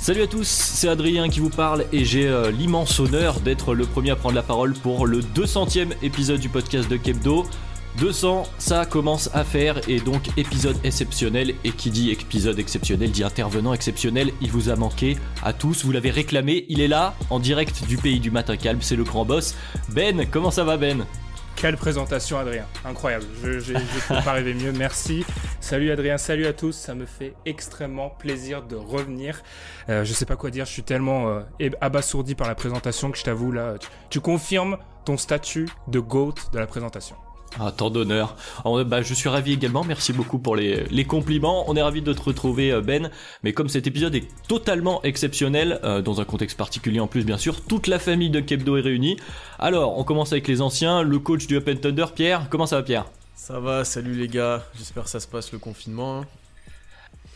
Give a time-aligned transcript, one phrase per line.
[0.00, 3.84] Salut à tous, c'est Adrien qui vous parle et j'ai euh, l'immense honneur d'être le
[3.84, 7.44] premier à prendre la parole pour le 200e épisode du podcast de Kebdo.
[7.98, 13.24] 200, ça commence à faire et donc épisode exceptionnel et qui dit épisode exceptionnel dit
[13.24, 17.38] intervenant exceptionnel, il vous a manqué à tous, vous l'avez réclamé, il est là en
[17.38, 19.54] direct du pays du matin calme, c'est le grand boss.
[19.90, 21.04] Ben, comment ça va Ben?
[21.60, 22.64] Quelle présentation, Adrien.
[22.86, 23.26] Incroyable.
[23.42, 24.72] Je ne peux pas rêver mieux.
[24.72, 25.26] Merci.
[25.60, 26.16] Salut, Adrien.
[26.16, 26.72] Salut à tous.
[26.72, 29.42] Ça me fait extrêmement plaisir de revenir.
[29.90, 30.64] Euh, je sais pas quoi dire.
[30.64, 33.74] Je suis tellement euh, abasourdi par la présentation que je t'avoue, là,
[34.08, 37.16] tu confirmes ton statut de GOAT de la présentation.
[37.58, 38.36] Ah, tant d'honneur.
[38.86, 41.64] Bah, je suis ravi également, merci beaucoup pour les, compliments.
[41.68, 43.10] On est ravi de te retrouver euh, Ben,
[43.42, 47.38] mais comme cet épisode est totalement exceptionnel, euh, dans un contexte particulier en plus bien
[47.38, 49.16] sûr, toute la famille de Kebdo est réunie.
[49.58, 52.46] Alors, on commence avec les anciens, le coach du Open Thunder, Pierre.
[52.50, 53.06] Comment ça va Pierre?
[53.34, 56.20] Ça va, salut les gars, j'espère que ça se passe le confinement.
[56.20, 56.26] Hein.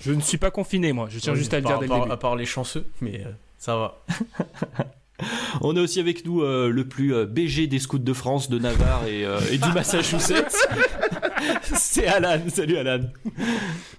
[0.00, 2.10] Je ne suis pas confiné moi, je tiens juste à le dire dès le début.
[2.10, 4.04] À part les chanceux, mais euh, ça va.
[5.60, 8.58] On a aussi avec nous euh, le plus euh, BG des scouts de France, de
[8.58, 10.56] Navarre et, euh, du Massachusetts.
[11.62, 12.40] C'est Alan.
[12.48, 13.04] Salut Alan.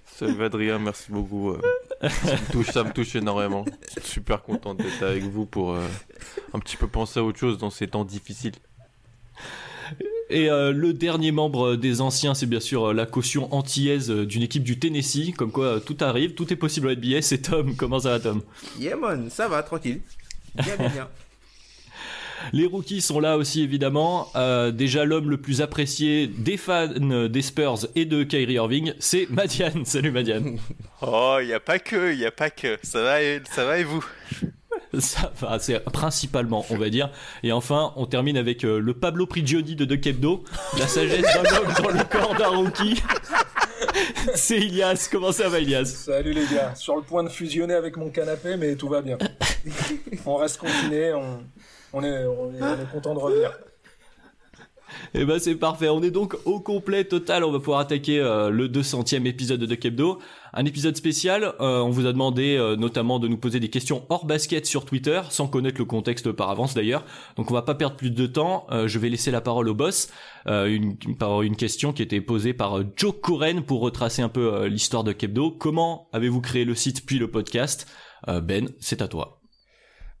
[0.04, 1.54] Salut Adrien, merci beaucoup.
[2.00, 3.64] Ça me, touche, ça me touche énormément.
[3.94, 7.58] Je suis super content d'être avec vous pour un petit peu penser à autre chose
[7.58, 8.54] dans ces temps difficiles.
[10.30, 14.78] Et le dernier membre des anciens, c'est bien sûr la caution antillaise d'une équipe du
[14.78, 15.34] Tennessee.
[15.36, 17.20] Comme quoi, tout arrive, tout est possible au NBA.
[17.20, 17.76] C'est Tom.
[17.76, 18.40] Comment ça va, Tom?
[18.80, 20.00] Yeah, man, ça va, tranquille.
[22.52, 24.28] Les rookies sont là aussi évidemment.
[24.36, 29.28] Euh, déjà l'homme le plus apprécié des fans des Spurs et de Kyrie Irving, c'est
[29.30, 29.84] Madiane.
[29.84, 30.58] Salut Madiane.
[31.02, 32.78] Oh, il y a pas que, il y a pas que.
[32.82, 34.04] Ça va, et, ça va et vous
[34.98, 37.10] Ça va, c'est principalement, on va dire.
[37.42, 40.44] Et enfin, on termine avec euh, le Pablo Prigioni de De Kebdo,
[40.78, 43.02] la sagesse d'un homme dans le corps d'un rookie.
[44.34, 45.84] C'est Ilias, comment ça va Ilias?
[45.84, 49.18] Salut les gars, sur le point de fusionner avec mon canapé, mais tout va bien.
[50.26, 51.12] on reste confiné,
[51.92, 53.52] on, est, content de revenir.
[55.14, 58.20] Et eh ben c'est parfait, on est donc au complet total, on va pouvoir attaquer
[58.20, 60.20] euh, le 200e épisode de Kebdo.
[60.52, 64.04] Un épisode spécial, euh, on vous a demandé euh, notamment de nous poser des questions
[64.08, 67.04] hors basket sur Twitter, sans connaître le contexte par avance d'ailleurs.
[67.36, 70.08] Donc on va pas perdre plus de temps, je vais laisser la parole au boss.
[70.46, 75.04] une, par une question qui était posée par Joe Coren pour retracer un peu l'histoire
[75.04, 75.50] de Kebdo.
[75.50, 77.86] Comment avez-vous créé le site puis le podcast?
[78.26, 79.35] Ben, c'est à toi.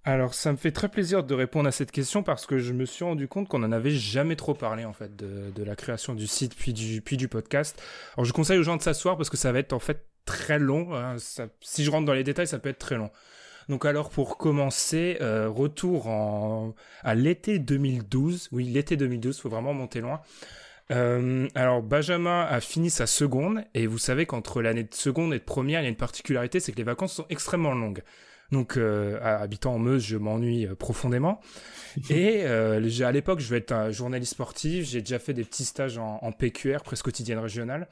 [0.08, 2.84] Alors, ça me fait très plaisir de répondre à cette question parce que je me
[2.84, 6.28] suis rendu compte qu'on n'en avait jamais trop parlé, en fait, de, la création du
[6.28, 7.82] site puis du, podcast.
[8.16, 10.60] Alors, je conseille aux gens de s'asseoir parce que ça va être, en fait, très
[10.60, 10.94] long.
[10.94, 11.16] Hein.
[11.60, 13.10] si je rentre dans les détails, ça peut être très long.
[13.68, 16.08] Donc, alors, pour commencer, euh, retour
[17.02, 18.50] à l'été 2012.
[18.52, 20.20] Oui, l'été 2012, faut vraiment monter loin.
[20.92, 25.40] Euh, alors Benjamin a fini sa seconde et vous savez qu'entre l'année de seconde et
[25.40, 28.04] de première, il y a une particularité, c'est que les vacances sont extrêmement longues.
[28.52, 31.40] Donc, euh, habitant en Meuse, je m'ennuie euh, profondément.
[32.10, 34.86] Et euh, à l'époque, je vais être un journaliste sportif.
[34.86, 37.88] J'ai déjà fait des petits stages en, en PQR, presse quotidienne régionale.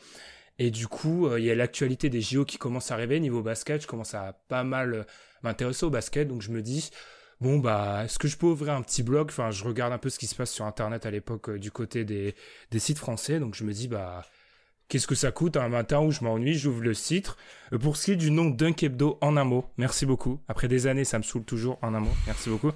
[0.58, 3.82] Et du coup, il y a l'actualité des JO qui commence à arriver niveau basket.
[3.82, 5.04] Je commence à pas mal
[5.42, 6.28] m'intéresser au basket.
[6.28, 6.90] Donc, je me dis,
[7.40, 9.30] bon, bah, est-ce que je peux ouvrir un petit blog?
[9.30, 12.04] Enfin, je regarde un peu ce qui se passe sur Internet à l'époque du côté
[12.04, 12.36] des,
[12.70, 13.40] des sites français.
[13.40, 14.24] Donc, je me dis, bah,
[14.88, 17.34] Qu'est-ce que ça coûte un matin où je m'ennuie, j'ouvre le site.
[17.72, 20.40] Euh, pour ce qui est du nom d'un Kebdo en un mot, merci beaucoup.
[20.46, 22.70] Après des années, ça me saoule toujours en un mot, merci beaucoup.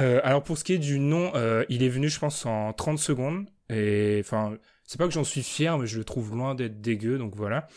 [0.00, 2.72] Euh, alors pour ce qui est du nom, euh, il est venu, je pense, en
[2.72, 3.46] 30 secondes.
[3.70, 7.18] Et enfin, c'est pas que j'en suis fier, mais je le trouve loin d'être dégueu,
[7.18, 7.68] donc voilà.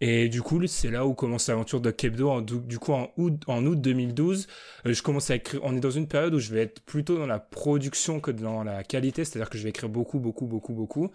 [0.00, 2.28] Et du coup, c'est là où commence l'aventure de Kebdo.
[2.28, 4.46] En, du coup, en août, en août 2012,
[4.84, 5.60] je commence à écrire.
[5.64, 8.62] On est dans une période où je vais être plutôt dans la production que dans
[8.62, 11.10] la qualité, c'est-à-dire que je vais écrire beaucoup, beaucoup, beaucoup, beaucoup.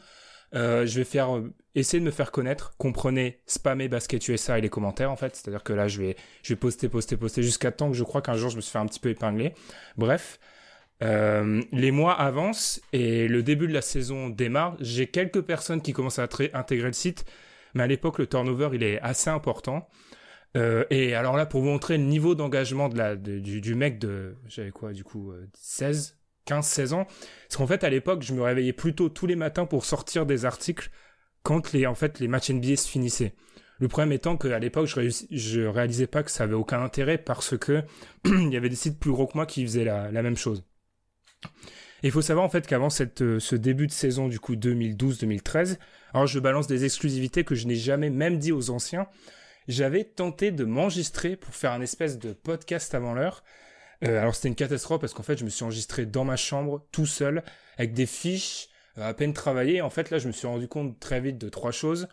[0.53, 2.73] Euh, je vais faire euh, essayer de me faire connaître.
[2.77, 5.35] Comprenez spammer Basket USA et les commentaires en fait.
[5.35, 8.21] C'est-à-dire que là, je vais, je vais poster, poster, poster jusqu'à temps que je crois
[8.21, 9.53] qu'un jour je me suis fait un petit peu épingler.
[9.97, 10.39] Bref.
[11.03, 14.75] Euh, les mois avancent et le début de la saison démarre.
[14.79, 17.25] J'ai quelques personnes qui commencent à intégrer le site,
[17.73, 19.89] mais à l'époque, le turnover, il est assez important.
[20.57, 23.99] Euh, et alors là, pour vous montrer le niveau d'engagement de la, du, du mec
[23.99, 27.05] de, j'avais quoi, du coup, euh, 16, 15, 16 ans.
[27.05, 30.45] Parce qu'en fait, à l'époque, je me réveillais plutôt tous les matins pour sortir des
[30.45, 30.89] articles
[31.43, 33.33] quand les, en fait, les matchs NBA se finissaient.
[33.79, 37.17] Le problème étant qu'à l'époque, je, réussi- je réalisais pas que ça avait aucun intérêt
[37.17, 37.83] parce que
[38.25, 40.63] il y avait des sites plus gros que moi qui faisaient la, même chose.
[42.03, 42.89] Il faut savoir en fait qu'avant
[43.21, 45.77] euh, ce début de saison du coup 2012-2013,
[46.13, 49.07] alors je balance des exclusivités que je n'ai jamais même dit aux anciens.
[49.67, 53.43] J'avais tenté de m'enregistrer pour faire un espèce de podcast avant l'heure.
[54.03, 56.85] Euh, alors c'était une catastrophe parce qu'en fait je me suis enregistré dans ma chambre
[56.91, 57.43] tout seul
[57.77, 59.81] avec des fiches euh, à peine travaillées.
[59.81, 62.07] En fait là je me suis rendu compte très vite de trois choses.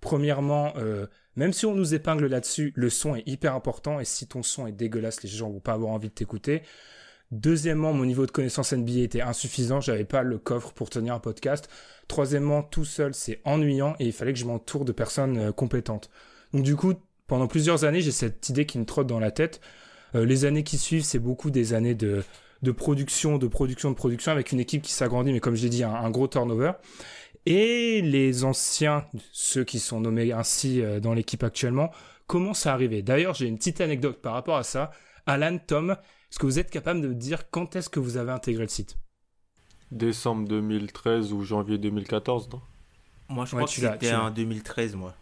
[0.00, 1.06] Premièrement, euh,
[1.36, 4.66] même si on nous épingle là-dessus, le son est hyper important et si ton son
[4.66, 6.62] est dégueulasse, les gens vont pas avoir envie de t'écouter.
[7.30, 11.20] Deuxièmement, mon niveau de connaissance NBA était insuffisant, j'avais pas le coffre pour tenir un
[11.20, 11.68] podcast.
[12.08, 16.10] Troisièmement, tout seul, c'est ennuyant et il fallait que je m'entoure de personnes euh, compétentes.
[16.52, 16.94] Donc du coup,
[17.28, 19.60] pendant plusieurs années, j'ai cette idée qui me trotte dans la tête.
[20.14, 22.24] Euh, les années qui suivent, c'est beaucoup des années de,
[22.62, 25.68] de production, de production, de production, avec une équipe qui s'agrandit, mais comme je l'ai
[25.70, 26.72] dit, un, un gros turnover.
[27.46, 31.90] Et les anciens, ceux qui sont nommés ainsi euh, dans l'équipe actuellement,
[32.26, 33.02] commencent à arriver.
[33.02, 34.90] D'ailleurs, j'ai une petite anecdote par rapport à ça.
[35.26, 35.90] Alan, Tom,
[36.30, 38.68] est-ce que vous êtes capable de me dire quand est-ce que vous avez intégré le
[38.68, 38.96] site?
[39.90, 42.60] Décembre 2013 ou janvier 2014, non?
[43.28, 45.14] Moi, je Ouais, crois que c'était en 2013, moi.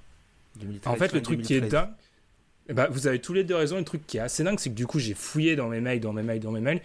[0.56, 1.70] 2013, En fait, le truc qui est 2013.
[1.70, 1.94] dingue,
[2.73, 3.76] ben, vous avez tous les deux raison.
[3.79, 6.00] Le truc qui est assez dingue, c'est que du coup, j'ai fouillé dans mes mails,
[6.00, 6.81] dans mes mails, dans mes mails.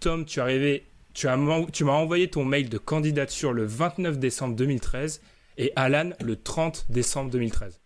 [0.00, 0.84] Tom, tu es arrivé,
[1.14, 5.20] tu as m'en- tu m'as envoyé ton mail de candidature le 29 décembre 2013
[5.58, 7.80] et Alan le 30 décembre 2013.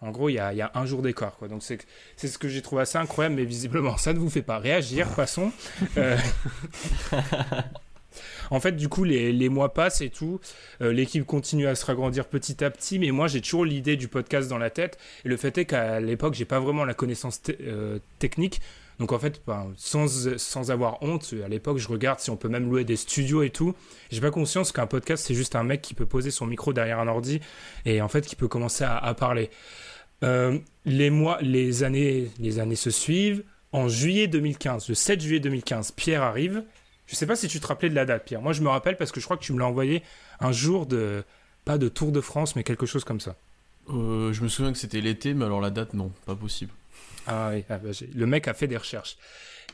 [0.00, 1.46] En gros, il y a, il y a un jour d'écart, quoi.
[1.46, 1.78] Donc c'est
[2.16, 5.08] c'est ce que j'ai trouvé assez incroyable, mais visiblement, ça ne vous fait pas réagir.
[5.14, 5.52] Passons.
[5.96, 6.16] Euh,
[8.50, 10.40] En fait, du coup, les, mois passent et tout.
[10.80, 14.08] Euh, L'équipe continue à se agrandir petit à petit, mais moi, j'ai toujours l'idée du
[14.08, 14.98] podcast dans la tête.
[15.24, 18.60] Et le fait est qu'à l'époque, j'ai pas vraiment la connaissance euh, technique.
[18.98, 22.48] Donc en fait, ben, sans, sans avoir honte, à l'époque, je regarde si on peut
[22.48, 23.74] même louer des studios et tout.
[24.10, 27.00] J'ai pas conscience qu'un podcast, c'est juste un mec qui peut poser son micro derrière
[27.00, 27.40] un ordi
[27.84, 29.50] et en fait qui peut commencer à, à parler.
[30.22, 33.42] Euh, les mois, les années, les années se suivent.
[33.72, 36.62] En juillet 2015, le 7 juillet 2015, Pierre arrive.
[37.12, 38.40] Je sais pas si tu te rappelais de la date, Pierre.
[38.40, 40.02] Moi, je me rappelle parce que je crois que tu me l'as envoyé
[40.40, 41.24] un jour de,
[41.66, 43.36] pas de Tour de France, mais quelque chose comme ça.
[43.90, 46.72] Euh, je me souviens que c'était l'été, mais alors la date, non, pas possible.
[47.26, 49.18] Ah oui, ah bah, le mec a fait des recherches.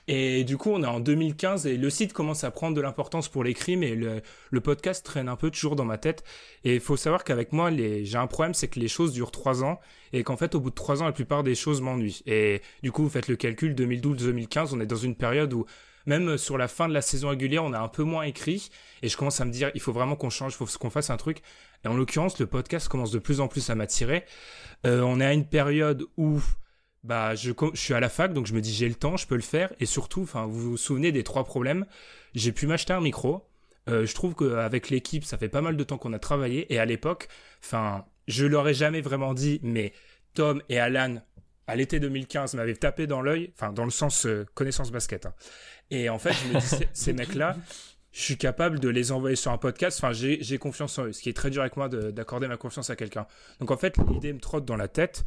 [0.09, 3.29] Et du coup, on est en 2015 et le site commence à prendre de l'importance
[3.29, 4.21] pour l'écrit, mais le,
[4.51, 6.25] le podcast traîne un peu toujours dans ma tête.
[6.65, 9.31] Et il faut savoir qu'avec moi, les, j'ai un problème, c'est que les choses durent
[9.31, 9.79] trois ans
[10.13, 12.23] et qu'en fait, au bout de trois ans, la plupart des choses m'ennuient.
[12.27, 15.67] Et du coup, vous faites le calcul, 2012-2015, on est dans une période où
[16.09, 18.71] même sur la fin de la saison régulière, on a un peu moins écrit.
[19.03, 21.11] Et je commence à me dire, il faut vraiment qu'on change, il faut qu'on fasse
[21.11, 21.43] un truc.
[21.85, 24.25] Et en l'occurrence, le podcast commence de plus en plus à m'attirer.
[24.87, 26.41] Euh, on est à une période où
[27.05, 29.37] bah je, suis à la fac donc je me dis j'ai le temps je peux
[29.37, 31.87] le faire et surtout vous vous souvenez des trois problèmes
[32.35, 33.45] j'ai pu m'acheter un micro
[33.89, 36.79] Euh, je trouve qu'avec l'équipe ça fait pas mal de temps qu'on a travaillé et
[36.81, 37.29] à l'époque
[37.65, 39.93] enfin je leur ai jamais vraiment dit mais
[40.35, 41.23] Tom et Alan
[41.69, 45.35] à l'été 2015 m'avaient tapé dans l'œil enfin dans le sens euh, connaissance basket hein.
[45.91, 47.57] et en fait je me dis ces, ces mecs là
[48.11, 50.01] je suis capable de les envoyer sur un podcast.
[50.03, 52.57] Enfin j'ai confiance en eux ce qui est très dur avec moi de- d'accorder ma
[52.57, 53.27] confiance à quelqu'un.
[53.61, 55.25] Donc en fait l'idée me trotte dans la tête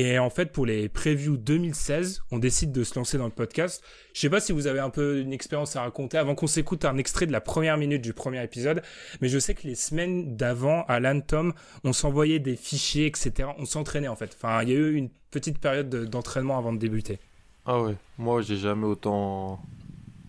[0.00, 3.82] et en fait, pour les previews 2016, on décide de se lancer dans le podcast.
[4.14, 6.84] Je sais pas si vous avez un peu une expérience à raconter avant qu'on s'écoute
[6.84, 8.82] un extrait de la première minute du premier épisode,
[9.20, 13.48] mais je sais que les semaines d'avant, Alan, Tom, on s'envoyait des fichiers, etc.
[13.58, 14.36] On s'entraînait en fait.
[14.36, 17.18] Enfin, il y a eu une petite période de- d'entraînement avant de débuter.
[17.66, 19.60] Ah ouais, moi j'ai jamais autant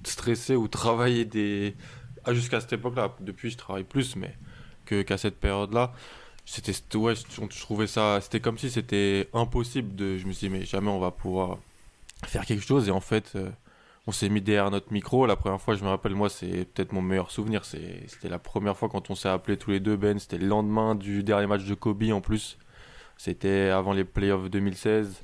[0.03, 1.75] stressé ou travaillé des.
[2.25, 4.33] Ah, jusqu'à cette époque-là, depuis je travaille plus, mais
[5.05, 5.93] qu'à cette période-là,
[6.45, 6.73] c'était.
[6.97, 8.19] Ouais, je, trouvais ça.
[8.21, 10.17] C'était comme si c'était impossible de.
[10.17, 11.57] Je me suis dit, mais jamais on va pouvoir
[12.25, 13.33] faire quelque chose, et en fait.
[13.35, 13.49] euh,
[14.07, 15.27] on s'est mis derrière notre micro.
[15.27, 17.63] La première fois, je me rappelle, moi, c'est peut-être mon meilleur souvenir.
[17.63, 20.17] C'était la première fois quand on s'est appelés tous les deux, Ben.
[20.17, 22.57] C'était le lendemain du dernier match de Kobe en plus.
[23.17, 25.21] C'était avant les playoffs 2016.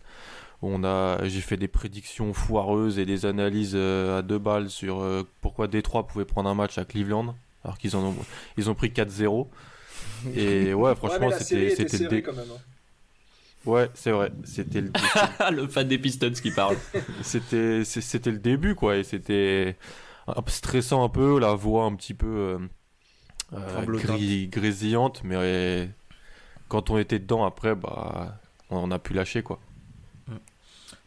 [0.61, 5.01] On a, j'ai fait des prédictions foireuses et des analyses euh, à deux balles sur
[5.01, 8.15] euh, pourquoi Détroit pouvait prendre un match à Cleveland, alors qu'ils en ont,
[8.57, 9.47] ils ont pris 4-0.
[10.35, 12.51] Et ouais, franchement, c'était, était c'était le dé- quand même.
[12.51, 12.59] hein.
[13.65, 14.31] Ouais, c'est vrai.
[14.43, 14.91] C'était le,
[15.51, 16.77] le fan des Pistons qui parle.
[17.21, 18.97] c'était, c'était le début, quoi.
[18.97, 19.75] Et c'était
[20.47, 22.59] stressant un peu, la voix un petit peu euh,
[23.53, 25.89] euh, gris- grésillante, mais
[26.67, 29.59] quand on était dedans après, bah, on a pu lâcher, quoi.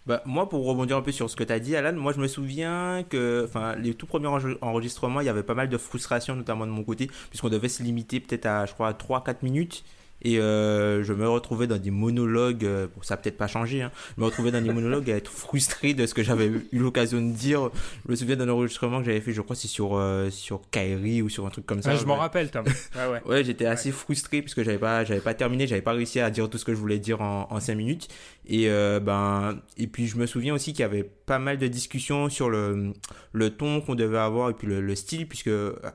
[0.08, 2.18] Bah, moi, pour rebondir un peu sur ce que tu as dit, Alan, moi je
[2.18, 3.46] me souviens que
[3.78, 6.82] les tout premiers enre- enregistrements, il y avait pas mal de frustration, notamment de mon
[6.82, 9.84] côté, puisqu'on devait se limiter peut-être à, je crois, 3-4 minutes.
[10.22, 13.92] Et euh, je me retrouvais dans des monologues, euh, bon, ça peut-être pas changé, hein,
[14.16, 17.20] je me retrouvais dans des monologues à être frustré de ce que j'avais eu l'occasion
[17.20, 17.70] de dire.
[18.04, 21.22] Je me souviens d'un enregistrement que j'avais fait, je crois, c'est sur, euh, sur Kairi
[21.22, 21.90] ou sur un truc comme ça.
[21.92, 22.64] Ah, je m'en rappelle, Tom.
[22.66, 23.22] Ouais, ouais.
[23.26, 26.50] Ouais, j'étais assez frustré puisque j'avais pas, j'avais pas terminé, j'avais pas réussi à dire
[26.50, 28.08] tout ce que je voulais dire en, en cinq minutes.
[28.50, 31.66] Et euh, ben, et puis je me souviens aussi qu'il y avait pas mal de
[31.66, 32.92] discussions sur le,
[33.32, 35.50] le ton qu'on devait avoir et puis le, le style puisque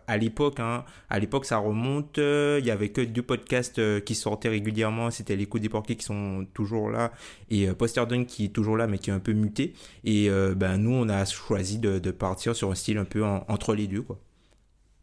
[0.08, 4.20] à l'époque, hein, à l'époque ça remonte, il y avait que deux podcasts euh, qui
[4.20, 7.12] sortaient régulièrement, c'était l'écho des porquets qui sont toujours là
[7.50, 9.74] et euh, Poster Dunk qui est toujours là mais qui est un peu muté.
[10.04, 13.46] Et euh, ben nous on a choisi de, partir sur un style un peu en-
[13.48, 14.20] entre les deux quoi.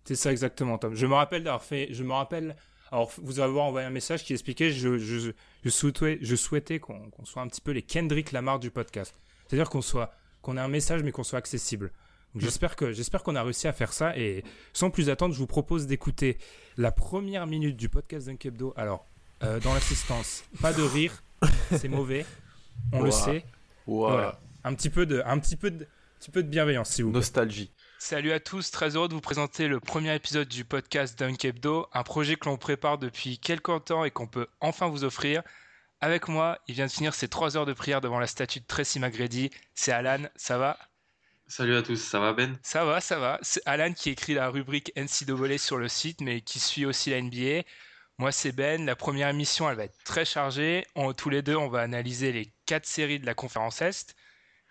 [0.04, 0.94] C'est ça exactement, Tom.
[0.94, 1.88] Je me rappelle d'avoir fait.
[1.92, 2.56] Je me rappelle.
[2.90, 5.32] Alors, vous avez envoyé un message qui expliquait je,
[5.68, 9.14] souhaitais, je souhaitais qu'on qu'on soit un petit peu les Kendrick Lamar du podcast.
[9.46, 10.12] C'est-à-dire qu'on soit
[10.42, 11.92] qu'on ait un message mais qu'on soit accessible.
[12.36, 15.48] J'espère que j'espère qu'on a réussi à faire ça et sans plus attendre, je vous
[15.48, 16.38] propose d'écouter
[16.76, 18.72] la première minute du podcast d'un Hebdo.
[18.76, 19.06] Alors,
[19.42, 21.22] euh, dans l'assistance, pas de rire,
[21.72, 22.24] c'est mauvais,
[22.92, 23.44] on le sait.
[23.86, 24.40] Voilà.
[24.62, 27.10] Un petit peu de, un petit peu de, un petit peu de bienveillance, s'il vous
[27.10, 27.18] plaît.
[27.18, 27.72] Nostalgie.
[27.98, 31.88] Salut à tous, très heureux de vous présenter le premier épisode du podcast Dunk Hebdo,
[31.92, 35.42] un projet que l'on prépare depuis quelques temps et qu'on peut enfin vous offrir.
[36.00, 38.66] Avec moi, il vient de finir ses trois heures de prière devant la statue de
[38.66, 39.50] Tracy McGrady.
[39.74, 40.78] C'est Alan, ça va?
[41.50, 42.56] Salut à tous, ça va Ben?
[42.62, 43.38] Ça va, ça va.
[43.42, 47.20] C'est Alan qui écrit la rubrique NCAA sur le site, mais qui suit aussi la
[47.20, 47.64] NBA.
[48.18, 48.86] Moi, c'est Ben.
[48.86, 50.86] La première émission, elle va être très chargée.
[50.94, 54.14] On- tous les deux, on va analyser les quatre séries de la conférence Est.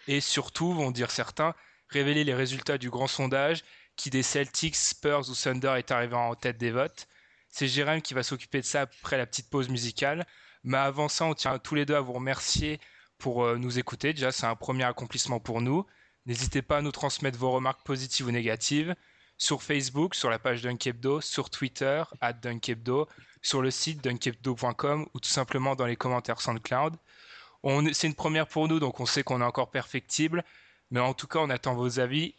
[0.07, 1.53] Et surtout, vont dire certains,
[1.89, 3.63] révéler les résultats du grand sondage
[3.97, 7.07] qui des Celtics, Spurs ou Thunder est arrivé en tête des votes.
[7.49, 10.25] C'est Jérém qui va s'occuper de ça après la petite pause musicale.
[10.63, 12.79] Mais avant ça, on tient tous les deux à vous remercier
[13.17, 14.13] pour euh, nous écouter.
[14.13, 15.85] Déjà, c'est un premier accomplissement pour nous.
[16.29, 18.95] N'hésitez pas à nous transmettre vos remarques positives ou négatives
[19.39, 23.07] sur Facebook, sur la page Dunkebdo, sur Twitter, at Dunkebdo,
[23.41, 26.95] sur le site dunkebdo.com ou tout simplement dans les commentaires SoundCloud.
[27.63, 30.43] On est- C'est une première pour nous, donc on sait qu'on est encore perfectible,
[30.91, 32.35] mais en tout cas, on attend vos avis.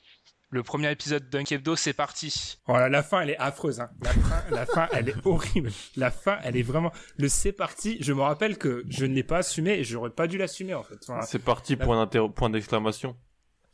[0.50, 2.58] Le premier épisode de Dunkebdo, c'est parti.
[2.66, 3.80] Voilà, la fin, elle est affreuse.
[3.80, 3.90] hein.
[4.02, 5.70] La, fin, la fin, elle est horrible.
[5.96, 6.92] La fin, elle est vraiment.
[7.16, 10.26] Le c'est parti, je me rappelle que je ne l'ai pas assumé et j'aurais pas
[10.28, 10.98] dû l'assumer en fait.
[11.26, 11.84] C'est parti, la-
[12.28, 13.16] point d'exclamation.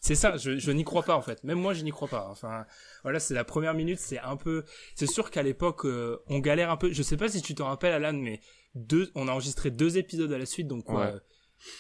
[0.01, 1.43] C'est ça, je, je n'y crois pas en fait.
[1.45, 2.29] Même moi, je n'y crois pas.
[2.31, 2.65] Enfin,
[3.03, 4.65] voilà, c'est la première minute, c'est un peu.
[4.95, 6.93] C'est sûr qu'à l'époque, euh, on galère un peu.
[6.93, 8.41] Je sais pas si tu te rappelles, Alan, mais
[8.75, 11.07] deux, on a enregistré deux épisodes à la suite, donc Ouais.
[11.07, 11.19] euh,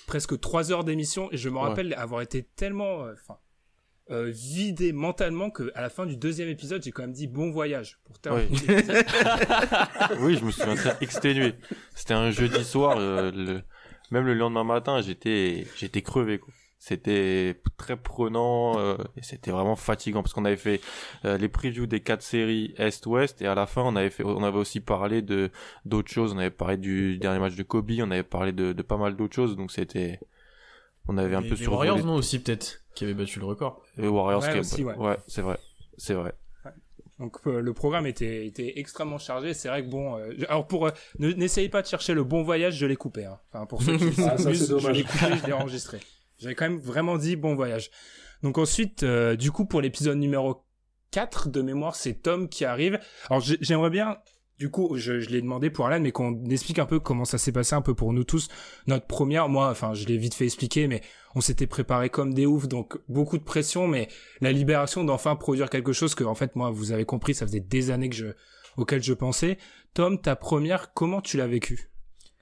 [0.06, 1.30] presque trois heures d'émission.
[1.32, 1.62] Et je me Ouais.
[1.68, 3.38] rappelle avoir été tellement, euh, enfin,
[4.10, 7.50] euh, vidé mentalement que à la fin du deuxième épisode, j'ai quand même dit bon
[7.50, 8.48] voyage pour terminer.
[8.66, 8.74] Oui.
[10.20, 11.54] oui, je me souviens très exténué.
[11.94, 13.60] C'était un jeudi soir, le...
[14.10, 16.38] même le lendemain matin, j'étais, j'étais crevé.
[16.38, 16.52] Quoi.
[16.88, 20.80] C'était très prenant euh, et c'était vraiment fatigant parce qu'on avait fait
[21.24, 24.44] euh, les previews des quatre séries Est-Ouest et à la fin on avait fait, on
[24.44, 25.50] avait aussi parlé de
[25.84, 26.32] d'autres choses.
[26.32, 29.16] On avait parlé du dernier match de Kobe, on avait parlé de, de pas mal
[29.16, 29.56] d'autres choses.
[29.56, 30.20] Donc c'était,
[31.08, 31.90] on avait un peu survolé.
[31.90, 33.82] Warriors, non, aussi, peut-être, qui avait battu le record.
[33.96, 35.16] Les Warriors, Ouais, qui- aussi, ouais.
[35.26, 35.58] c'est vrai,
[35.98, 36.34] c'est vrai.
[37.18, 39.54] Donc euh, le programme était, était extrêmement chargé.
[39.54, 42.22] C'est vrai que bon, euh, je- alors pour euh, ne- n'essayez pas de chercher le
[42.22, 43.24] bon voyage, je l'ai coupé.
[43.24, 43.38] Hein.
[43.52, 45.98] Enfin pour ceux qui Ah, ça, s'amusent, c'est je l'ai coupé, je l'ai enregistré.
[46.38, 47.90] J'avais quand même vraiment dit bon voyage.
[48.42, 50.62] Donc ensuite, euh, du coup pour l'épisode numéro
[51.10, 52.98] 4 de mémoire, c'est Tom qui arrive.
[53.30, 54.18] Alors j'ai- j'aimerais bien,
[54.58, 57.38] du coup, je, je l'ai demandé pour Alan, mais qu'on explique un peu comment ça
[57.38, 58.48] s'est passé un peu pour nous tous.
[58.86, 61.02] Notre première, moi, enfin je l'ai vite fait expliquer, mais
[61.34, 64.08] on s'était préparé comme des oufs, donc beaucoup de pression, mais
[64.40, 67.60] la libération d'enfin produire quelque chose que, en fait, moi, vous avez compris, ça faisait
[67.60, 68.26] des années que je,
[68.76, 69.58] auquel je pensais.
[69.94, 71.90] Tom, ta première, comment tu l'as vécue,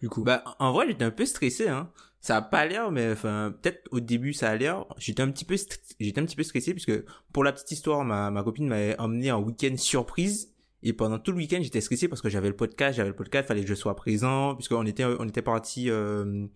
[0.01, 0.23] du coup?
[0.25, 1.91] Bah, en vrai, j'étais un peu stressé, hein.
[2.25, 4.87] Ça a pas l'air, mais enfin, peut-être au début, ça a l'air.
[4.97, 5.57] J'étais un petit peu,
[6.01, 7.05] j'étais un petit peu stressé puisque
[7.35, 10.51] pour la petite histoire, ma, ma copine m'avait emmené en week-end surprise.
[10.87, 13.49] Et pendant tout le week-end, j'étais stressé parce que j'avais le podcast, j'avais le podcast,
[13.49, 16.47] fallait que je sois présent, puisqu'on était, on était parti euh,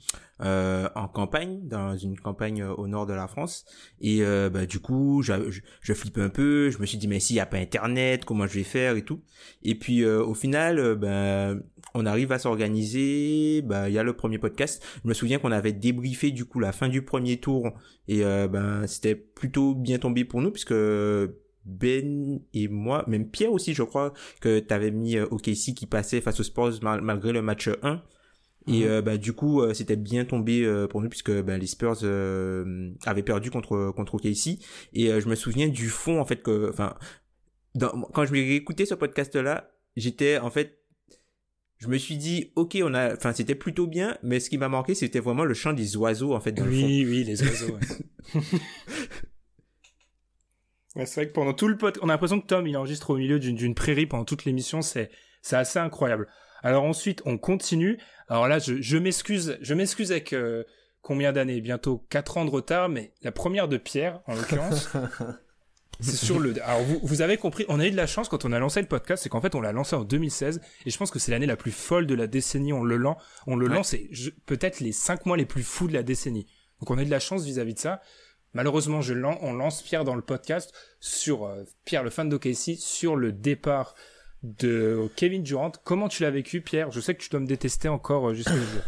[0.43, 3.65] euh, en campagne, dans une campagne euh, au nord de la France.
[4.03, 7.09] Et euh, bah, du coup, j'a- je, je flippe un peu, je me suis dit,
[7.09, 9.21] mais s'il n'y a pas Internet, comment je vais faire et tout.
[9.63, 11.63] Et puis euh, au final, ben,
[11.99, 13.63] on arrive à s'organiser.
[13.63, 14.83] Bah, il y a le premier podcast.
[15.05, 17.71] Je me souviens qu'on avait débriefé du coup la fin du premier tour
[18.07, 20.75] et euh, ben c'était plutôt bien tombé pour nous puisque
[21.65, 26.21] Ben et moi, même Pierre aussi, je crois que t'avais mis euh, OKC qui passait
[26.23, 28.03] face aux Spurs mal- malgré le match 1.
[28.71, 31.67] Et euh, bah, du coup, euh, c'était bien tombé euh, pour nous puisque ben, les
[31.67, 32.05] Spurs
[33.07, 34.59] avaient perdu contre contre OKC.
[34.93, 36.95] Et je me souviens du fond en fait que, enfin,
[38.15, 40.78] quand je m'ai écouté ce podcast-là, j'étais en fait
[41.79, 44.69] je me suis dit ok on a enfin c'était plutôt bien mais ce qui m'a
[44.69, 46.87] marqué c'était vraiment le chant des oiseaux en fait dans le fond.
[46.87, 47.75] Oui, oui, les oiseaux.
[47.75, 48.41] ouais.
[50.97, 53.11] Ouais, c'est vrai que pendant tout le pod, on a l'impression que Tom, il enregistre
[53.11, 54.83] au milieu d'une prairie pendant toute l'émission.
[54.83, 55.11] C'est,
[55.43, 56.27] c'est assez incroyable.
[56.63, 57.99] Alors ensuite, on continue.
[58.29, 60.65] Alors là, je, je m'excuse, je m'excuse avec euh,
[61.01, 61.61] combien d'années?
[61.61, 64.89] Bientôt 4 ans de retard, mais la première de Pierre, en l'occurrence,
[66.01, 66.55] c'est sur le...
[66.65, 68.81] Alors vous, vous avez compris, on a eu de la chance quand on a lancé
[68.81, 71.31] le podcast, c'est qu'en fait on l'a lancé en 2016, et je pense que c'est
[71.33, 73.75] l'année la plus folle de la décennie, on le lance, on le Ouais.
[73.75, 74.11] lance, et
[74.47, 76.47] peut-être les 5 mois les plus fous de la décennie.
[76.81, 78.01] Donc on a eu de la chance vis-à-vis de ça.
[78.55, 82.77] Malheureusement, je lan- on lance Pierre dans le podcast sur euh, Pierre, le fan d'OKC,
[82.79, 83.95] sur le départ
[84.43, 85.73] de Kevin Durant.
[85.85, 86.91] Comment tu l'as vécu, Pierre?
[86.91, 88.83] Je sais que tu dois me détester encore euh, jusqu'à jour.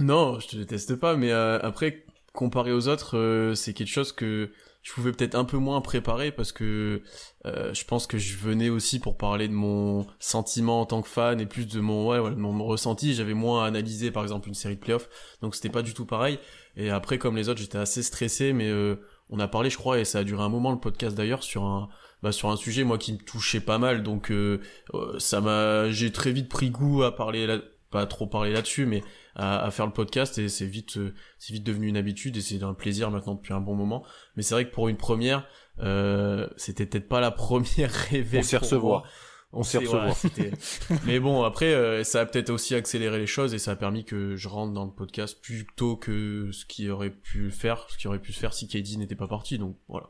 [0.00, 4.12] Non, je te déteste pas, mais euh, après, comparé aux autres, euh, c'est quelque chose
[4.12, 4.50] que
[4.82, 7.02] je pouvais peut-être un peu moins préparer parce que
[7.46, 11.08] euh, je pense que je venais aussi pour parler de mon sentiment en tant que
[11.08, 13.14] fan et plus de mon ouais, de mon ressenti.
[13.14, 15.08] J'avais moins analysé par exemple une série de playoffs,
[15.42, 16.38] donc c'était pas du tout pareil.
[16.76, 18.96] Et après, comme les autres, j'étais assez stressé, mais euh,
[19.30, 21.64] on a parlé, je crois, et ça a duré un moment le podcast d'ailleurs sur
[21.64, 21.88] un
[22.22, 24.60] bah, sur un sujet moi qui me touchait pas mal, donc euh,
[24.94, 27.58] euh, ça m'a j'ai très vite pris goût à parler là
[27.90, 29.02] pas trop parler là-dessus, mais
[29.34, 32.40] à, à faire le podcast et c'est vite euh, c'est vite devenu une habitude et
[32.40, 34.04] c'est un plaisir maintenant depuis un bon moment
[34.36, 35.46] mais c'est vrai que pour une première
[35.80, 39.00] euh, c'était peut-être pas la première rêvée On pour recevoir.
[39.02, 39.10] moi.
[39.52, 40.16] On voilà, recevoir.
[40.16, 40.50] c'était-
[41.06, 44.04] mais bon après euh, ça a peut-être aussi accéléré les choses et ça a permis
[44.04, 47.96] que je rentre dans le podcast plus tôt que ce qui aurait pu faire ce
[47.96, 50.08] qui aurait pu se faire si KD n'était pas parti donc voilà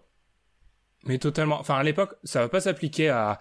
[1.04, 1.60] Mais totalement.
[1.60, 3.38] Enfin, à l'époque, ça va pas s'appliquer à,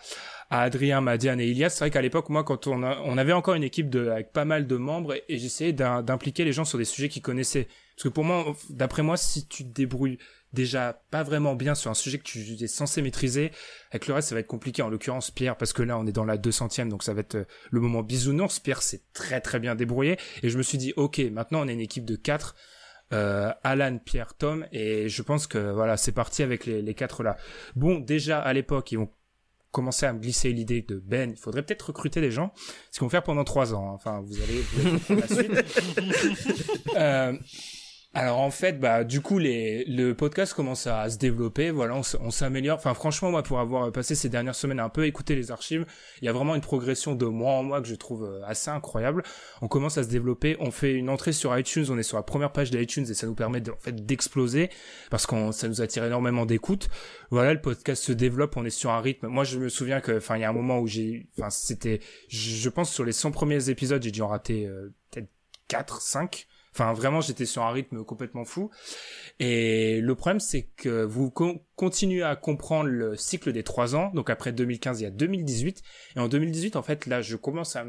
[0.50, 1.70] à Adrien, Madiane et Ilias.
[1.72, 4.32] C'est vrai qu'à l'époque, moi, quand on, a- on avait encore une équipe de, avec
[4.32, 7.68] pas mal de membres et, j'essayais d'im- d'impliquer les gens sur des sujets qu'ils connaissaient.
[7.96, 10.18] Parce que pour moi, d'après moi, si tu te débrouilles
[10.54, 13.52] déjà pas vraiment bien sur un sujet que tu es censé maîtriser,
[13.92, 14.82] avec le reste, ça va être compliqué.
[14.82, 17.36] En l'occurrence, Pierre, parce que là, on est dans la 200e, donc ça va être
[17.36, 18.60] euh, le moment bisounours.
[18.60, 20.18] Pierre s'est très très bien débrouillé.
[20.44, 22.56] Et je me suis dit, ok, maintenant on est une équipe de 4
[23.14, 27.24] euh, Alan, Pierre, Tom, et je pense que voilà, c'est parti avec les, les quatre
[27.24, 27.38] là.
[27.76, 29.10] Bon, déjà à l'époque, ils ont
[29.72, 32.52] commencé à me glisser l'idée de Ben, il faudrait peut-être recruter des gens,
[32.92, 33.90] ce qu'ils vont faire pendant trois ans.
[33.90, 33.94] hein.
[33.96, 36.86] Enfin, vous allez, vous allez la suite.
[36.96, 37.34] Euh,
[38.18, 41.70] alors en fait, bah du coup, les, le podcast commence à se développer.
[41.70, 42.76] Voilà, on, s'améliore.
[42.80, 45.86] Enfin, franchement, moi, pour avoir passé ces dernières semaines un peu écouter les archives,
[46.20, 48.72] il y a vraiment une progression de mois en mois que je trouve euh, assez
[48.72, 49.22] incroyable.
[49.62, 50.58] On commence à se développer.
[50.60, 51.86] On fait une entrée sur iTunes.
[51.92, 54.72] On est sur la première page d'iTunes et ça nous permet de, en fait d'exploser
[55.12, 56.90] parce qu'on ça nous attire énormément d'écoute.
[57.30, 58.58] Voilà, le podcast se développe.
[58.58, 59.28] On est sur un rythme.
[59.28, 62.00] Moi, je me souviens que, enfin, il y a un moment où j'ai, enfin, c'était,
[62.30, 65.30] je, je pense sur les 100 premiers épisodes, j'ai dû en rater euh, peut-être
[65.68, 66.48] 4, 5.
[66.78, 68.70] Enfin, vraiment, j'étais sur un rythme complètement fou.
[69.40, 74.12] Et le problème, c'est que vous con- continuez à comprendre le cycle des trois ans.
[74.14, 75.82] Donc après 2015, il y a 2018.
[76.16, 77.86] Et en 2018, en fait, là, je commence à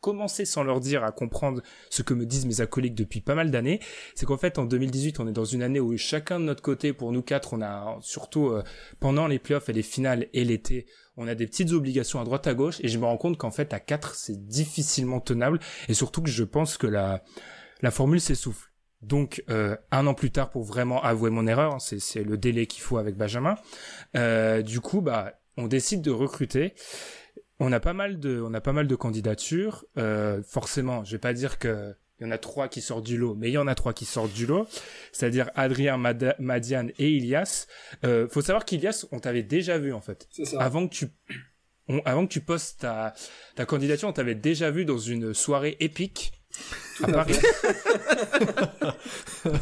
[0.00, 3.50] commencer sans leur dire à comprendre ce que me disent mes acolytes depuis pas mal
[3.50, 3.80] d'années.
[4.14, 6.94] C'est qu'en fait, en 2018, on est dans une année où chacun de notre côté,
[6.94, 8.62] pour nous quatre, on a surtout euh,
[9.00, 10.86] pendant les playoffs et les finales et l'été,
[11.18, 12.78] on a des petites obligations à droite à gauche.
[12.80, 15.60] Et je me rends compte qu'en fait, à quatre, c'est difficilement tenable.
[15.90, 17.22] Et surtout que je pense que la
[17.82, 18.68] la formule s'essouffle.
[19.02, 22.36] Donc euh, un an plus tard pour vraiment avouer mon erreur, hein, c'est c'est le
[22.36, 23.56] délai qu'il faut avec Benjamin.
[24.16, 26.74] Euh, du coup, bah on décide de recruter.
[27.58, 29.84] On a pas mal de on a pas mal de candidatures.
[29.96, 33.16] Euh, forcément, je vais pas dire que il y en a trois qui sortent du
[33.16, 34.66] lot, mais il y en a trois qui sortent du lot,
[35.12, 37.66] c'est-à-dire Adrien, Mad- Madiane et Ilias.
[38.04, 40.28] Euh, faut savoir qu'Ilias, on t'avait déjà vu en fait.
[40.30, 40.60] C'est ça.
[40.60, 41.06] Avant que tu
[41.88, 43.14] on- avant que tu postes ta,
[43.56, 46.32] ta candidature, on t'avait déjà vu dans une soirée épique
[47.02, 47.34] à Paris.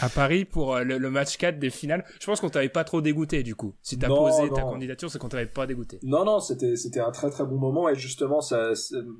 [0.00, 2.04] à Paris pour euh, le, le match 4 des finales.
[2.20, 3.74] Je pense qu'on t'avait pas trop dégoûté du coup.
[3.82, 5.98] Si t'as Non, posé ta candidature, c'est qu'on t'avait pas dégoûté.
[6.02, 8.72] Non, non, c'était c'était un très très bon moment et justement, ça,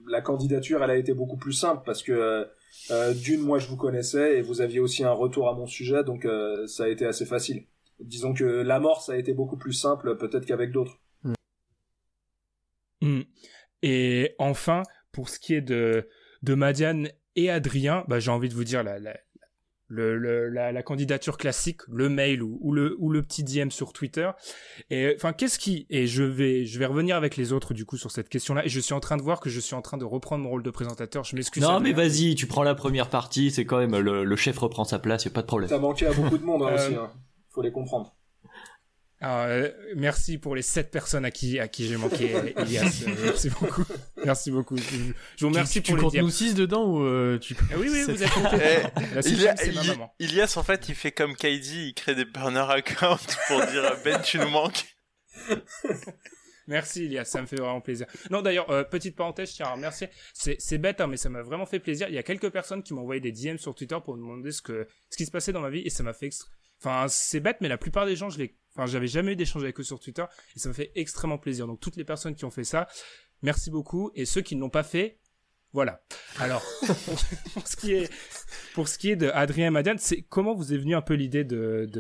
[0.09, 2.45] la candidature, elle a été beaucoup plus simple parce que euh,
[2.91, 6.05] euh, d'une, moi, je vous connaissais et vous aviez aussi un retour à mon sujet,
[6.05, 7.65] donc euh, ça a été assez facile.
[8.01, 10.99] Disons que l'amorce a été beaucoup plus simple peut-être qu'avec d'autres.
[13.01, 13.23] Hmm.
[13.83, 16.09] Et enfin, pour ce qui est de,
[16.43, 19.17] de Madiane et Adrien, bah, j'ai envie de vous dire la, la,
[19.89, 23.71] le, le- la, la candidature classique, le mail ou, ou le, ou le petit DM
[23.71, 24.29] sur Twitter.
[24.91, 27.97] Et enfin, qu'est-ce qui et je vais je vais revenir avec les autres du coup
[27.97, 28.65] sur cette question-là.
[28.65, 30.51] Et je suis en train de voir que je suis en train de reprendre mon
[30.51, 31.23] rôle de présentateur.
[31.25, 31.63] Je m'excuse.
[31.63, 34.85] Non, mais vas-y, tu prends la première partie, c'est quand même le, le chef reprend
[34.85, 35.69] sa place, y a pas de problème.
[35.71, 37.13] T'as manqué à beaucoup de monde hein, Euh, aussi, hein.
[37.51, 38.16] faut les comprendre.
[39.23, 43.03] Euh, merci pour les sept personnes à qui à qui j'ai manqué, Elias.
[43.09, 43.85] Euh, merci beaucoup.
[44.25, 44.77] Merci beaucoup.
[44.77, 44.83] Je,
[45.37, 47.77] je vous remercie tu, tu pour les comptes nous 6 dedans ou euh, tu Ah
[47.79, 48.31] oui, oui, vous êtes.
[48.53, 50.15] Eh, Ili- maman.
[50.19, 53.17] Ilias, en fait, il fait comme Kaidi, il crée des burner accounts
[53.49, 54.85] pour dire Ben, tu nous manques.
[56.69, 58.07] Merci Elias, ça me fait vraiment plaisir.
[58.31, 60.09] Non d'ailleurs, euh, petite parenthèse, je tiens à remercier.
[60.35, 62.09] C'est c'est bête, hein, mais ça m'a vraiment fait plaisir.
[62.09, 64.51] Il y a quelques personnes qui m'ont envoyé des DM sur Twitter pour me demander
[64.51, 66.31] ce que ce qui se passait dans ma vie et ça m'a fait.
[66.87, 68.57] Enfin, c'est bête, mais la plupart des gens, je les...
[68.77, 71.67] Enfin, j'avais jamais eu d'échange avec eux sur Twitter et ça m'a fait extrêmement plaisir.
[71.67, 72.87] Donc toutes les personnes qui ont fait ça,
[73.43, 74.13] merci beaucoup.
[74.15, 75.19] Et ceux qui ne l'ont pas fait,
[75.73, 76.01] Voilà.
[76.39, 76.63] Alors,
[77.55, 78.13] pour ce qui est,
[78.75, 81.43] pour ce qui est de Adrien Madian, c'est comment vous est venue un peu l'idée
[81.43, 81.91] de,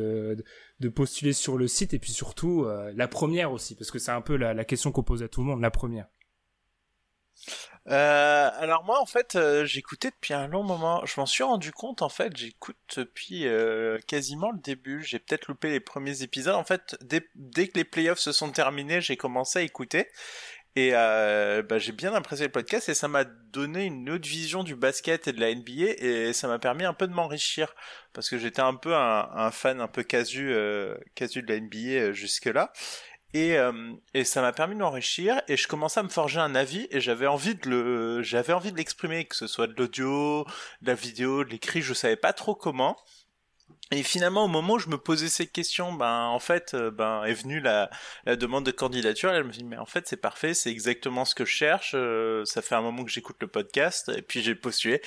[0.78, 4.12] de, postuler sur le site et puis surtout euh, la première aussi, parce que c'est
[4.12, 6.06] un peu la question qu'on pose à tout le monde, la première.
[7.88, 11.04] Euh, alors moi en fait euh, j'écoutais depuis un long moment.
[11.06, 15.02] Je m'en suis rendu compte en fait j'écoute depuis euh, quasiment le début.
[15.04, 16.54] J'ai peut-être loupé les premiers épisodes.
[16.54, 20.08] En fait dès, dès que les playoffs se sont terminés j'ai commencé à écouter
[20.76, 24.62] et euh, bah, j'ai bien apprécié le podcast et ça m'a donné une autre vision
[24.62, 27.74] du basket et de la NBA et ça m'a permis un peu de m'enrichir
[28.12, 31.60] parce que j'étais un peu un, un, fan un peu casu euh, casu de la
[31.60, 32.72] NBA jusque là
[33.36, 36.54] et, euh, et ça m'a permis de m'enrichir et je commençais à me forger un
[36.54, 40.46] avis et j'avais envie de le j'avais envie de l'exprimer que ce soit de l'audio,
[40.80, 42.96] de la vidéo, de l'écrit, je savais pas trop comment.
[43.92, 47.22] Et finalement, au moment où je me posais ces questions, ben en fait, euh, ben
[47.22, 47.88] est venue la,
[48.24, 49.32] la demande de candidature.
[49.32, 51.92] Et je me dit, mais en fait, c'est parfait, c'est exactement ce que je cherche.
[51.94, 55.00] Euh, ça fait un moment que j'écoute le podcast, et puis j'ai postulé.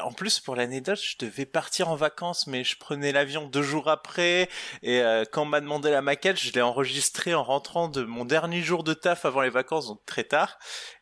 [0.00, 3.90] En plus, pour l'anecdote, je devais partir en vacances, mais je prenais l'avion deux jours
[3.90, 4.48] après.
[4.82, 8.24] Et euh, quand on m'a demandé la maquette, je l'ai enregistrée en rentrant de mon
[8.24, 10.58] dernier jour de taf avant les vacances, donc très tard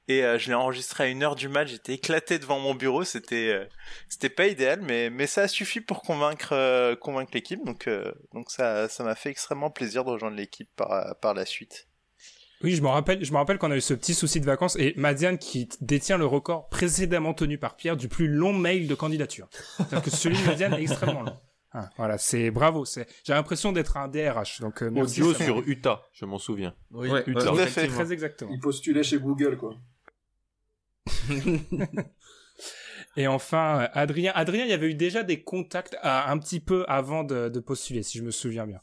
[0.08, 1.68] et euh, je l'ai enregistré à une heure du match.
[1.68, 3.04] J'étais éclaté devant mon bureau.
[3.04, 3.68] C'était
[4.22, 6.94] euh, pas idéal, mais ça a suffi pour convaincre euh,
[7.32, 7.64] l'équipe.
[7.64, 7.88] Donc
[8.32, 11.88] donc ça ça m'a fait extrêmement plaisir de rejoindre l'équipe par par la suite.
[12.62, 14.76] Oui, je me rappelle, je me rappelle qu'on a eu ce petit souci de vacances
[14.76, 18.94] et Madiane qui détient le record précédemment tenu par Pierre du plus long mail de
[18.94, 19.48] candidature.
[19.76, 21.36] C'est-à-dire que celui de Madiane est extrêmement long.
[21.74, 22.84] Ah, voilà, c'est bravo.
[22.84, 24.60] C'est, j'ai l'impression d'être un DRH.
[24.60, 26.74] Donc, euh, merci, Audio sur Utah, je m'en souviens.
[26.90, 27.54] Oui, ouais, Utah.
[27.66, 27.86] Fait.
[27.86, 28.50] Très exactement.
[28.52, 29.74] Il postulait chez Google, quoi.
[33.16, 34.32] Et enfin, Adrien.
[34.34, 37.60] Adrien, il y avait eu déjà des contacts à, un petit peu avant de, de,
[37.60, 38.80] postuler, si je me souviens bien.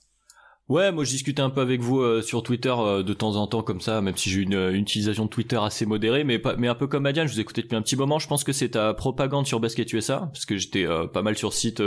[0.69, 3.47] Ouais, moi je discutais un peu avec vous euh, sur Twitter euh, de temps en
[3.47, 6.55] temps comme ça, même si j'ai une, une, utilisation de Twitter assez modérée, mais pas,
[6.55, 8.19] un peu comme Madiane, je vous écoutais depuis un petit moment.
[8.19, 11.35] Je pense que c'est ta propagande sur Basket USA, parce que j'étais euh, pas mal
[11.35, 11.81] sur site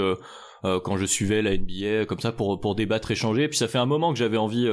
[0.64, 3.44] quand je suivais la NBA, comme ça pour pour débattre, échanger.
[3.44, 4.68] Et puis ça fait un moment que j'avais envie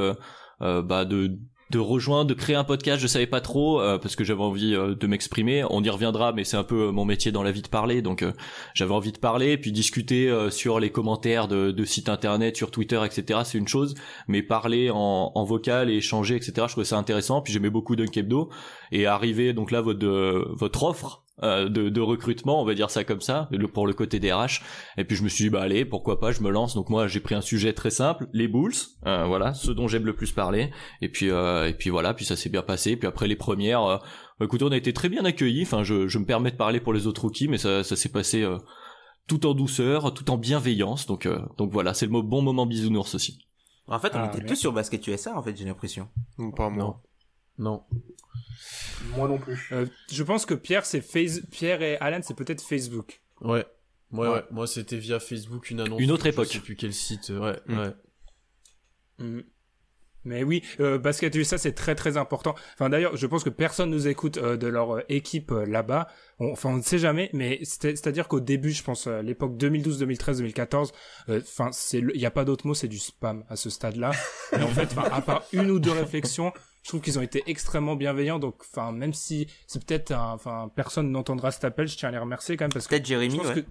[0.60, 1.39] bah, de
[1.70, 4.74] de rejoindre, de créer un podcast, je savais pas trop euh, parce que j'avais envie
[4.74, 5.64] euh, de m'exprimer.
[5.70, 8.02] On y reviendra, mais c'est un peu euh, mon métier dans la vie de parler,
[8.02, 8.26] donc
[8.74, 13.42] j'avais envie de parler, puis discuter sur les commentaires de, sites internet, sur Twitter, etc.
[13.44, 13.96] C'est une chose,
[14.28, 16.54] mais parler en, vocal et échanger, etc.
[16.68, 17.42] Je trouvais ça intéressant.
[17.42, 18.50] Puis j'aimais beaucoup Dunk Hebdo
[18.92, 20.06] et arriver donc là votre
[20.56, 24.19] votre offre euh, de, de, recrutement, on va dire ça comme ça, pour le côté
[24.19, 24.62] des RH.
[24.97, 26.75] Et puis je me suis dit bah allez, pourquoi pas, je me lance.
[26.75, 28.73] Donc moi j'ai pris un sujet très simple, les Bulls,
[29.06, 30.71] euh, voilà, ce dont j'aime le plus parler.
[31.02, 32.95] Et puis euh, et puis voilà, puis ça s'est bien passé.
[32.95, 33.97] Puis après les premières, euh,
[34.41, 35.63] écoutez, on a été très bien accueillis.
[35.63, 38.10] Enfin, je, je me permets de parler pour les autres rookies, mais ça, ça s'est
[38.10, 38.45] passé
[39.28, 41.06] tout en douceur, tout en bienveillance.
[41.06, 43.39] Donc donc voilà, c'est le bon moment bisounours aussi.
[43.88, 46.10] En fait, on ah, était tous sur Basket USA, en fait, j'ai l'impression.
[46.56, 47.02] Pas moi.
[47.60, 47.84] Non.
[49.15, 49.69] Moi non plus.
[49.72, 51.41] Euh, je pense que Pierre, c'est face...
[51.52, 53.22] Pierre et Alan, c'est peut-être Facebook.
[53.41, 53.65] Ouais.
[54.12, 54.43] Ouais, ouais.
[54.50, 56.02] Moi, c'était via Facebook une annonce.
[56.02, 56.48] Une autre époque.
[56.48, 57.30] Je sais plus quel site.
[57.30, 57.78] Ouais, mm.
[57.78, 57.93] ouais.
[59.19, 59.41] Mm.
[60.26, 62.54] Mais oui, euh, Basket USA, c'est très très important.
[62.74, 66.08] Enfin d'ailleurs, je pense que personne nous écoute euh, de leur euh, équipe euh, là-bas.
[66.39, 70.38] Enfin, on ne sait jamais, mais c'est-à-dire qu'au début, je pense, à l'époque 2012, 2013,
[70.38, 70.93] 2014,
[71.30, 74.12] enfin, c'est il n'y a pas d'autre mot, c'est du spam à ce stade-là.
[74.54, 77.96] Et en fait, à part une ou deux réflexions, je trouve qu'ils ont été extrêmement
[77.96, 78.39] bienveillants.
[78.39, 82.18] Donc, enfin, même si c'est peut-être, enfin, personne n'entendra cet appel, je tiens à les
[82.18, 82.96] remercier quand même parce que.
[82.96, 83.54] Peut-être Jérémy, ouais.
[83.56, 83.65] que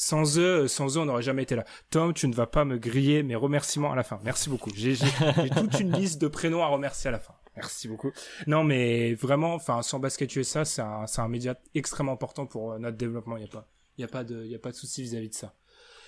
[0.00, 1.64] sans eux, sans eux, on n'aurait jamais été là.
[1.90, 4.18] Tom, tu ne vas pas me griller mes remerciements à la fin.
[4.24, 4.70] Merci beaucoup.
[4.74, 7.34] J'ai toute une liste de prénoms à remercier à la fin.
[7.56, 8.10] Merci beaucoup.
[8.46, 12.72] Non, mais vraiment, enfin, sans Basket USA, c'est un, c'est un média extrêmement important pour
[12.72, 13.36] euh, notre développement.
[13.36, 15.02] Il n'y a pas, il y a pas de, il y a pas de souci
[15.02, 15.54] vis-à-vis de ça.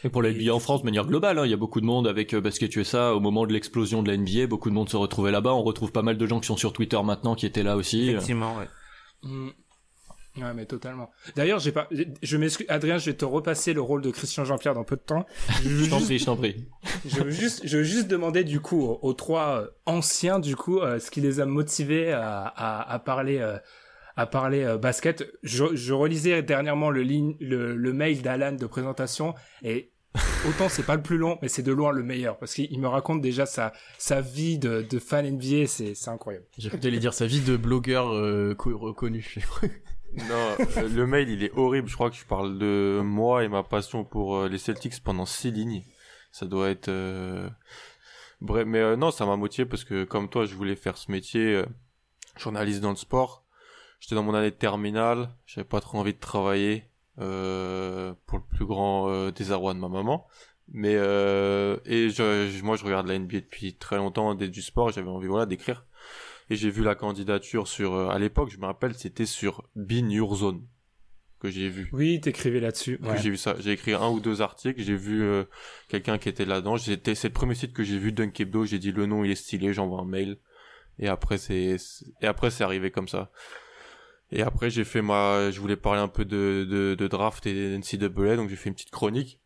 [0.05, 1.87] Et pour la NBA en France de manière globale, hein, il y a beaucoup de
[1.87, 4.89] monde avec euh, Basket USA au moment de l'explosion de la NBA, beaucoup de monde
[4.89, 5.55] se retrouvait là-bas.
[5.55, 8.09] On retrouve pas mal de gens qui sont sur Twitter maintenant qui étaient là aussi.
[8.11, 8.67] Effectivement, ouais.
[9.23, 9.51] Mm.
[10.39, 11.11] Ouais, mais totalement.
[11.37, 11.89] D'ailleurs, j'ai pas,
[12.23, 15.03] je m'excuse, Adrien, je vais te repasser le rôle de Christian Jean-Pierre dans peu de
[15.03, 15.27] temps.
[15.63, 16.67] Je t'en prie, je t'en prie.
[17.05, 20.81] Je veux juste, je veux juste demander du coup aux, trois euh, anciens du coup
[20.81, 23.59] euh, ce qui les a motivés à, à, à parler, euh,
[24.17, 25.31] à parler basket.
[25.43, 29.92] Je, je, relisais dernièrement le, ligne, le, le mail d'Alan de présentation et
[30.49, 32.89] autant c'est pas le plus long, mais c'est de loin le meilleur parce qu'il me
[32.89, 36.45] raconte déjà sa sa vie de, de fan NBA, c'est c'est incroyable.
[36.59, 39.37] J'ai cru dire sa vie de blogueur reconnu.
[40.15, 41.89] Non, euh, le mail il est horrible.
[41.89, 45.25] Je crois que je parle de moi et ma passion pour euh, les Celtics pendant
[45.25, 45.83] six lignes.
[46.33, 46.89] Ça doit être.
[46.89, 47.49] Euh...
[48.41, 51.11] Bref, mais euh, non, ça m'a motivé parce que comme toi, je voulais faire ce
[51.11, 51.63] métier,
[52.37, 53.45] journaliste dans le sport.
[54.01, 58.67] J'étais dans mon année de terminale, j'avais pas trop envie de travailler pour le plus
[58.67, 60.27] grand désarroi de ma maman.
[60.73, 64.91] Mais et je, moi, je regarde la NBA depuis très longtemps, dès du sport.
[64.91, 65.85] J'avais envie voilà d'écrire
[66.53, 70.11] et j'ai vu la candidature sur, euh, à l'époque, je me rappelle, c'était sur Bin
[70.11, 70.67] Your Zone.
[71.41, 71.89] que j'ai vu.
[71.93, 72.99] Oui, t'écrivais là-dessus.
[72.99, 73.57] Que J'ai vu ça.
[73.59, 74.81] J'ai écrit un ou deux articles.
[74.81, 75.45] J'ai vu euh,
[75.89, 76.77] quelqu'un qui était là-dedans.
[76.77, 78.65] J'étais, c'est le premier site que j'ai vu Dunkebdo.
[78.65, 79.73] J'ai dit le nom il est stylé.
[79.73, 80.39] J'envoie un mail.
[80.99, 81.77] Et après c'est
[82.21, 83.33] et après c'est arrivé comme ça.
[84.33, 87.77] Et après j'ai fait ma, je voulais parler un peu de de, de draft et
[87.79, 89.41] NCAA donc j'ai fait une petite chronique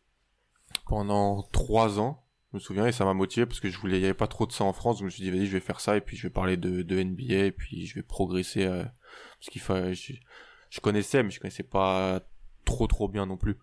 [0.85, 2.23] pendant trois ans.
[2.51, 4.27] Je me souviens et ça m'a motivé parce que je voulais, il y avait pas
[4.27, 4.95] trop de ça en France.
[4.95, 6.55] Donc je me suis dit vas-y je vais faire ça et puis je vais parler
[6.55, 8.83] de de NBA et puis je vais progresser euh,
[9.39, 9.93] parce qu'il fallait.
[9.93, 10.13] Je,
[10.69, 12.21] je connaissais mais je connaissais pas
[12.63, 13.57] trop trop bien non plus.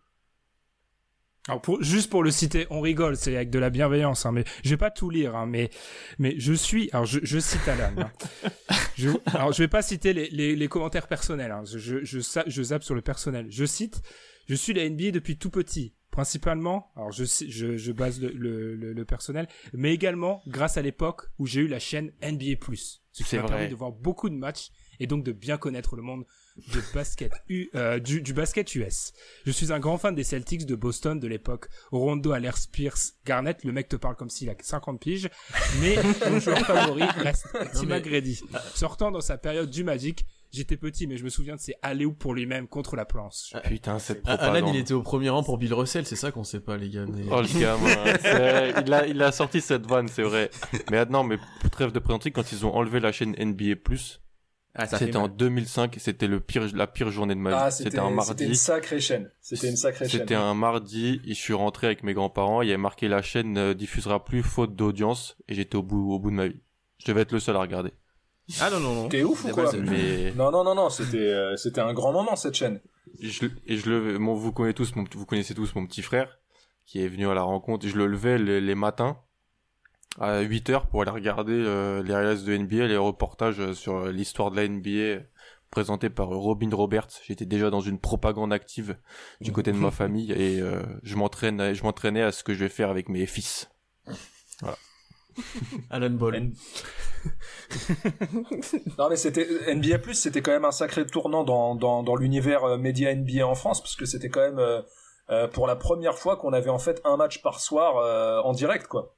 [1.46, 4.44] Alors pour, juste pour le citer, on rigole, c'est avec de la bienveillance, hein, mais
[4.64, 5.68] je vais pas tout lire, hein, mais
[6.18, 7.92] mais je suis, alors je, je cite Alan.
[7.98, 8.11] Hein.
[8.96, 12.20] je, alors je vais pas citer les, les, les commentaires personnels, hein, je, je, je,
[12.46, 13.46] je zappe sur le personnel.
[13.50, 14.00] Je cite,
[14.48, 18.30] je suis la NBA depuis tout petit, principalement, alors je, je, je base le,
[18.74, 22.57] le, le, personnel, mais également grâce à l'époque où j'ai eu la chaîne NBA+.
[23.12, 26.02] Ce qui m'a permis de voir beaucoup de matchs et donc de bien connaître le
[26.02, 26.24] monde
[26.57, 29.12] de basket U, euh, du, du, basket US.
[29.45, 31.69] Je suis un grand fan des Celtics de Boston de l'époque.
[31.90, 35.29] Rondo, Aller, Spears, Garnett, le mec te parle comme s'il a 50 piges,
[35.81, 35.97] mais
[36.31, 38.35] mon joueur favori reste Tim mais...
[38.75, 42.07] Sortant dans sa période du Magic, J'étais petit, mais je me souviens de ses allées
[42.07, 43.51] pour lui-même contre la planche.
[43.55, 44.57] Ah, putain, cette ah, propagande.
[44.57, 46.90] Alan, il était au premier rang pour Bill Russell, c'est ça qu'on sait pas, les
[46.90, 47.07] gars.
[47.09, 47.25] Mais...
[47.29, 47.90] Oh, le gars, moi,
[48.87, 50.51] il a, il a sorti cette vanne, c'est vrai.
[50.93, 51.38] Mais maintenant, mais
[51.73, 53.75] trêve de présenter, quand ils ont enlevé la chaîne NBA+,
[54.77, 57.57] ah, c'était en 2005, c'était le pire, la pire journée de ma vie.
[57.59, 58.31] Ah, c'était un mardi.
[58.31, 59.31] C'était une sacrée chaîne.
[59.41, 60.21] C'était une sacrée chaîne.
[60.21, 63.53] C'était un mardi, je suis rentré avec mes grands-parents, il y avait marqué la chaîne
[63.53, 66.61] ne diffusera plus faute d'audience, et j'étais au bout, au bout de ma vie.
[66.99, 67.93] Je devais être le seul à regarder.
[68.61, 69.09] Ah non, non, non.
[69.09, 69.71] T'es ouf ou quoi?
[69.77, 70.33] Mais...
[70.33, 72.81] Non, non, non, non, c'était, euh, c'était un grand moment, cette chaîne.
[73.21, 76.41] Je, et je le, bon, vous connaissez tous mon, vous connaissez tous mon petit frère,
[76.85, 79.19] qui est venu à la rencontre, je le levais les matins,
[80.20, 84.07] à 8 heures pour aller regarder euh, les highlights de NBA, les reportages euh, sur
[84.07, 85.24] l'histoire de la NBA
[85.70, 87.09] présentés par Robin Roberts.
[87.27, 88.96] J'étais déjà dans une propagande active
[89.40, 92.61] du côté de ma famille et euh, je m'entraîne, je m'entraînais à ce que je
[92.61, 93.68] vais faire avec mes fils.
[94.61, 94.79] Voilà.
[95.90, 96.53] Alan Ball.
[98.98, 102.79] non mais c'était NBA Plus, c'était quand même un sacré tournant dans dans, dans l'univers
[102.79, 104.61] média NBA en France parce que c'était quand même
[105.31, 108.87] euh, pour la première fois qu'on avait en fait un match par soir en direct
[108.87, 109.16] quoi.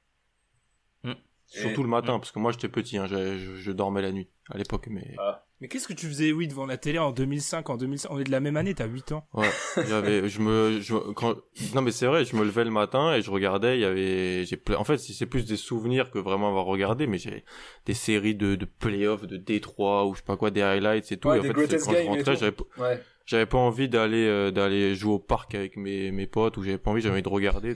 [1.47, 4.57] Surtout le matin, parce que moi j'étais petit, hein, je, je, dormais la nuit à
[4.57, 5.15] l'époque, mais.
[5.17, 5.45] Ah.
[5.59, 8.25] Mais qu'est-ce que tu faisais, oui, devant la télé en 2005, en 2005 On est
[8.25, 9.27] de la même année, t'as 8 ans.
[9.33, 9.49] Ouais,
[9.87, 11.35] j'avais, je me, je, quand,
[11.73, 14.45] non mais c'est vrai, je me levais le matin et je regardais, il y avait,
[14.45, 17.43] j'ai, en fait, c'est plus des souvenirs que vraiment avoir regardé, mais j'ai
[17.85, 21.17] des séries de, de playoffs, de Détroit ou je sais pas quoi, des highlights et
[21.17, 21.29] tout.
[21.29, 24.95] Ouais, et en fait, quand je rentrais, j'avais, ouais j'avais pas envie d'aller euh, d'aller
[24.95, 27.75] jouer au parc avec mes mes potes ou j'avais pas envie j'avais envie de regarder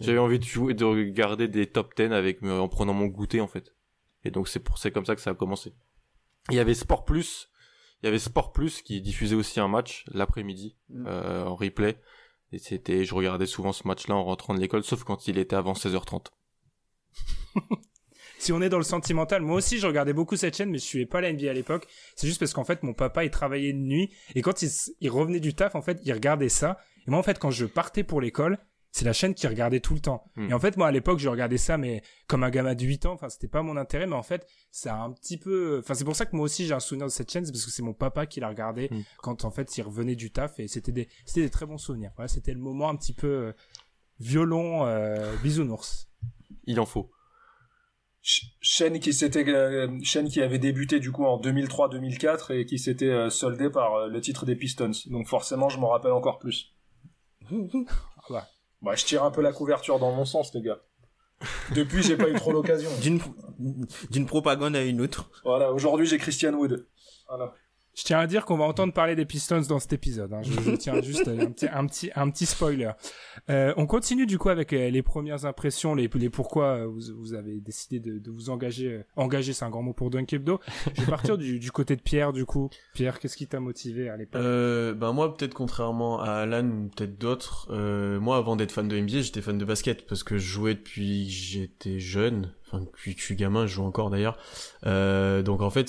[0.00, 3.48] j'avais envie de jouer de regarder des top 10 avec en prenant mon goûter en
[3.48, 3.74] fait.
[4.24, 5.74] Et donc c'est pour c'est comme ça que ça a commencé.
[6.50, 7.50] Il y avait Sport Plus
[8.02, 11.06] il y avait Sport Plus qui diffusait aussi un match l'après-midi mm.
[11.06, 11.98] euh, en replay.
[12.52, 15.38] Et c'était je regardais souvent ce match là en rentrant de l'école sauf quand il
[15.38, 16.26] était avant 16h30
[18.44, 20.84] si on est dans le sentimental, moi aussi je regardais beaucoup cette chaîne, mais je
[20.84, 21.86] suivais pas la NBA à l'époque.
[22.14, 25.10] C'est juste parce qu'en fait mon papa il travaillait de nuit et quand il, il,
[25.10, 26.78] revenait du taf en fait il regardait ça.
[27.06, 28.58] Et moi en fait quand je partais pour l'école,
[28.92, 30.30] c'est la chaîne qui regardait tout le temps.
[30.36, 30.50] Hmm.
[30.50, 33.06] Et en fait moi à l'époque je regardais ça mais comme un gamin de 8
[33.06, 35.94] ans, enfin c'était pas mon intérêt, mais en fait ça a un petit peu, enfin
[35.94, 37.70] c'est pour ça que moi aussi j'ai un souvenir de cette chaîne, c'est parce que
[37.70, 39.02] c'est mon papa qui la regardait hmm.
[39.22, 42.12] quand en fait il revenait du taf et c'était des, c'était des très bons souvenirs.
[42.16, 43.52] Voilà c'était le moment un petit peu euh,
[44.20, 46.10] violon euh, bisounours.
[46.66, 47.10] Il en faut
[48.24, 53.10] chaîne qui s'était euh, chaîne qui avait débuté du coup en 2003-2004 et qui s'était
[53.10, 54.92] euh, soldée par euh, le titre des Pistons.
[55.06, 56.74] Donc forcément, je m'en rappelle encore plus.
[58.30, 58.48] bah.
[58.80, 60.80] bah, je tire un peu la couverture dans mon sens, les gars.
[61.74, 62.88] Depuis, j'ai pas eu trop l'occasion.
[63.02, 63.20] D'une
[64.10, 65.30] d'une propagande à une autre.
[65.44, 66.88] Voilà, aujourd'hui, j'ai Christian Wood.
[67.28, 67.54] Voilà.
[67.94, 70.32] Je tiens à dire qu'on va entendre parler des Pistons dans cet épisode.
[70.32, 70.42] Hein.
[70.42, 71.52] Je, tiens juste un
[71.86, 72.90] petit, un petit, spoiler.
[73.50, 77.60] Euh, on continue du coup avec euh, les premières impressions, les, pourquoi euh, vous, avez
[77.60, 79.02] décidé de, vous engager.
[79.14, 80.60] Engager, c'est un grand mot pour Dunkebdo.
[80.94, 82.68] Je vais partir du, côté de Pierre du coup.
[82.94, 84.42] Pierre, qu'est-ce qui t'a motivé à l'époque?
[84.42, 87.72] Ben moi, peut-être contrairement à Alan ou peut-être d'autres,
[88.18, 91.26] moi avant d'être fan de NBA, j'étais fan de basket parce que je jouais depuis
[91.26, 92.52] que j'étais jeune.
[92.66, 94.36] Enfin, depuis que je suis gamin, je joue encore d'ailleurs.
[94.84, 95.88] donc en fait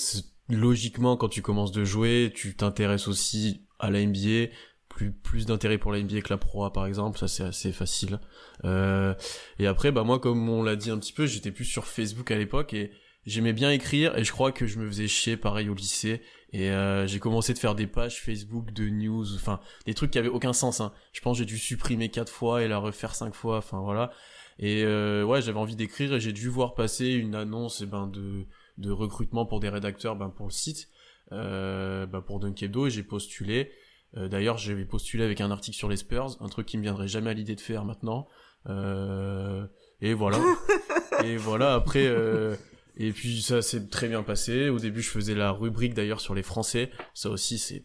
[0.49, 4.51] logiquement, quand tu commences de jouer, tu t'intéresses aussi à la NBA,
[4.89, 8.19] plus plus d'intérêt pour la NBA que la Pro par exemple, ça c'est assez facile.
[8.63, 9.13] Euh,
[9.59, 12.31] et après, bah moi, comme on l'a dit un petit peu, j'étais plus sur Facebook
[12.31, 12.91] à l'époque et
[13.25, 16.21] j'aimais bien écrire et je crois que je me faisais chier pareil au lycée
[16.53, 20.19] et euh, j'ai commencé de faire des pages Facebook de news, enfin des trucs qui
[20.19, 20.79] avaient aucun sens.
[20.79, 20.93] Hein.
[21.11, 24.11] Je pense j'ai dû supprimer quatre fois et la refaire cinq fois, enfin voilà.
[24.57, 27.87] Et euh, ouais, j'avais envie d'écrire et j'ai dû voir passer une annonce et eh
[27.87, 28.45] ben de
[28.77, 30.89] de recrutement pour des rédacteurs ben, pour le site,
[31.31, 33.71] euh, ben, pour Dunkebdo, j'ai postulé.
[34.17, 37.07] Euh, D'ailleurs, j'avais postulé avec un article sur les Spurs, un truc qui me viendrait
[37.07, 38.27] jamais à l'idée de faire maintenant.
[38.67, 39.65] Euh,
[40.01, 40.39] et voilà.
[41.23, 41.73] et voilà.
[41.73, 42.55] Après, euh,
[42.97, 44.69] et puis ça s'est très bien passé.
[44.69, 46.91] Au début, je faisais la rubrique d'ailleurs sur les Français.
[47.13, 47.83] Ça aussi, c'est.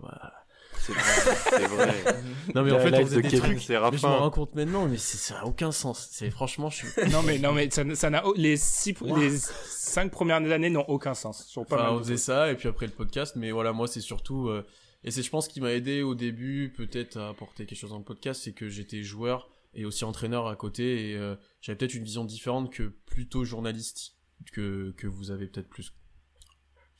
[0.00, 0.39] voilà.
[0.80, 1.02] C'est vrai,
[1.50, 1.94] c'est vrai.
[2.54, 3.60] Non mais en fait, on faisait de des Kevin, trucs.
[3.62, 6.08] c'est Mais je me rends compte maintenant, mais c'est- ça a aucun sens.
[6.10, 7.10] C'est franchement, je suis.
[7.12, 11.44] non mais non mais ça, n'a les six les cinq premières années n'ont aucun sens.
[11.46, 13.36] Sont pas Enfin, on faisait ça et puis après le podcast.
[13.36, 14.66] Mais voilà, moi c'est surtout euh,
[15.04, 17.98] et c'est je pense qui m'a aidé au début peut-être à apporter quelque chose dans
[17.98, 21.94] le podcast, c'est que j'étais joueur et aussi entraîneur à côté et euh, j'avais peut-être
[21.94, 24.14] une vision différente que plutôt journalistique
[24.52, 25.92] que que vous avez peut-être plus.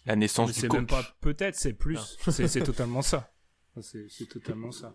[0.07, 0.79] La Mais naissance du C'est coach.
[0.79, 1.99] même pas peut-être, c'est plus.
[2.27, 2.31] Ah.
[2.31, 3.33] C'est c'est totalement ça.
[3.83, 4.95] C'est c'est totalement ça.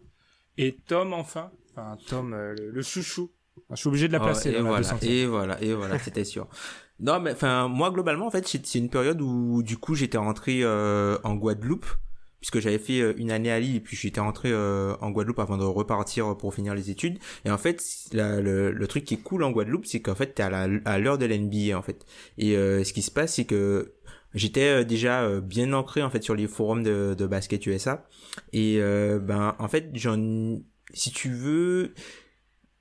[0.57, 3.31] Et Tom enfin, enfin Tom euh, le, le chouchou.
[3.69, 5.05] Je suis obligé de la Oh, placer et, dans la voilà, 200e.
[5.09, 6.47] et voilà, et voilà, c'était sûr.
[6.99, 10.59] Non, mais enfin, moi globalement, en fait, c'est une période où du coup j'étais rentré
[10.63, 11.85] euh, en Guadeloupe,
[12.39, 15.39] puisque j'avais fait euh, une année à Lille et puis j'étais rentré euh, en Guadeloupe
[15.39, 17.19] avant de repartir pour finir les études.
[17.43, 17.83] Et en fait,
[18.13, 20.79] la- le, le truc qui est cool en Guadeloupe, c'est qu'en fait t'es à la-
[20.85, 22.05] à l'heure de l'NBA en fait.
[22.37, 23.94] Et euh, ce qui se passe, c'est que
[24.35, 28.07] j'étais euh, déjà euh, bien ancré en fait sur les forums de, de basket USA.
[28.53, 30.59] Et euh, ben en fait, j'en,
[30.93, 31.93] si tu veux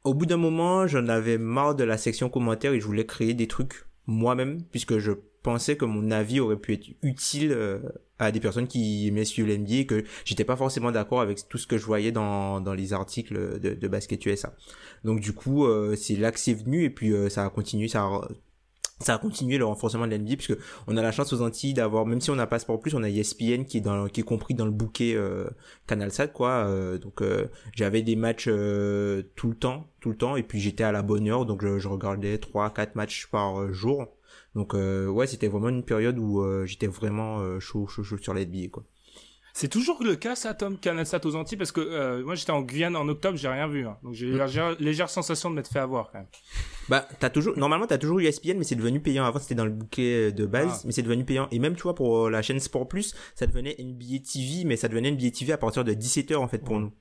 [0.05, 3.33] au bout d'un moment, j'en avais marre de la section commentaires et je voulais créer
[3.33, 5.13] des trucs moi-même puisque je
[5.43, 7.57] pensais que mon avis aurait pu être utile
[8.19, 11.59] à des personnes qui aimaient suivre l'NBA et que j'étais pas forcément d'accord avec tout
[11.59, 14.55] ce que je voyais dans, dans les articles de, de Basket USA.
[15.05, 17.89] Donc du coup, euh, c'est là que c'est venu et puis euh, ça a continué,
[17.89, 18.29] ça a,
[19.05, 22.07] ça a continué le renforcement de l'NBA puisque on a la chance aux Antilles d'avoir,
[22.07, 24.25] même si on n'a pas Sport Plus, on a ESPN qui est dans, qui est
[24.25, 25.47] compris dans le bouquet euh,
[25.87, 26.67] CanalSat quoi.
[26.67, 30.61] euh, donc euh, j'avais des matchs euh, tout le temps, tout le temps, et puis
[30.61, 34.07] j'étais à la bonne heure, donc je, je regardais trois, quatre matchs par euh, jour.
[34.55, 38.45] Donc euh, ouais, c'était vraiment une période où j'étais vraiment chaud, chaud, chaud sur la
[38.45, 38.85] NBA quoi.
[39.57, 42.61] C'est toujours le cas, ça, Tom, Canalsat aux Antilles, parce que euh, moi j'étais en
[42.63, 43.87] Guyane en octobre, j'ai rien vu.
[43.87, 43.97] hein.
[44.03, 46.27] donc j'ai eu la légère, légère sensation de m'être fait avoir quand même.
[46.89, 49.25] Bah, t'as toujours, normalement, t'as toujours eu ESPN, mais c'est devenu payant.
[49.25, 50.83] Avant, c'était dans le bouquet de base, Ah.
[50.87, 51.47] mais c'est devenu payant.
[51.53, 54.77] Et même, tu vois, pour euh, la chaîne Sport Plus, ça devenait NBA TV, mais
[54.77, 56.93] ça devenait NBA TV à partir de 17h, en fait, pour nous.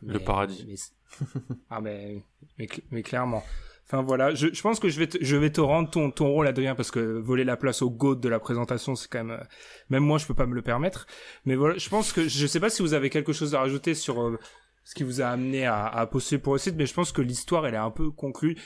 [0.00, 0.64] Le paradis.
[0.68, 1.26] mais-
[1.70, 2.22] ah mais,
[2.56, 3.42] mais, cl- mais clairement.
[3.86, 6.46] Enfin voilà, je, pense que je vais te, je vais te rendre ton, ton rôle
[6.46, 9.44] Adrien parce que voler la place au GOAT de la présentation c'est quand même euh,
[9.90, 11.06] même moi je peux pas me le permettre.
[11.44, 13.94] Mais voilà, je pense que je sais pas si vous avez quelque chose à rajouter
[13.94, 14.38] sur euh,
[14.84, 16.20] ce qui vous a amené à, à pour
[16.54, 18.56] le site, mais je pense que l'histoire elle est un peu conclue.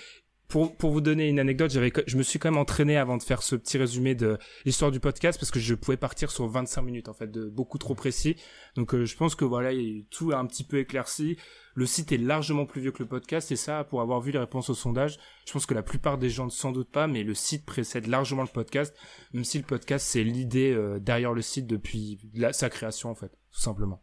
[0.48, 3.22] Pour, pour vous donner une anecdote, j'avais, je me suis quand même entraîné avant de
[3.22, 6.80] faire ce petit résumé de l'histoire du podcast parce que je pouvais partir sur 25
[6.80, 8.34] minutes en fait, de beaucoup trop précis.
[8.74, 9.72] Donc euh, je pense que voilà,
[10.10, 11.36] tout un petit peu éclairci.
[11.74, 14.38] Le site est largement plus vieux que le podcast et ça, pour avoir vu les
[14.38, 17.24] réponses au sondage, je pense que la plupart des gens ne s'en doutent pas, mais
[17.24, 18.96] le site précède largement le podcast,
[19.34, 22.18] même si le podcast c'est l'idée euh, derrière le site depuis
[22.52, 24.02] sa création en fait, tout simplement.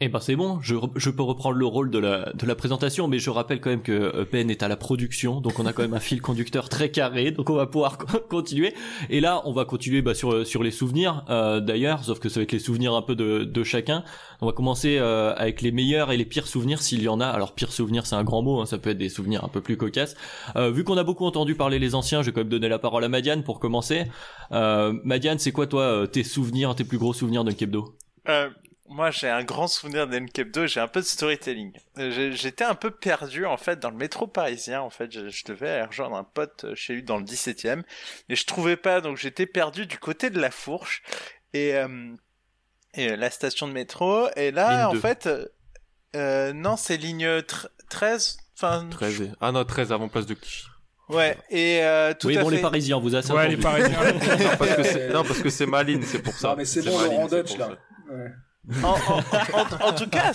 [0.00, 3.06] Eh ben c'est bon, je, je peux reprendre le rôle de la, de la présentation,
[3.06, 5.72] mais je rappelle quand même que euh, Ben est à la production, donc on a
[5.72, 8.74] quand même un fil conducteur très carré, donc on va pouvoir co- continuer.
[9.08, 12.40] Et là, on va continuer bah, sur, sur les souvenirs, euh, d'ailleurs, sauf que ça
[12.40, 14.02] va être les souvenirs un peu de, de chacun.
[14.40, 17.26] On va commencer euh, avec les meilleurs et les pires souvenirs, s'il y en a.
[17.26, 19.60] Alors pire souvenir, c'est un grand mot, hein, ça peut être des souvenirs un peu
[19.60, 20.16] plus cocasses.
[20.56, 22.80] Euh, vu qu'on a beaucoup entendu parler les anciens, je vais quand même donner la
[22.80, 24.06] parole à Madiane pour commencer.
[24.50, 27.94] Euh, Madiane, c'est quoi toi euh, tes souvenirs, tes plus gros souvenirs de Kebdo?
[28.28, 28.48] Euh,
[28.88, 31.72] moi, j'ai un grand souvenir d'Enkebdo, j'ai un peu de storytelling.
[31.98, 34.80] Euh, J'étais un peu perdu, en fait, dans le métro parisien.
[34.82, 37.82] En fait, je, je devais aller rejoindre un pote chez lui dans le 17e.
[38.28, 41.02] Et je trouvais pas, donc j'étais perdu du côté de la fourche.
[41.54, 42.12] Et, euh,
[42.94, 44.28] et la station de métro.
[44.36, 45.46] Et là, Ligne en fait, euh,
[46.16, 48.36] euh, non, c'est ligne tr- 13.
[48.56, 50.66] Enfin, 13 et- Ah non, 13 avant place de Clichy.
[51.08, 51.36] ouais.
[51.50, 52.56] Et euh, tout Oui, à bon, fait.
[52.56, 53.98] les Parisiens, vous avez Ouais, les Parisiens.
[55.12, 56.50] non, parce que c'est, Maline, c'est pour ça.
[56.50, 57.70] Non, mais c'est bon, c'est Dutch, là.
[58.10, 58.30] Ouais.
[58.82, 59.22] En, en-
[59.52, 60.32] en- en tout cas,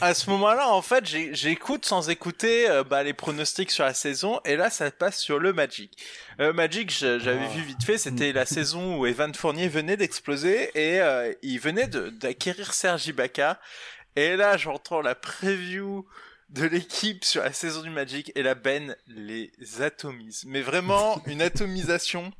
[0.00, 4.40] à ce, moment-là, en fait, j'écoute sans écouter euh, bah, les pronostics sur la saison,
[4.44, 5.96] et là, ça passe sur le Magic.
[6.40, 11.00] Euh, Magic, j'avais vu vite fait, c'était la saison où Evan Fournier venait d'exploser, et
[11.00, 13.58] euh, il venait d'acquérir Sergi Ibaka,
[14.14, 16.06] et là, j'entends la preview
[16.50, 20.44] de l'équipe sur la saison du Magic, et la Ben les atomise.
[20.46, 22.30] Mais vraiment, une atomisation,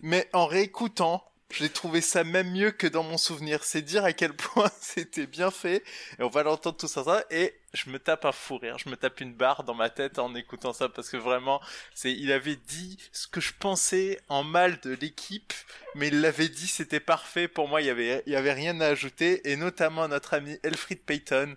[0.00, 3.64] mais en réécoutant, j'ai trouvé ça même mieux que dans mon souvenir.
[3.64, 5.82] C'est dire à quel point c'était bien fait.
[6.18, 7.24] Et on va l'entendre tout ça, ça.
[7.30, 8.76] Et je me tape un fou rire.
[8.78, 11.60] Je me tape une barre dans ma tête en écoutant ça parce que vraiment,
[11.94, 15.54] c'est, il avait dit ce que je pensais en mal de l'équipe,
[15.94, 17.48] mais il l'avait dit, c'était parfait.
[17.48, 19.50] Pour moi, il y avait, il y avait rien à ajouter.
[19.50, 21.56] Et notamment notre ami Elfried Payton.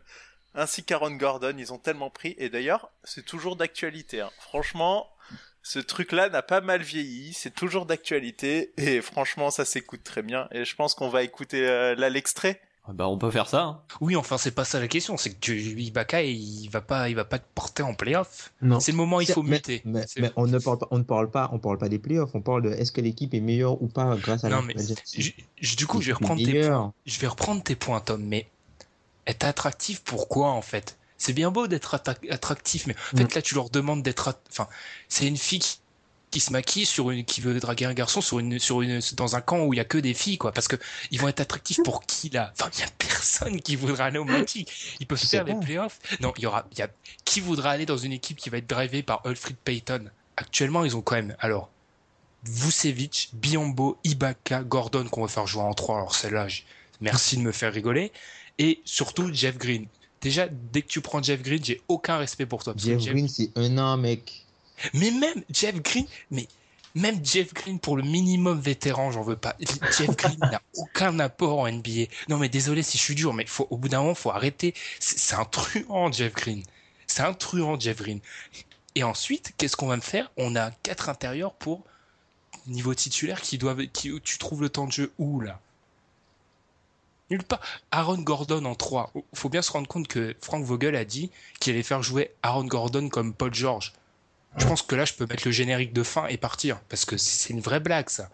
[0.54, 2.36] Ainsi qu'Aaron Gordon, ils ont tellement pris.
[2.38, 4.20] Et d'ailleurs, c'est toujours d'actualité.
[4.22, 4.32] hein.
[4.40, 5.10] Franchement,
[5.64, 10.48] ce truc-là n'a pas mal vieilli, c'est toujours d'actualité et franchement ça s'écoute très bien
[10.52, 12.60] et je pense qu'on va écouter euh, là l'extrait.
[12.88, 13.62] Ah Bah on peut faire ça.
[13.62, 13.82] hein.
[14.02, 17.16] Oui, enfin c'est pas ça la question, c'est que tu- Ibaka il va pas, il
[17.16, 18.52] va pas te porter en playoff.
[18.64, 18.80] Non.
[18.80, 19.84] C'est le moment où il faut mais, muter.
[19.86, 20.04] Mais,
[20.36, 22.32] on ne parle pas, on ne parle pas, on parle pas des playoffs.
[22.34, 24.74] On parle de est-ce que l'équipe est meilleure ou pas grâce à Non la mais
[25.16, 26.64] je- je- du coup je vais reprendre tes.
[27.06, 28.48] Je vais reprendre tes points Tom, mais
[29.28, 30.02] être attractif?
[30.04, 30.98] Pourquoi en fait?
[31.22, 31.94] C'est bien beau d'être
[32.32, 33.36] attractif, mais en fait Mm.
[33.36, 34.68] là tu leur demandes d'être, enfin
[35.08, 35.78] c'est une fille qui,
[36.32, 39.36] qui se maquille sur une, qui veut draguer un garçon sur une, sur une, dans
[39.36, 40.78] un camp où il y a que des filles quoi, parce que
[41.12, 42.52] ils vont être attractifs pour qui là?
[42.54, 44.98] Enfin il y a personne qui voudra aller au Magic.
[45.00, 45.60] Ils peuvent faire les pas.
[45.60, 46.00] playoffs.
[46.22, 46.90] Non, il y aura, il y a
[47.24, 50.06] qui voudra aller dans une équipe qui va être drivée par Alfred Payton?
[50.38, 51.70] Actuellement ils ont quand même alors.
[52.44, 55.98] Vucevic, Biombo, Ibaka, Gordon qu'on va faire jouer en 3.
[55.98, 56.48] Alors celle-là,
[57.00, 58.12] merci de me faire rigoler.
[58.58, 59.86] Et surtout Jeff Green.
[60.22, 62.74] Déjà, dès que tu prends Jeff Green, j'ai aucun respect pour toi.
[62.78, 64.46] Jeff Jeff- Green, c'est un an, mec.
[64.94, 66.48] Mais même Jeff Green, mais
[66.96, 69.56] même Jeff Green pour le minimum vétéran, j'en veux pas.
[69.98, 72.06] Jeff Green n'a aucun apport en NBA.
[72.30, 74.74] Non mais désolé si je suis dur, mais faut, au bout d'un moment, faut arrêter.
[75.00, 76.64] C'est c'est un truand, Jeff Green.
[77.08, 78.20] C'est un truand, Jeff Green.
[78.96, 80.32] Et ensuite, qu'est-ce qu'on va me faire?
[80.38, 81.84] On a quatre intérieurs pour
[82.68, 85.60] niveau titulaire qui doivent, qui, tu trouves le temps de jeu où là?
[87.32, 87.62] Nulle part.
[87.92, 89.12] Aaron Gordon en 3.
[89.34, 92.66] Faut bien se rendre compte que Frank Vogel a dit qu'il allait faire jouer Aaron
[92.66, 93.94] Gordon comme Paul George.
[94.58, 96.80] Je pense que là, je peux mettre le générique de fin et partir.
[96.90, 98.30] Parce que c'est une vraie blague, ça.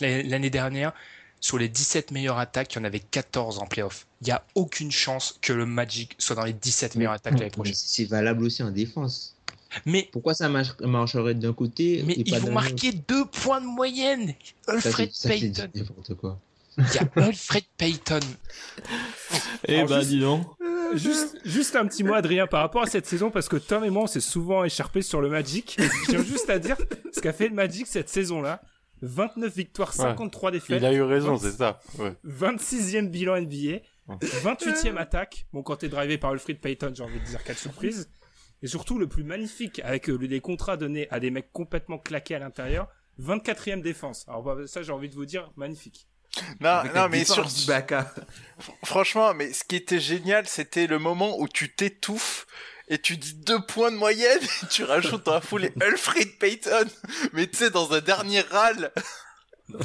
[0.00, 0.92] L'année dernière,
[1.40, 4.06] sur les 17 meilleures attaques, il y en avait 14 en playoff.
[4.22, 7.50] Il n'y a aucune chance que le Magic soit dans les 17 meilleures attaques l'année
[7.50, 7.74] prochaine.
[7.76, 9.36] c'est valable aussi en défense.
[9.84, 13.60] Mais, Pourquoi ça marche- marcherait d'un côté mais et ils pas vont marquer deux points
[13.60, 14.34] de moyenne.
[14.66, 15.68] Alfred Ça, Payton.
[15.74, 16.38] n'importe quoi.
[16.78, 18.20] Il y a Alfred Payton.
[19.68, 20.46] Eh ben juste- dis donc.
[20.94, 23.90] Juste, juste un petit mot, Adrien, par rapport à cette saison, parce que Tom et
[23.90, 25.76] moi, on s'est souvent écharpés sur le Magic.
[25.80, 26.76] Je tiens juste à dire
[27.12, 28.62] ce qu'a fait le Magic cette saison-là.
[29.02, 30.80] 29 victoires, 53 défaites.
[30.80, 31.80] Il a eu raison, c'est ça.
[31.98, 32.14] Ouais.
[32.24, 33.80] 26e bilan NBA.
[34.08, 35.46] 28e attaque.
[35.52, 38.08] Bon, quand t'es drivé par Alfred Payton, j'ai envie de dire quelle surprise.
[38.62, 42.36] Et surtout, le plus magnifique, avec euh, les contrats donnés à des mecs complètement claqués
[42.36, 42.88] à l'intérieur.
[43.20, 44.24] 24e défense.
[44.28, 46.06] Alors, bah, ça, j'ai envie de vous dire, magnifique.
[46.60, 47.46] Non, non, mais sur,
[48.84, 52.46] franchement, mais ce qui était génial, c'était le moment où tu t'étouffes
[52.88, 56.86] et tu dis deux points de moyenne et tu rajoutes dans la foulée Alfred Payton.
[57.32, 58.92] Mais tu sais, dans un dernier râle.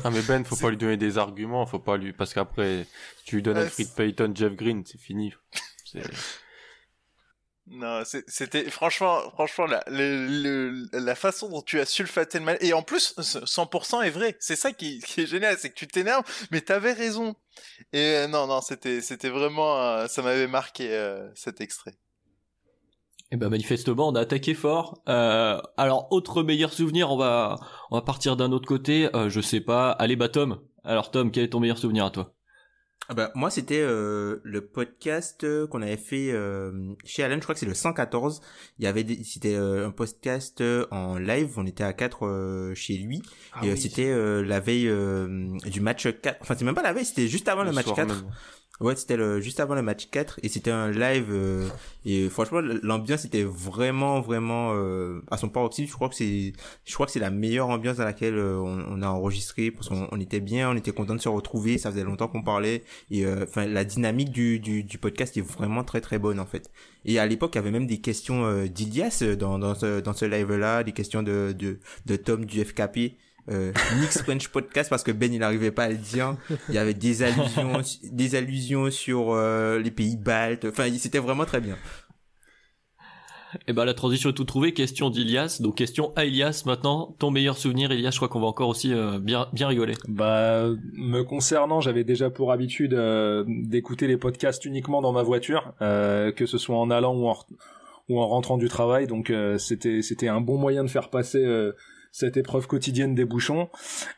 [0.04, 2.86] Ah mais Ben, faut pas lui donner des arguments, faut pas lui parce qu'après
[3.18, 5.34] si tu lui donnes Ouais, Alfred Payton, Jeff Green, c'est fini.
[7.74, 12.58] Non, c'était franchement, franchement la, la façon dont tu as sulfaté le mal.
[12.60, 14.36] Et en plus, ce 100% est vrai.
[14.42, 17.34] C'est ça qui, est génial, c'est que tu t'énerves, mais t'avais raison.
[17.94, 21.96] Et euh, non, non, c'était, c'était vraiment, euh, ça m'avait marqué euh, cet extrait.
[23.32, 25.02] Eh ben manifestement, on a attaqué fort.
[25.06, 27.56] Alors autre meilleur souvenir, on va
[27.90, 29.08] on va partir d'un autre côté.
[29.30, 29.92] Je sais pas.
[29.92, 30.60] Allez, bah Tom.
[30.84, 32.34] Alors Tom, quel est ton meilleur souvenir à toi?
[33.12, 36.72] Ah bah, moi, c'était euh, le podcast euh, qu'on avait fait euh,
[37.03, 38.39] chez Alan, je crois que c'est le 114.
[38.80, 42.93] Il y avait c'était euh, un podcast euh, en live, on était à 4 chez
[42.93, 43.78] lui Ah et euh, oui.
[43.82, 46.38] c'était euh, la veille euh, du match 4.
[46.39, 48.07] Enfin, c'est même pas la veille, c'était juste avant le, match soir 4.
[48.07, 48.32] même.
[48.82, 51.70] Ouais, c'était le, juste avant le match 4 et c'était un live euh,
[52.04, 55.88] et franchement l'ambiance était vraiment vraiment euh, à son paroxysme.
[55.88, 56.54] Je crois que c'est
[56.84, 60.08] je crois que c'est la meilleure ambiance dans laquelle euh, on, a enregistré parce qu'on
[60.12, 63.24] on était bien, on était content de se retrouver, ça faisait longtemps qu'on parlait et
[63.24, 66.72] euh, enfin la dynamique du, du du podcast est vraiment très très bonne en fait.
[67.06, 70.14] Et à l'époque, il y avait même des questions euh, d'Ilias dans dans ce dans
[70.14, 73.16] ce live là, des questions de de de Tom du FKP
[73.50, 76.36] euh, Mix French Podcast parce que Ben il n'arrivait pas à le dire.
[76.70, 77.82] Il y avait des allusions,
[78.12, 80.66] des allusions sur euh, les pays baltes.
[80.66, 81.78] Enfin, c'était vraiment très bien.
[83.68, 84.74] Eh ben la transition est tout trouvée.
[84.74, 85.58] Question d'Ilias.
[85.60, 87.16] Donc question à Ilias maintenant.
[87.20, 88.12] Ton meilleur souvenir, Ilias.
[88.12, 89.96] Je crois qu'on va encore aussi euh, bien bien rigoler.
[90.08, 95.74] Bah, me concernant, j'avais déjà pour habitude euh, d'écouter les podcasts uniquement dans ma voiture,
[95.82, 97.38] euh, que ce soit en allant ou en,
[98.08, 99.08] ou en rentrant du travail.
[99.08, 101.74] Donc euh, c'était c'était un bon moyen de faire passer euh,
[102.12, 103.70] cette épreuve quotidienne des bouchons.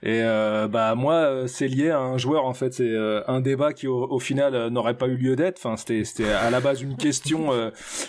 [0.02, 2.74] Et euh, bah moi, euh, c'est lié à un joueur en fait.
[2.74, 5.60] C'est euh, un débat qui au, au final euh, n'aurait pas eu lieu d'être.
[5.60, 7.50] Enfin, c'était c'était à la base une question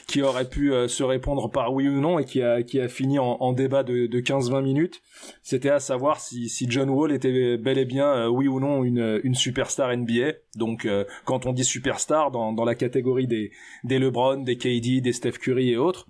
[0.07, 3.19] qui aurait pu se répondre par oui ou non et qui a qui a fini
[3.19, 5.03] en, en débat de, de 15-20 minutes.
[5.43, 9.21] C'était à savoir si, si John Wall était bel et bien, oui ou non, une,
[9.23, 10.33] une superstar NBA.
[10.57, 10.89] Donc,
[11.25, 13.51] quand on dit superstar, dans, dans la catégorie des,
[13.85, 16.07] des LeBron, des KD, des Steph Curry et autres.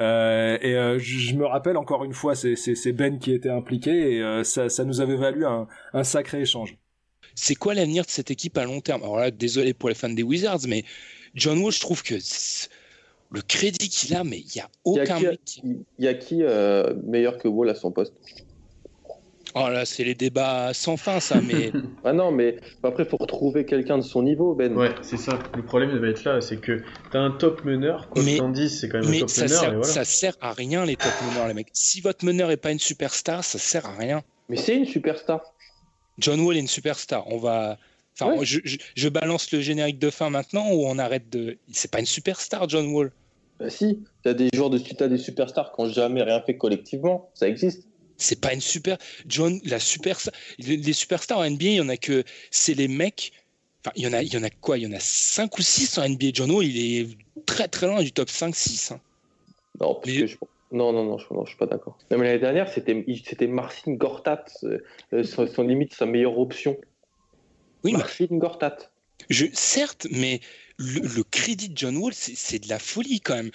[0.00, 4.22] Euh, et euh, je me rappelle encore une fois, c'est Ben qui était impliqué et
[4.22, 6.76] euh, ça, ça nous avait valu un, un sacré échange.
[7.34, 9.02] C'est quoi l'avenir de cette équipe à long terme?
[9.02, 10.84] Alors là, désolé pour les fans des Wizards, mais
[11.34, 12.68] John Wall, je trouve que c'est-
[13.30, 15.40] le crédit qu'il a, mais il y a Il y a aucun qui, mec.
[15.44, 15.62] qui-
[15.98, 18.14] il y a qui euh, meilleur que Wall à son poste?
[19.54, 21.72] Oh là, c'est les débats sans fin, ça, mais.
[22.04, 24.74] Ah non, mais après, faut retrouver quelqu'un de son niveau, Ben.
[24.76, 25.38] Ouais, c'est ça.
[25.56, 26.82] Le problème va être là, c'est que
[27.12, 28.38] t'as un top meneur, quoi Mais-
[28.68, 29.92] c'est quand même un Mais top ça meneur, sert, et voilà.
[29.92, 31.68] ça sert à rien, les top meneurs, les mecs.
[31.72, 34.22] Si votre meneur est pas une superstar, ça sert à rien.
[34.48, 35.42] Mais c'est une superstar.
[36.18, 37.24] John Wall est une superstar.
[37.28, 37.78] On va.
[38.20, 38.44] Enfin, Ouais.
[38.44, 41.58] je, je- je balance le générique de fin maintenant ou on arrête de.
[41.72, 43.12] C'est pas une superstar, John Wall.
[43.60, 47.30] Bah si, t'as des joueurs de t'as des superstars qui ont jamais rien fait collectivement,
[47.34, 47.86] ça existe.
[48.18, 48.98] C'est pas une super.
[49.26, 50.18] John, la super.
[50.58, 52.24] Les, superstars en NBA, il y en a que.
[52.50, 53.32] C'est les mecs.
[53.84, 54.76] Enfin, il y en a, il y en a quoi?
[54.76, 56.30] Il y en a 5 ou 6 en NBA.
[56.34, 57.08] John Wall, il est
[57.46, 58.92] très très loin du top 5-6.
[58.92, 59.00] hein.
[59.80, 60.36] Non, parce que je...
[60.72, 61.96] non, non, non, je, non, je suis pas d'accord.
[62.10, 64.78] Non, mais l'année dernière, c'était, c'était Marcin Gortat, euh,
[65.12, 66.76] euh, son, son limite, sa meilleure option.
[67.84, 68.76] Oui, mais- Marcin Gortat.
[69.30, 70.40] Je, certes, mais
[70.76, 73.50] le, le crédit de John Wall, c'est de la folie quand même.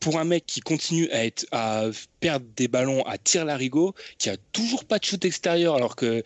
[0.00, 1.86] Pour un mec qui continue à, être, à
[2.20, 6.22] perdre des ballons à tir larigot, qui a toujours pas de shoot extérieur, alors que,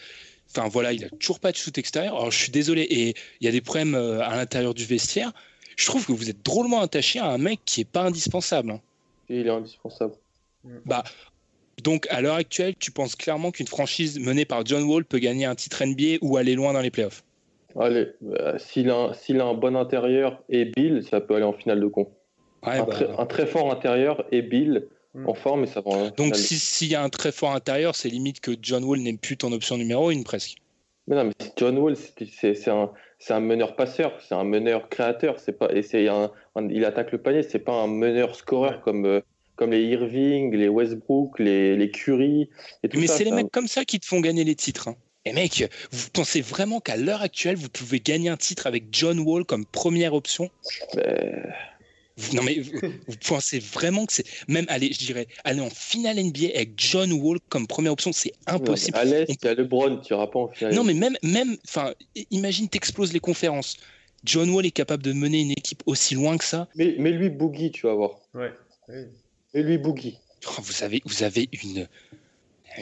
[0.50, 2.14] enfin voilà, il a toujours pas de shoot extérieur.
[2.14, 5.32] Alors je suis désolé, et il y a des problèmes euh, à l'intérieur du vestiaire.
[5.76, 8.72] Je trouve que vous êtes drôlement attaché à un mec qui est pas indispensable.
[8.72, 8.80] hein.
[9.28, 10.14] Il est indispensable.
[10.84, 11.04] Bah,
[11.82, 15.46] donc à l'heure actuelle, tu penses clairement qu'une franchise menée par John Wall peut gagner
[15.46, 17.22] un titre NBA ou aller loin dans les playoffs?
[17.78, 21.80] Allez, euh, s'il, a a un bon intérieur et Bill, ça peut aller en finale
[21.80, 22.10] de con.
[22.66, 25.28] Ouais, un, bah, très, un très fort intérieur et Bill Mm.
[25.28, 28.08] en forme, et ça va Donc si- s'il y a un très fort intérieur, c'est
[28.08, 30.58] limite que John Wall n'est plus ton option numéro une presque.
[31.08, 35.58] Mais non, mais c'est John Wall, c'est, un, meneur passeur, c'est un meneur créateur, c'est
[35.58, 39.04] pas, et c'est un, un- il attaque le panier, c'est pas un meneur scoreur comme,
[39.04, 39.20] euh,
[39.56, 42.48] comme les Irving, les Westbrook, les, les Curry
[42.84, 44.86] et tout Mais c'est les un- mecs comme ça qui te font gagner les titres.
[44.86, 44.94] hein.
[45.24, 49.18] Et mec, vous pensez vraiment qu'à l'heure actuelle, vous pouvez gagner un titre avec John
[49.18, 50.48] Wall comme première option?
[50.94, 51.00] Vous-
[52.34, 52.72] Non mais vous,
[53.06, 57.12] vous pensez vraiment que c'est même aller, je dirais, aller en finale NBA avec John
[57.12, 58.96] Wall comme première option, c'est impossible.
[58.96, 60.74] À l'Est, il y a LeBron, tu iras pas en finale.
[60.74, 61.94] Non mais même, même, enfin,
[62.30, 63.76] imagine t'exploses les conférences.
[64.24, 66.68] John Wall est capable de mener une équipe aussi loin que ça.
[66.76, 68.18] Mais, mais lui, Boogie, tu vas voir.
[68.34, 68.52] Ouais.
[69.54, 70.18] Mais lui, Boogie.
[70.46, 71.86] Oh, vous avez, vous avez une,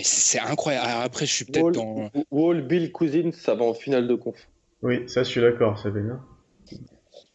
[0.02, 0.86] c'est incroyable.
[0.86, 2.10] Alors après, je suis peut-être Wall, dans.
[2.30, 4.36] Wall, Bill, Cousins, ça va en finale de conf.
[4.82, 6.20] Oui, ça, je suis d'accord, ça va bien.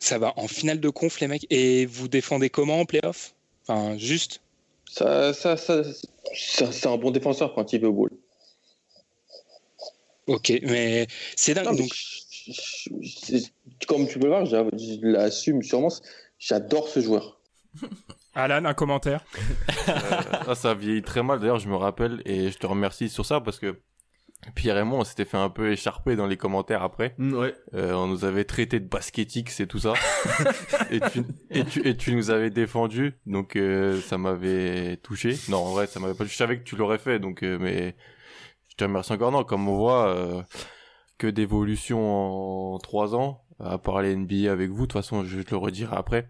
[0.04, 1.48] Ça va en finale de conf, les mecs.
[1.50, 3.34] Et vous défendez comment en playoff?
[3.66, 4.42] Enfin, juste.
[4.92, 5.82] Ça, ça, ça,
[6.36, 8.10] ça- c'est un bon défenseur quand il veut Wall.
[10.28, 11.68] Ok, mais c'est dingue.
[11.68, 11.92] Non, mais donc,
[13.88, 15.88] Comme tu peux le voir, je l'assume sûrement.
[16.38, 17.40] J'adore ce joueur.
[18.36, 19.24] Alan, un commentaire?
[19.88, 21.40] Ah, ça vieillit très mal.
[21.40, 23.80] D'ailleurs, je me rappelle et je te remercie sur ça parce que
[24.56, 27.16] Pierre et moi, on s'était fait un peu écharper dans les commentaires après.
[27.18, 27.56] Mm, ouais.
[27.74, 29.94] Euh, on nous avait traité de basketix et tout ça.
[30.92, 33.16] et, tu, et, tu, et tu nous avais défendu.
[33.26, 35.38] Donc, euh, ça m'avait touché.
[35.50, 36.34] Non, en vrai, ça m'avait pas touché.
[36.34, 37.20] Je savais que tu l'aurais fait.
[37.20, 37.96] Donc, euh, mais
[38.70, 39.32] je te remercie encore.
[39.32, 40.42] Non, comme on voit, euh,
[41.18, 44.88] que d'évolution en trois ans, à part les NBA avec vous.
[44.88, 46.30] De toute façon, je te le redirai après.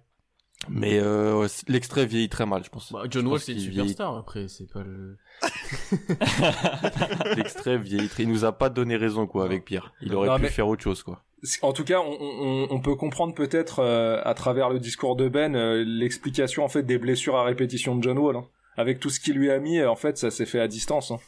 [0.69, 2.91] Mais euh, l'extrait vieillit très mal, je pense.
[2.93, 5.17] Bah, John Wall, c'est une vieillit- superstar, après, c'est pas le...
[7.35, 8.23] L'extrait vieillit très.
[8.23, 9.93] Il nous a pas donné raison, quoi, avec Pierre.
[10.01, 11.23] Il aurait Non, pu mais- faire autre chose, quoi.
[11.61, 15.27] En tout cas, on, on- on peut comprendre peut-être euh, à travers le discours de
[15.27, 18.37] Ben euh, l'explication en fait des blessures à répétition de John Wall.
[18.37, 18.45] hein.
[18.77, 21.11] Avec tout ce qu'il lui a mis, euh, en fait, ça s'est fait à distance.
[21.11, 21.19] hein.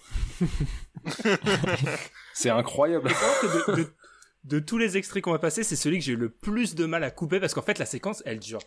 [2.34, 3.10] C'est incroyable.
[3.10, 3.88] de, de-
[4.46, 6.86] de tous les extraits qu'on va passer, c'est celui que j'ai eu le plus de
[6.86, 8.60] mal à couper parce qu'en fait, la séquence, elle dure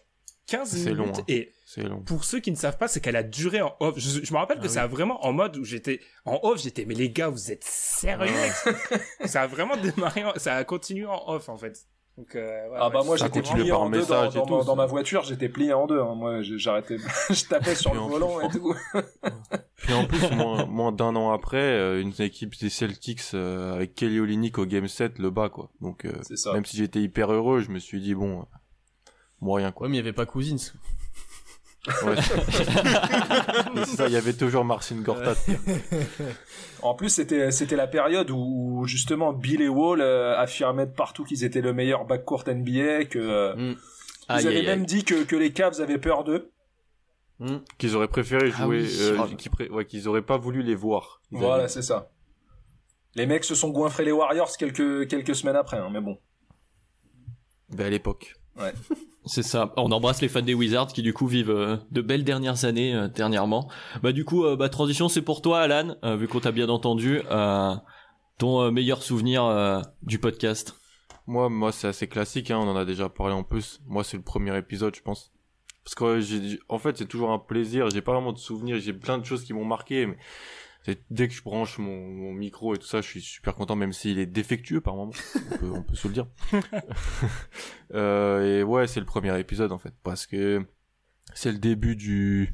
[0.49, 0.97] 15 C'est minutes.
[0.99, 1.25] long, hein.
[1.29, 2.01] Et long.
[2.01, 3.95] pour ceux qui ne savent pas, c'est qu'elle a duré en off.
[3.99, 6.61] Je, je me rappelle que Ah ça a vraiment en mode où j'étais en off,
[6.63, 8.33] j'étais, mais les gars, vous êtes sérieux?
[9.27, 11.79] Ça a vraiment démarré, en- ça a continué en off en fait.
[12.17, 14.39] Donc, euh, ouais, Ah bah ouais, moi j'étais plié par en deux dans, message et
[14.41, 14.75] dans, tout, ma- dans ça.
[14.75, 16.01] ma voiture, j'étais plié en deux.
[16.01, 16.15] hein.
[16.17, 16.97] Moi j'ai- j'arrêtais,
[17.31, 18.75] je tapais sur le volant et tout.
[19.77, 23.95] Puis en plus, moins, moins d'un an après, euh, une équipe des Celtics euh, avec
[23.95, 25.71] Kelly Olynyk au game 7 le bat, quoi.
[25.81, 26.13] Donc, euh,
[26.53, 28.45] même si j'étais hyper heureux, je me suis dit, bon, euh,
[29.41, 29.87] moyen, quoi.
[29.87, 30.73] Ouais, mais il y avait pas Cousins.
[32.05, 32.17] Ouais.
[33.75, 35.37] Mais c'est ça, il y avait toujours Marcin Gortat.
[36.83, 41.25] En plus, c'était c'était la période où justement Bill et Wall euh, affirmaient de partout
[41.25, 43.71] qu'ils étaient le meilleur backcourt NBA, que euh, Mm.
[43.71, 43.77] ils
[44.29, 44.87] Aïe, avaient aïe, même aïe.
[44.87, 46.51] dit que, que les Cavs avaient peur d'eux.
[47.79, 48.97] Qu'ils auraient préféré Ah jouer, oui.
[49.01, 49.37] euh, Oh.
[49.37, 51.23] qu'ils pré- ouais, qu'ils auraient pas voulu les voir.
[51.31, 52.11] Voilà, avaient- c'est ça.
[53.15, 56.19] Les mecs se sont goinfrés les Warriors quelques quelques semaines après, hein, mais bon.
[57.71, 58.35] Ben, à l'époque.
[58.59, 58.73] Ouais.
[59.27, 59.73] C'est ça.
[59.77, 62.95] On embrasse les fans des Wizards qui du coup vivent euh, de belles dernières années
[62.95, 63.69] euh, dernièrement.
[64.03, 66.69] Bah du coup, euh, bah transition, c'est pour toi, Alan, euh, vu qu'on t'a bien
[66.69, 67.21] entendu.
[67.31, 67.75] euh,
[68.39, 70.75] ton euh, meilleur souvenir euh, du podcast.
[71.27, 73.81] Moi, moi, c'est assez classique, hein, on en a déjà parlé en plus.
[73.87, 75.31] Moi, c'est le premier épisode, je pense.
[75.85, 77.91] parce que j'ai, en fait, c'est toujours un plaisir.
[77.91, 78.79] J'ai pas vraiment de souvenirs.
[78.81, 80.17] J'ai plein de choses qui m'ont marqué, mais
[81.11, 83.93] dès que je branche mon, mon micro et tout ça, je suis super content, même
[83.93, 85.13] s'il est défectueux par moment.
[85.53, 86.27] On peut, on peut se le dire.
[87.95, 90.63] Euh, et ouais, c'est le premier épisode en fait, parce que
[91.35, 92.53] c'est le début du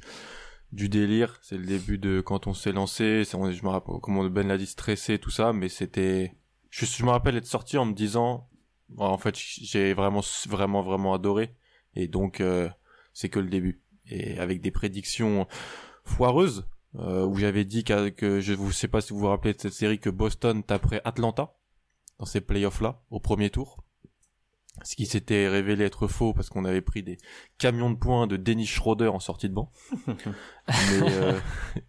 [0.73, 3.23] du délire, c'est le début de quand on s'est lancé.
[3.35, 6.35] on- Je me rappelle, comme Ben l'a dit, stressé tout ça, mais c'était.
[6.71, 8.49] Je, je me rappelle être sorti en me disant,
[8.91, 11.55] Ouais, en fait, j'ai vraiment, vraiment, vraiment adoré,
[11.97, 12.69] et donc euh,
[13.13, 13.81] c'est que le début.
[14.07, 15.47] Et avec des prédictions
[16.05, 16.67] foireuses,
[16.99, 19.61] euh, où j'avais dit qu'à- que je vous sais pas si vous vous rappelez de
[19.61, 21.55] cette série que Boston taperait Atlanta
[22.19, 23.83] dans ces playoffs là au premier tour.
[24.83, 27.17] Ce qui s'était révélé être faux parce qu'on avait pris des
[27.59, 29.71] camions de points de Dennis Schroeder en sortie de banc.
[30.09, 31.39] mais euh,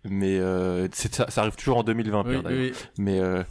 [0.03, 2.61] mais euh, ça, ça arrive toujours en 2020 Oui, Pierre, d'ailleurs.
[2.61, 2.73] oui.
[2.99, 3.43] Mais euh,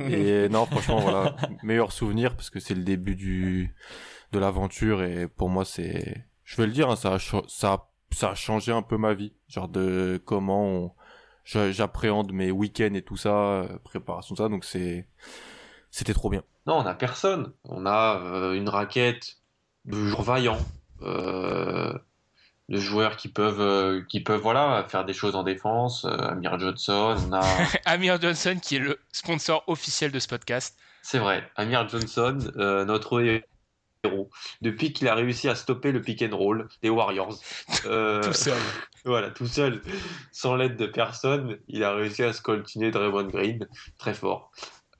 [0.00, 3.74] et non franchement voilà meilleur souvenir parce que c'est le début du
[4.32, 7.72] de l'aventure et pour moi c'est je vais le dire hein, ça a cha- ça
[7.74, 10.92] a- ça a changé un peu ma vie genre de comment on-
[11.44, 15.08] je- j'appréhende mes week-ends et tout ça euh, préparation de ça donc c'est
[15.90, 17.52] c'était trop bien Non, on n'a personne.
[17.64, 19.36] On a euh, une raquette
[19.84, 20.58] de joueurs vaillants,
[21.02, 21.92] euh,
[22.68, 26.04] de joueurs qui peuvent, euh, qui peuvent voilà, faire des choses en défense.
[26.04, 27.42] Euh, Amir Johnson, on a.
[27.84, 30.76] Amir Johnson, qui est le sponsor officiel de ce podcast.
[31.02, 33.20] C'est vrai, Amir Johnson, euh, notre
[34.60, 37.38] depuis qu'il a réussi à stopper le pick and roll des Warriors.
[37.86, 38.58] Euh, Tout seul.
[39.04, 39.82] Voilà, tout seul,
[40.32, 44.50] sans l'aide de personne, il a réussi à se coltiner Draymond Green, très fort.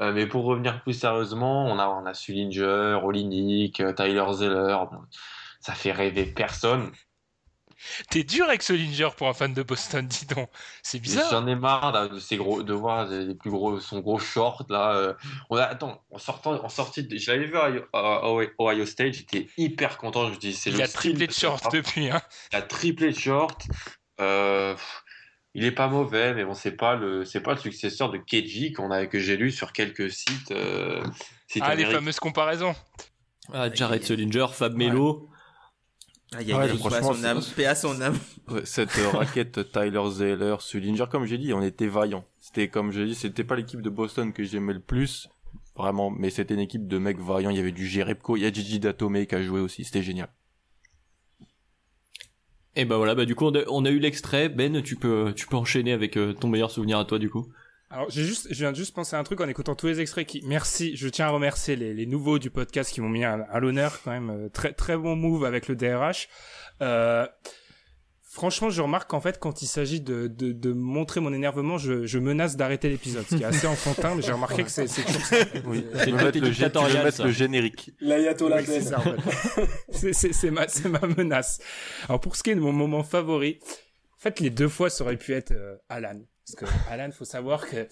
[0.03, 4.77] Euh, mais pour revenir plus sérieusement, on a, on a Sullinger, Olinik, euh, Tyler Zeller,
[4.93, 4.99] bon,
[5.61, 6.91] ça fait rêver personne.
[8.11, 10.49] T'es dur avec Solinger pour un fan de Boston, dis donc.
[10.83, 11.31] C'est bizarre.
[11.31, 14.71] J'en ai marre là, de ces gros, de voir les plus gros, son gros short
[14.71, 14.95] là.
[14.97, 15.15] euh.
[15.51, 17.57] On a, attends, en sortant, en sortie, de- je l'avais vu
[17.93, 18.29] à,
[18.59, 20.33] Ohio State, j'étais hyper content.
[20.33, 22.11] Je dis, c'est Il le a style triplé de ce short depuis.
[22.11, 22.21] Hein.
[22.53, 23.63] Il a triplé de short.
[24.21, 25.05] Euh, pff,
[25.55, 28.73] il est pas mauvais, mais bon, c'est pas le, c'est pas le successeur de Keji
[28.73, 30.51] qu'on a, que j'ai lu sur quelques sites.
[30.51, 31.03] euh,
[31.49, 32.75] sites Ah, les fameuses comparaisons.
[33.53, 35.29] Ah, Jared Sullinger, Fab Melo.
[36.39, 38.17] Ouais, paix à franchement, son âme, c'est- paix à son âme.
[38.49, 42.25] Ouais, cette euh, raquette Tyler Zeller, Sullinger, comme j'ai dit, on était vaillants.
[42.41, 45.29] C'était comme j'ai dit, c'était pas l'équipe de Boston que j'aimais le plus,
[45.77, 47.51] vraiment, mais c'était une équipe de mecs vaillants.
[47.51, 50.03] Il y avait du Jerebko, il y a Gigi Datome qui a joué aussi, c'était
[50.03, 50.29] génial.
[52.77, 54.49] Et bah voilà, bah du coup on a, on a eu l'extrait.
[54.49, 57.47] Ben, tu peux, tu peux enchaîner avec euh, ton meilleur souvenir à toi du coup.
[57.95, 60.01] Alors, j'ai juste, je viens de juste penser à un truc en écoutant tous les
[60.01, 63.23] extraits qui, merci, je tiens à remercier les, les nouveaux du podcast qui m'ont mis
[63.23, 66.29] à, à l'honneur quand même, euh, très, très bon move avec le DRH.
[66.83, 67.25] Euh,
[68.29, 72.05] franchement, je remarque qu'en fait, quand il s'agit de, de, de montrer mon énervement, je,
[72.05, 75.05] je menace d'arrêter l'épisode, ce qui est assez enfantin, mais j'ai remarqué que c'est, c'est
[75.05, 75.37] toujours ça.
[75.65, 77.93] Oui, tu veux mettre le, gé- tu veux mettre le générique.
[78.01, 79.69] L'ayatollah Oui, c'est ça, en fait.
[79.91, 81.61] c'est, c'est, c'est ma, c'est ma menace.
[82.09, 83.61] Alors, pour ce qui est de mon moment favori,
[84.17, 86.21] en fait, les deux fois, ça aurait pu être euh, Alan.
[86.47, 87.89] Parce que Alan, faut savoir que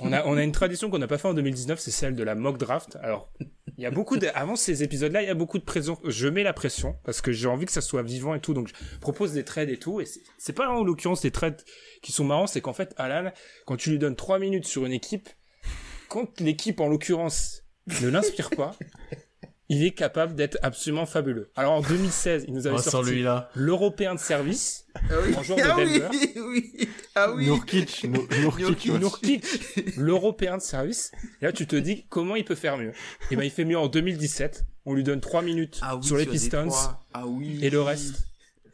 [0.00, 2.56] on a, une tradition qu'on n'a pas fait en 2019, c'est celle de la mock
[2.56, 2.96] draft.
[3.02, 3.30] Alors,
[3.76, 5.98] il y a beaucoup de, avant ces épisodes-là, il y a beaucoup de pression.
[6.04, 8.54] Je mets la pression parce que j'ai envie que ça soit vivant et tout.
[8.54, 10.00] Donc, je propose des trades et tout.
[10.00, 10.06] Et
[10.38, 11.60] c'est pas en l'occurrence des trades
[12.00, 13.30] qui sont marrants, c'est qu'en fait, Alan,
[13.66, 15.28] quand tu lui donnes trois minutes sur une équipe,
[16.08, 17.64] quand l'équipe, en l'occurrence,
[18.00, 18.74] ne l'inspire pas,
[19.74, 21.50] il est capable d'être absolument fabuleux.
[21.56, 23.50] Alors en 2016, il nous avait Oh, sans sorti lui, là.
[23.54, 24.86] l'Européen de service
[25.36, 26.40] en joueur de Ah oui, Denver.
[26.48, 27.44] oui, ah oui.
[27.46, 28.98] Nurkic, ouais.
[28.98, 31.12] Nurkic, l'Européen de service.
[31.40, 32.92] Et là, tu te dis comment il peut faire mieux?
[33.30, 34.64] Et ben, il fait mieux en 2017.
[34.86, 36.68] On lui donne 3 minutes Ah oui, sur les Pistons.
[37.14, 37.58] Ah oui.
[37.62, 38.26] Et le reste,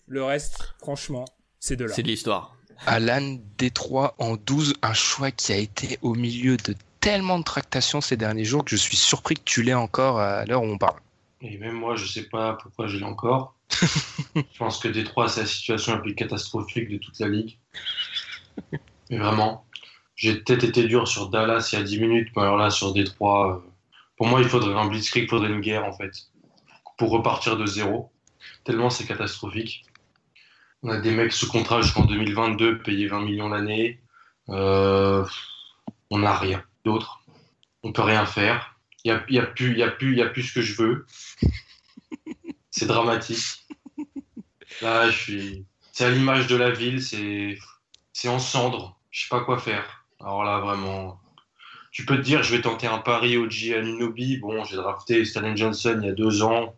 [0.08, 1.24] le reste, franchement,
[1.60, 1.92] c'est de là.
[1.94, 2.56] C'est de l'histoire.
[2.86, 8.00] Alan Détroit en 12, un choix qui a été au milieu de tellement de tractations
[8.00, 10.78] ces derniers jours que je suis surpris que tu l'aies encore à l'heure où on
[10.78, 11.00] parle.
[11.42, 13.54] Et même moi, je sais pas pourquoi je l'ai encore.
[14.34, 17.56] je pense que Détroit, c'est la situation la plus catastrophique de toute la ligue.
[19.10, 19.64] Mais vraiment,
[20.16, 22.92] j'ai peut-être été dur sur Dallas il y a 10 minutes, mais alors là, sur
[22.92, 23.70] Détroit, euh,
[24.16, 26.12] pour moi, il faudrait un blitzkrieg, il faudrait une guerre, en fait,
[26.98, 28.12] pour repartir de zéro.
[28.64, 29.86] Tellement c'est catastrophique.
[30.82, 34.00] On a des mecs sous contrat jusqu'en 2022, payés 20 millions l'année.
[34.50, 35.24] Euh,
[36.10, 37.20] on n'a rien d'autre.
[37.82, 38.76] On peut rien faire.
[39.04, 40.62] Il n'y a, y a, plus- y a, plus- il y a plus ce que
[40.62, 41.06] je veux.
[42.70, 43.66] C'est dramatique.
[44.82, 45.64] Là, je suis.
[45.92, 47.58] C'est à l'image de la ville, c'est
[48.12, 48.98] c'est en cendres.
[49.10, 50.06] Je sais pas quoi faire.
[50.20, 51.20] Alors là, vraiment.
[51.90, 54.38] Tu peux te dire, je vais tenter un pari OG Anunobi.
[54.38, 56.76] Bon, j'ai drafté Stanley Johnson il y a deux ans.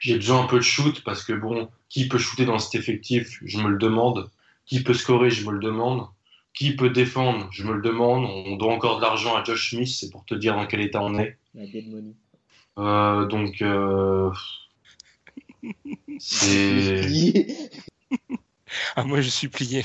[0.00, 3.38] J'ai besoin un peu de shoot parce que bon, qui peut shooter dans cet effectif?
[3.44, 4.30] Je me le demande.
[4.66, 5.30] Qui peut scorer?
[5.30, 6.08] Je me le demande.
[6.54, 7.48] Qui peut défendre?
[7.50, 8.24] Je me le demande.
[8.24, 11.02] On doit encore de l'argent à Josh Smith, c'est pour te dire dans quel état
[11.02, 11.36] on est.
[11.54, 12.14] La dead money.
[12.78, 14.30] Euh, donc, euh,
[16.18, 17.46] C'est.
[18.96, 19.84] Ah, moi, je suis plié.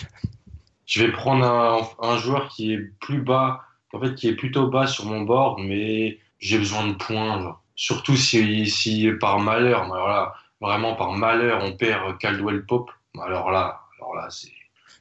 [0.88, 3.62] Je vais prendre un, un joueur qui est plus bas,
[3.94, 7.40] en fait, qui est plutôt bas sur mon board, mais j'ai besoin de points.
[7.40, 7.62] genre.
[7.76, 12.90] Surtout si, si par malheur, mais alors là, vraiment par malheur, on perd Caldwell Pope.
[13.22, 14.52] Alors là, alors là, c'est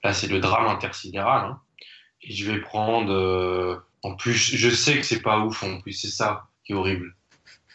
[0.05, 1.47] là, c'est le drame intersidéral.
[1.47, 1.61] hein.
[2.23, 3.13] Et je vais prendre.
[3.13, 5.63] euh, en plus, je sais que c'est pas ouf.
[5.63, 7.15] En plus, c'est ça qui est horrible.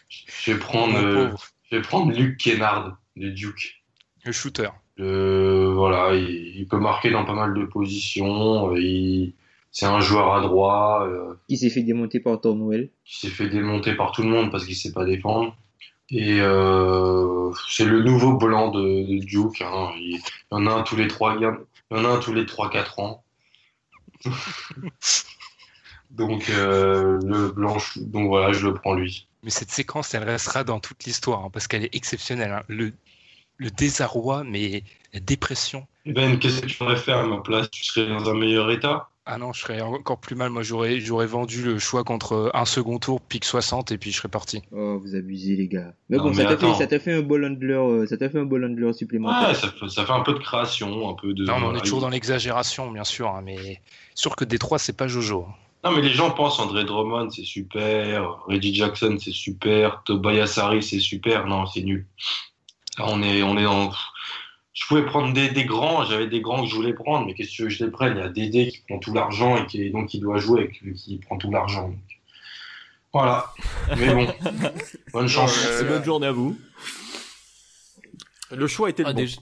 [0.09, 0.97] Je vais prendre.
[0.97, 1.29] Euh,
[1.71, 3.83] je vais prendre Luke Kennard de Duke.
[4.25, 4.69] Le shooter.
[4.99, 8.71] Euh, voilà, il, il peut marquer dans pas mal de positions.
[8.73, 9.33] euh, il-
[9.71, 12.89] c'est un joueur à droit euh, Qui s'est fait démonter par Tornwell.
[13.05, 15.55] qui s'est fait démonter par tout le monde parce qu'il sait pas défendre.
[16.15, 19.61] Et euh, c'est le nouveau blanc de, de Duke.
[19.61, 19.91] hein.
[19.97, 22.33] Il, il y en a un tous les trois, il y en a un tous
[22.33, 23.23] les trois quatre ans.
[26.11, 29.27] donc euh, le blanc, donc voilà, je le prends lui.
[29.43, 32.51] Mais cette séquence, elle restera dans toute l'histoire, hein, parce qu'elle est exceptionnelle.
[32.51, 32.63] hein.
[32.67, 32.93] Le,
[33.57, 34.83] le désarroi, mais
[35.13, 35.87] la dépression.
[36.05, 37.69] Eh Ben, qu'est-ce que tu ferais faire à ma place?
[37.71, 39.09] Tu serais dans un meilleur état?
[39.25, 40.49] Ah non, je serais encore plus mal.
[40.49, 44.17] Moi, j'aurais, j'aurais vendu le choix contre un second tour, pick 60, et puis je
[44.17, 44.61] serais parti.
[44.73, 45.93] Oh, vous abusez, les gars.
[46.09, 46.73] Mais Non, bon, mais ça t'a fait, attends.
[46.75, 49.47] ça t'a fait un ball handler, euh, ça t'a fait un ball handler supplémentaire.
[49.49, 51.45] Ouais, ça fait, ça fait un peu de création, un peu de.
[51.45, 53.81] Non, mais on est toujours dans l'exagération, bien sûr, hein, mais
[54.13, 55.47] sûr que Détroit, c'est pas Jojo.
[55.85, 58.39] Non, mais les gens pensent André Drummond, c'est super.
[58.47, 60.01] Reggie Jackson, c'est super.
[60.03, 61.45] Tobias Harris, c'est super.
[61.45, 62.05] Non, c'est nul.
[62.97, 63.91] Là, on est, on est dans.
[64.73, 67.49] Je pouvais prendre des, des grands, j'avais des grands que je voulais prendre, mais qu'est-ce
[67.51, 68.17] que tu veux que je les prenne?
[68.17, 70.93] Il y a Dédé qui prend tout l'argent et qui, donc qui doit jouer et
[70.93, 71.89] qui prend tout l'argent.
[71.89, 71.99] donc.
[73.13, 73.53] Voilà.
[73.97, 74.27] Mais bon,
[75.13, 75.55] bonne chance.
[75.87, 76.57] Bonne journée à vous.
[78.51, 79.17] Le choix était Ah, bon.
[79.19, 79.37] déjà-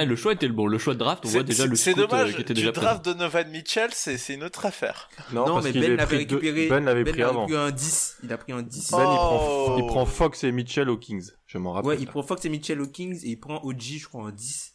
[0.00, 0.66] Ah, le choix était le bon.
[0.66, 2.60] Le choix de draft, on voit déjà le c'est scout, euh, dommage, qui était du
[2.60, 5.08] déjà draft de Novan Mitchell, c'est une autre affaire.
[5.32, 6.68] Non, Non, parce mais qu'il Ben l'avait pris deux- récupéré.
[6.68, 7.46] Ben l'avait pris a avant.
[7.46, 8.18] pris un 10.
[8.22, 8.90] Il a pris un 10.
[8.92, 9.76] Ben, il, prend, Oh.
[9.78, 11.88] il prend Fox et Mitchell aux Kings, je m'en rappelle.
[11.90, 14.30] Ouais, il prend Fox et Mitchell aux Kings et il prend OG, je crois, en
[14.30, 14.74] 10.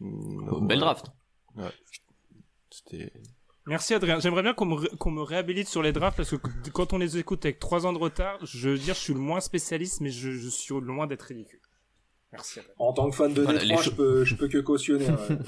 [0.00, 0.80] Mm, Belle ouais.
[0.84, 1.06] draft.
[1.56, 1.64] Ouais.
[2.70, 3.12] C'était.
[3.66, 4.18] Merci Adrien.
[4.20, 6.36] J'aimerais bien qu'on me, ré- qu'on me réhabilite sur les drafts parce que
[6.70, 9.20] quand on les écoute avec trois ans de retard, je veux dire, je suis le
[9.20, 11.60] moins spécialiste, mais je, je suis loin d'être ridicule.
[12.32, 12.60] Merci.
[12.78, 15.06] En tant que fan de Voilà, Détroit, je peux, je peux que cautionner.
[15.10, 15.38] ouais.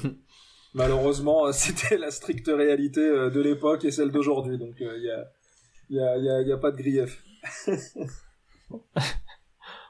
[0.74, 5.10] Malheureusement, euh, c'était la stricte réalité euh, de l'époque et celle d'aujourd'hui, donc il y,
[5.10, 5.24] a,
[5.90, 7.22] y, a, y, a, y a pas de grief.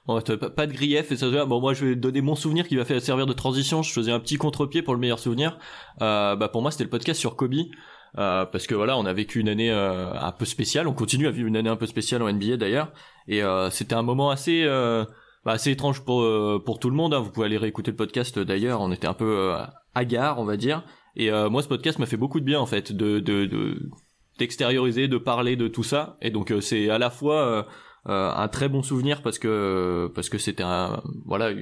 [0.05, 1.45] Bon, pas, de grief et ça.
[1.45, 3.83] Bon, moi, je vais donner mon souvenir qui va faire servir de transition.
[3.83, 5.59] Je faisais un petit contre-pied pour le meilleur souvenir.
[6.01, 7.55] Euh, bah, pour moi, c'était le podcast sur Kobe.
[8.19, 10.89] Euh, parce que voilà, on a vécu une année euh, un peu spéciale.
[10.89, 12.93] On continue à vivre une année un peu spéciale en NBA d'ailleurs.
[13.29, 15.05] Et euh, c'était un moment assez, euh,
[15.45, 17.15] bah, assez étrange pour euh, pour tout le monde.
[17.15, 17.21] hein.
[17.21, 18.81] Vous pouvez aller réécouter le podcast euh, d'ailleurs.
[18.81, 19.57] On était un peu euh,
[19.95, 20.85] hagard, on va dire.
[21.17, 23.91] Et euh, moi, ce podcast m'a fait beaucoup de bien en fait, de de de
[24.39, 26.17] d'extérioriser, de parler de tout ça.
[26.23, 27.67] Et donc, euh, c'est à la fois
[28.09, 31.53] euh, un très bon souvenir parce que parce que c'était un voilà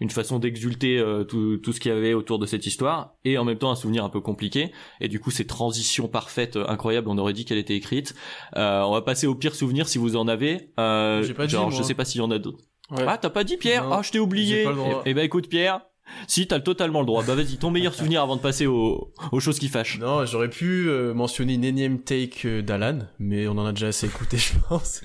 [0.00, 3.38] une façon d'exulter euh, tout tout ce qu'il y avait autour de cette histoire et
[3.38, 7.08] en même temps un souvenir un peu compliqué et du coup ces transitions parfaites incroyables
[7.08, 8.12] on aurait dit qu'elle était écrite
[8.56, 11.82] euh, on va passer au pire souvenir si vous en avez euh, pas genre je
[11.84, 13.04] sais pas s'il y en a d'autres Ouais.
[13.08, 15.02] ah t'as pas dit Pierre ah je t'ai oublié droit.
[15.06, 15.80] eh ben écoute Pierre
[16.28, 19.40] si t'as totalement le droit bah vas-y ton meilleur souvenir avant de passer aux, aux
[19.40, 23.52] choses qui fâchent Non, j'aurais pu euh, mentionner une énième take euh, d'Alan, mais on
[23.52, 25.00] en a déjà assez écouté, je pense.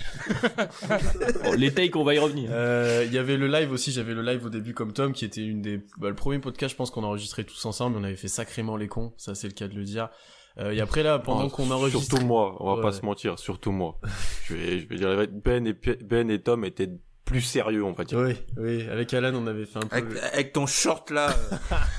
[1.43, 4.13] Bon, les takes on va y revenir Euh, Il y avait le live aussi, j'avais
[4.13, 6.75] le live au début comme Tom, qui était une des, bah, le premier podcast, je
[6.77, 9.53] pense qu'on a enregistré tous ensemble, on avait fait sacrément les cons, ça c'est le
[9.53, 10.09] cas de le dire.
[10.57, 12.82] Euh, et après là, pendant Oh, qu'on enregistre, Surtout moi, on va Ouais.
[12.82, 13.99] pas se mentir, surtout moi.
[14.47, 15.73] je vais, je vais dire, Ben et,
[16.03, 16.89] ben et Tom étaient
[17.30, 18.19] plus sérieux, on va dire.
[18.19, 19.95] oui, oui, avec Alan, on avait fait un peu.
[19.95, 21.36] Avec, le- avec ton short là.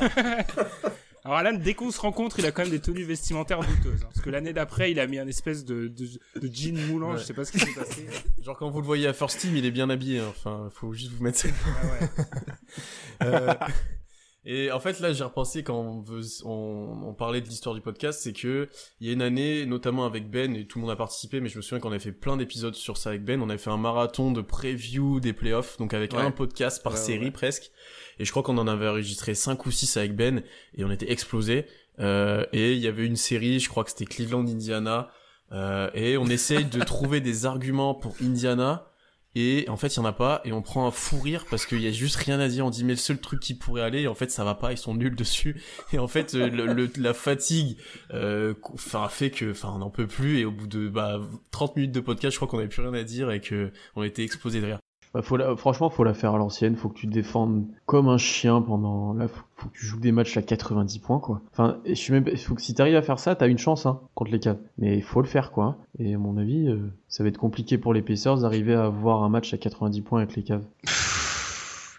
[1.25, 4.03] Alors Alan, dès qu'on se rencontre, il a quand même des tenues vestimentaires douteuses.
[4.03, 6.07] hein, parce que l'année d'après, il a mis un espèce de, de,
[6.41, 7.19] de jean moulant, Ouais.
[7.19, 8.07] je sais pas ce qui s'est passé.
[8.43, 10.29] Genre quand vous le voyez à First Team, il est bien habillé, hein.
[10.31, 11.49] enfin, faut juste vous mettre ça.
[11.67, 12.25] Ah ouais.
[13.23, 13.53] Euh,
[14.45, 17.81] et en fait, là, j'ai repensé quand on, veut, on, on parlait de l'histoire du
[17.81, 18.69] podcast, c'est que
[19.01, 21.49] il y a une année, notamment avec Ben, et tout le monde a participé, mais
[21.49, 23.43] je me souviens qu'on avait fait plein d'épisodes sur ça avec Ben.
[23.43, 26.21] On avait fait un marathon de preview des playoffs, donc avec Ouais.
[26.23, 27.31] un podcast par Ouais, série ouais.
[27.31, 27.71] presque.
[28.19, 30.43] Et je crois qu'on en avait enregistré 5 ou 6 avec Ben,
[30.75, 31.67] et on était explosés.
[31.99, 35.11] Euh, et il y avait une série, je crois que c'était Cleveland, Indiana,
[35.53, 38.87] euh, et on essaye de trouver des arguments pour Indiana.
[39.37, 41.65] Et en fait, il y en a pas, et on prend un fou rire parce
[41.65, 42.67] qu'il y a juste rien à dire.
[42.67, 44.79] On dit mais le seul truc qui pourrait aller, en fait, ça va pas, ils
[44.79, 45.63] sont nuls dessus.
[45.93, 47.77] Et en fait, euh, la fatigue,
[48.13, 50.39] euh, enfin, fait que, enfin, on n'en peut plus.
[50.41, 51.21] Et au bout de bah
[51.53, 54.03] 30 minutes de podcast, je crois qu'on avait plus rien à dire et que on
[54.03, 54.79] était explosé de rire.
[55.15, 56.77] Bah, faut la- Franchement, faut la faire à l'ancienne.
[56.77, 59.13] Faut que tu te défendes comme un chien pendant.
[59.13, 59.27] Là,
[59.61, 61.41] faut, faut que tu joues des matchs à 90 points, quoi.
[61.53, 62.37] Enfin, je suis même.
[62.37, 64.59] Faut que si t'arrives à faire ça, t'as une chance, hein, contre les Cavs.
[64.79, 65.79] Mais il faut le faire, quoi.
[65.99, 69.23] Et à mon avis, euh, ça va être compliqué pour les Pacers d'arriver à avoir
[69.23, 70.65] un match à 90 points avec les Cavs.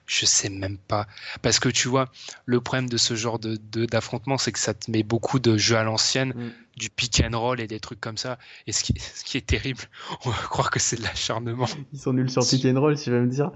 [0.05, 1.07] Je sais même pas.
[1.41, 2.09] Parce que tu vois,
[2.45, 3.55] le problème de ce genre de
[3.86, 6.49] d'affrontement, c'est que ça te met beaucoup de jeux à l'ancienne, Mm.
[6.78, 8.38] du pick and roll et des trucs comme ça.
[8.68, 9.84] Et ce qui, ce qui est terrible,
[10.26, 11.68] on va croire que c'est de l'acharnement.
[11.93, 13.51] Ils sont nuls sur pick and roll, tu vas me dire.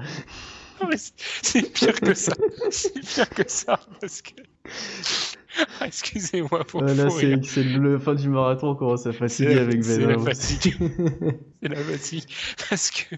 [0.97, 2.33] C'est- c'est pire que ça.
[2.71, 4.31] C'est pire que ça parce que.
[5.79, 9.55] Ah, Excusez-moi pour Euh, là, c'est c'est le fin du marathon, on commence à fatiguer
[9.55, 10.07] la- avec c'est Ben.
[10.07, 10.25] la hein, vous.
[10.25, 10.75] fatigue.
[11.63, 12.23] C'est la fatigue.
[12.69, 13.15] Parce que.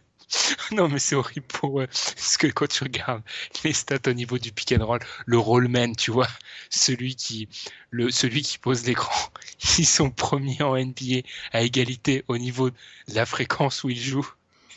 [0.75, 1.87] Non, mais c'est horrible pour eux.
[1.87, 3.23] Parce que quand tu regardes
[3.63, 6.27] les stats au niveau du pick and roll, le rollman, tu vois,
[6.69, 7.47] celui qui,
[7.91, 9.15] le, celui qui pose l'écran,
[9.79, 11.21] ils sont premiers en NBA
[11.53, 12.75] à égalité au niveau de
[13.15, 14.29] la fréquence où ils jouent.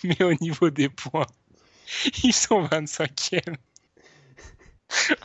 [0.05, 1.27] Mais au niveau des points,
[2.25, 3.41] ils sont 25e.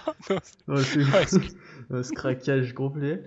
[0.08, 0.40] Oh non.
[0.68, 1.00] Oh, c'est-
[1.90, 3.24] Ouais, Un craquage complet.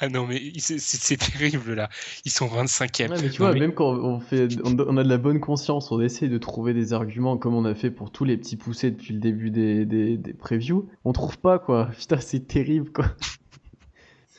[0.00, 1.88] Ah non, mais c'est- terrible là.
[2.24, 3.10] Ils sont 25e.
[3.10, 5.40] Ouais, mais tu Non, vois, mais- même quand on fait, on a de la bonne
[5.40, 8.56] conscience, on essaie de trouver des arguments comme on a fait pour tous les petits
[8.56, 10.88] poussés depuis le début des, des, des previews.
[11.04, 11.90] On trouve pas quoi.
[11.98, 13.06] Putain, c'est terrible quoi.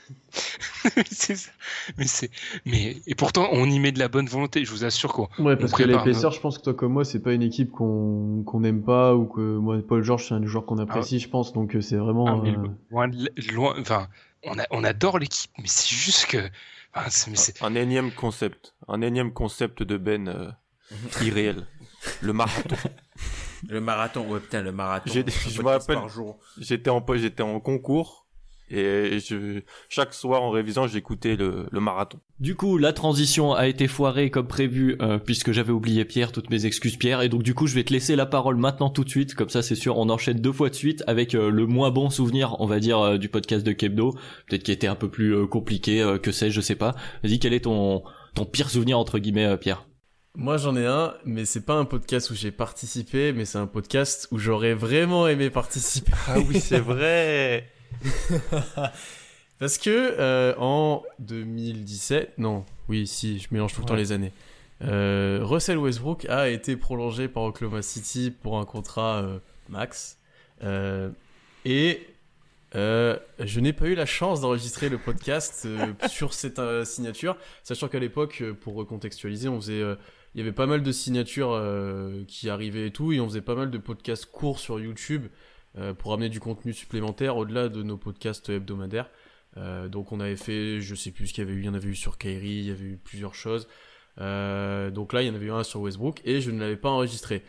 [1.12, 1.52] c'est ça.
[1.98, 2.30] Mais c'est,
[2.66, 4.64] mais et pourtant on y met de la bonne volonté.
[4.66, 5.30] Je vous assure quoi.
[5.40, 8.44] Ouais, parce que l'épaisseur, je pense que toi comme moi, c'est pas une équipe qu'on
[8.46, 11.54] qu'on aime pas ou que moi, Paul George, c'est un joueur qu'on apprécie, je pense.
[11.54, 12.28] Donc euh, c'est vraiment.
[12.44, 14.08] Ah, euh, loin, de- loin, enfin,
[14.44, 16.38] on, a, on adore l'équipe, mais c'est juste que,
[16.94, 18.74] enfin, c'est- mais c'est- Un énième concept.
[18.88, 20.52] Un énième concept de Ben euh,
[21.22, 21.66] irréel.
[22.22, 22.76] Le marathon.
[23.68, 25.12] Le marathon, ouais, putain, le marathon.
[25.12, 26.38] Je me rappelle, par jour.
[26.60, 28.27] j'étais en, j'étais en concours
[28.70, 32.20] et je, chaque soir en révisant, j'écoutais le, le marathon.
[32.40, 36.50] Du coup, la transition a été foirée comme prévu, euh, puisque j'avais oublié Pierre, toutes
[36.50, 39.04] mes excuses Pierre, et donc du coup je vais te laisser la parole maintenant tout
[39.04, 41.66] de suite, comme ça c'est sûr, on enchaîne deux fois de suite avec euh, le
[41.66, 44.12] moins bon souvenir, on va dire, euh, du podcast de Kebdo,
[44.48, 46.96] peut-être qui était un peu plus euh, compliqué, euh, que sais-je, je sais pas.
[47.24, 48.04] Vas-y, quel est ton,
[48.36, 49.88] ton pire souvenir entre guillemets, euh, Pierre?
[50.36, 53.66] Moi j'en ai un, mais c'est pas un podcast où j'ai participé, mais c'est un
[53.66, 56.12] podcast où j'aurais vraiment aimé participer.
[56.28, 57.72] Ah oui, c'est vrai.
[59.60, 64.32] Parce que euh, en 2017, non, oui, si, je mélange tout le temps les années.
[64.84, 70.20] Euh, Russell Westbrook a été prolongé par Oklahoma City pour un contrat euh, max.
[70.64, 71.10] Euh,
[71.66, 72.02] et
[72.74, 75.68] je n'ai pas eu la chance d'enregistrer le podcast
[76.08, 79.82] sur cette signature, sachant qu'à l'époque, pour recontextualiser, on faisait,
[80.38, 83.42] il y avait pas mal de signatures euh, qui arrivaient et tout, et on faisait
[83.42, 85.26] pas mal de podcasts courts sur YouTube
[86.00, 89.10] pour amener du contenu supplémentaire au-delà de nos podcasts hebdomadaires.
[89.58, 91.70] Euh, donc on avait fait, je sais plus ce qu'il y avait eu, il y
[91.70, 93.68] en avait eu sur Kyrie, il y avait eu plusieurs choses.
[94.20, 96.76] Euh, donc là, il y en avait eu un sur Westbrook et je ne l'avais
[96.76, 97.44] pas enregistré.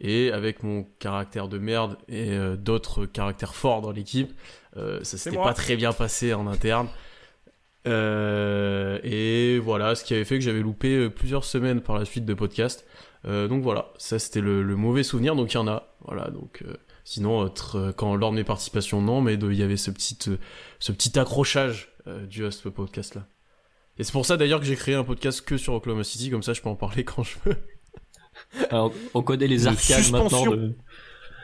[0.00, 4.32] Et avec mon caractère de merde et euh, d'autres caractères forts dans l'équipe,
[4.76, 6.88] euh, ça s'était pas très bien passé en interne.
[7.86, 12.04] Euh, et voilà, ce qui avait fait que j'avais loupé euh, plusieurs semaines par la
[12.04, 12.86] suite de podcast.
[13.26, 15.36] Euh, donc voilà, ça c'était le, le mauvais souvenir.
[15.36, 16.30] Donc il y en a, voilà.
[16.30, 19.76] Donc euh, sinon, euh, tr- quand lors de mes participations, non, mais il y avait
[19.76, 20.36] ce petit, euh,
[20.78, 23.26] ce petit accrochage euh, dû à ce podcast là.
[23.98, 26.42] Et c'est pour ça d'ailleurs que j'ai créé un podcast que sur Oklahoma City, comme
[26.42, 27.56] ça je peux en parler quand je veux.
[28.70, 30.74] Alors, on connaît les De arcades maintenant de,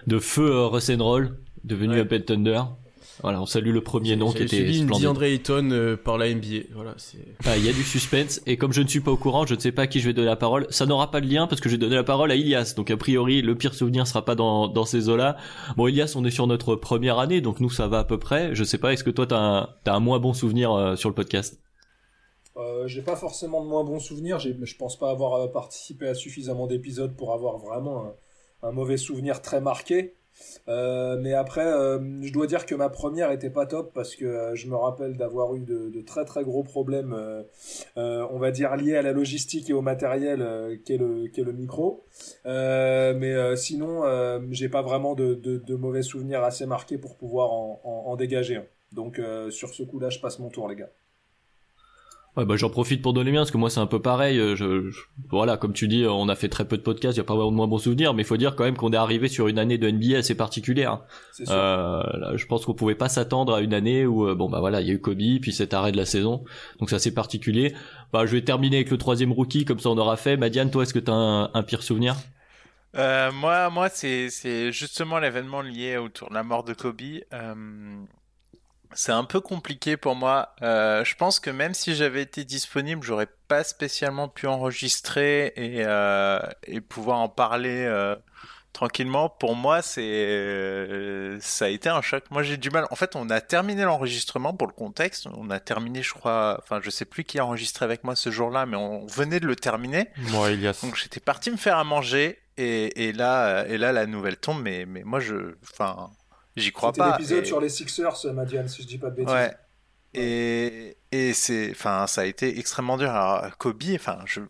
[0.07, 2.21] de feu euh, Russ and Roll, devenu Ouais.
[2.25, 2.63] Thunder.
[3.23, 5.07] Voilà, on salue le premier nom qui était suivi une splendide.
[5.07, 6.65] DeAndre Ayton euh, par la NBA.
[6.75, 7.19] Voilà, c'est.
[7.45, 9.55] Ah, il y a du suspense et comme je ne suis pas au courant, je
[9.55, 10.67] ne sais pas à qui je vais donner la parole.
[10.71, 12.75] Ça n'aura pas de lien parce que je vais donner la parole à Ilias.
[12.77, 15.37] Donc a priori, le pire souvenir sera pas dans dans ces eaux-là.
[15.77, 18.55] Bon, Ilias, on est sur notre première année, donc nous ça va à peu près.
[18.55, 21.09] Je sais pas, est-ce que toi t'as un t'as un moins bon souvenir euh, sur
[21.09, 21.61] le podcast?
[22.57, 24.39] Euh, j'ai pas forcément de moins bons souvenirs.
[24.39, 28.05] J'ai- Je pense pas avoir euh, participé à suffisamment d'épisodes pour avoir vraiment
[28.63, 30.15] un, un mauvais souvenir très marqué.
[30.69, 34.25] Euh, mais après, euh, je dois dire que ma première était pas top parce que
[34.25, 37.17] euh, je me rappelle d'avoir eu de, très très gros problèmes,
[37.97, 42.05] on va dire liés à la logistique et au matériel qu'est le micro.
[42.45, 44.03] Mais sinon,
[44.51, 48.61] j'ai pas vraiment de, mauvais souvenirs assez marqués pour pouvoir en, dégager.
[48.93, 49.21] Donc
[49.51, 50.91] sur ce coup-là, je passe mon tour, les gars.
[52.37, 54.39] Ouais, bah j'en profite pour donner le mien parce que moi c'est un peu pareil.
[54.39, 55.01] euh, Je, je-
[55.31, 57.35] voilà, comme tu dis, on a fait très peu de podcasts, il y a pas
[57.35, 59.49] vraiment de moins bons souvenirs, mais il faut dire quand même qu'on est arrivé sur
[59.49, 61.01] une année de NBA assez particulière.
[61.33, 61.55] C'est sûr.
[61.57, 64.61] Euh, là, je pense qu'on pouvait pas s'attendre à une année où euh, bon bah
[64.61, 66.45] voilà, il y a eu Kobe, puis cet arrêt de la saison,
[66.79, 67.75] donc c'est assez particulier.
[68.13, 70.37] Bah je vais terminer avec le troisième rookie, comme ça on aura fait.
[70.37, 72.15] Madiane, toi est-ce que t'as un, un pire souvenir?
[72.97, 77.01] Euh, moi, moi, c'est c'est justement l'événement lié autour de la mort de Kobe.
[77.33, 78.05] Euh,
[78.95, 80.55] c'est un peu compliqué pour moi.
[80.63, 85.85] Euh, je pense que même si j'avais été disponible, j'aurais pas spécialement pu enregistrer et
[85.85, 88.17] euh, et pouvoir en parler euh,
[88.73, 89.29] tranquillement.
[89.29, 92.25] Pour moi, c'est ça a été un choc.
[92.31, 92.87] Moi, j'ai du mal.
[92.91, 95.29] En fait, on a terminé l'enregistrement pour le contexte.
[95.35, 96.59] On a terminé, je crois.
[96.63, 99.47] Enfin, je sais plus qui a enregistré avec moi ce jour-là, mais on venait de
[99.47, 100.11] le terminer.
[100.17, 100.81] Moi, Elias.
[100.83, 104.61] Donc j'étais parti me faire à manger Et, et là, et là, la nouvelle tombe,
[104.63, 106.11] mais, mais moi, je, enfin,
[106.61, 107.11] j'y crois C'était pas.
[107.19, 109.33] l'épisode Et- sur les Sixers, Madiane, si je dis pas de bêtises.
[109.35, 109.55] Ouais.
[110.15, 113.11] Et, et c'est, enfin, ça a été extrêmement dur.
[113.11, 114.41] Alors, Kobe, enfin, je,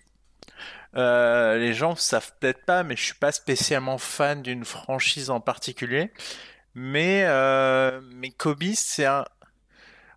[0.96, 5.40] euh, les gens savent peut-être pas, mais je suis pas spécialement fan d'une franchise en
[5.40, 6.10] particulier.
[6.74, 9.24] Mais, euh, mais Kobe, c'est un,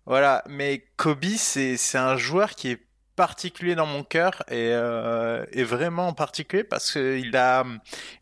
[0.06, 2.83] voilà, mais Kobe, c'est, c'est un joueur qui est
[3.16, 7.64] particulier dans mon cœur et, euh, et vraiment particulier parce qu'il a,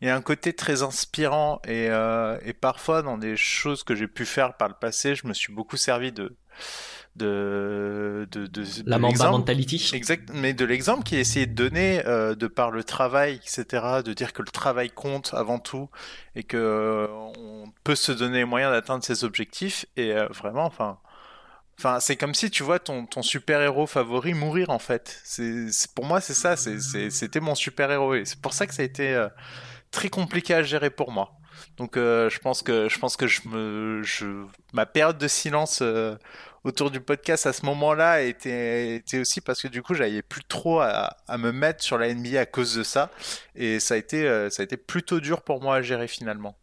[0.01, 4.07] il a un côté très inspirant et, euh, et parfois dans des choses que j'ai
[4.07, 6.35] pu faire par le passé, je me suis beaucoup servi de
[7.15, 9.91] de de, de, La Mamba mentality.
[9.93, 14.13] exact mais de l'exemple qu'il essayait de donner euh, de par le travail etc de
[14.13, 15.89] dire que le travail compte avant tout
[16.35, 20.65] et que euh, on peut se donner les moyens d'atteindre ses objectifs et euh, vraiment
[20.65, 20.97] enfin
[21.79, 25.19] Enfin, c'est comme si tu vois ton, super-héros favori mourir en fait.
[25.23, 26.55] C'est, pour moi, c'est ça.
[26.55, 29.27] C'était mon super-héros et c'est pour ça que ça a été euh,
[29.91, 31.31] très compliqué à gérer pour moi.
[31.77, 34.01] Donc, euh, je pense que je pense que je me,
[34.73, 36.15] ma période de silence euh,
[36.63, 40.79] autour du podcast à ce moment-là était, aussi parce que du coup, j'avais plus trop
[40.79, 43.11] à, à me mettre sur la NBA à cause de ça
[43.55, 46.55] et ça a été, ça a été plutôt dur pour moi à gérer finalement.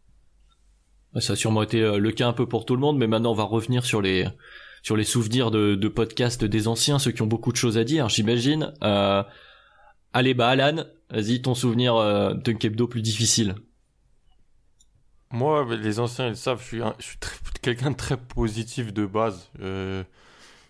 [1.19, 3.35] Ça a sûrement été le cas un peu pour tout le monde, mais maintenant on
[3.35, 4.25] va revenir sur les
[4.81, 8.09] sur les souvenirs de, podcasts des anciens, ceux qui ont beaucoup de choses à dire,
[8.09, 8.73] j'imagine.
[8.83, 9.23] Euh,
[10.13, 13.55] allez, bah Alan, vas-y, ton souvenir euh, de Kebdo plus difficile.
[15.31, 17.17] Moi, les anciens, ils savent, je suis,
[17.61, 19.49] quelqu'un de très positif de base.
[19.61, 20.03] euh,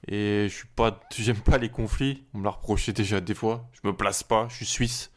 [0.07, 2.24] et je suis pas, j'aime pas les conflits.
[2.34, 3.70] On me l'a reproché déjà des fois.
[3.74, 5.12] Je me place pas, je suis suisse.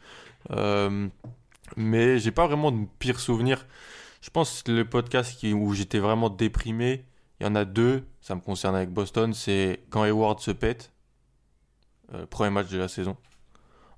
[0.51, 1.09] Euh,
[1.77, 3.67] mais j'ai pas vraiment de pire souvenir.
[4.21, 7.05] Je pense que le podcast où j'étais vraiment déprimé,
[7.45, 8.07] il y en a deux.
[8.23, 9.35] Ça me concerne avec Boston.
[9.35, 10.93] C'est quand Hayward se pète.
[12.15, 13.17] Euh, premier match de la saison.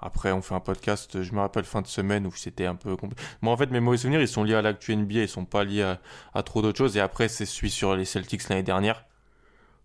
[0.01, 2.97] Après, on fait un podcast, je me rappelle fin de semaine où c'était un peu
[2.97, 3.23] compliqué.
[3.41, 5.65] Moi, en fait, mes mauvais souvenirs, ils sont liés à l'actu NBA, ils sont pas
[5.65, 5.97] liés
[6.35, 6.97] à, trop d'autres choses.
[6.97, 9.07] Et après, c'est celui sur les Celtics l'année dernière,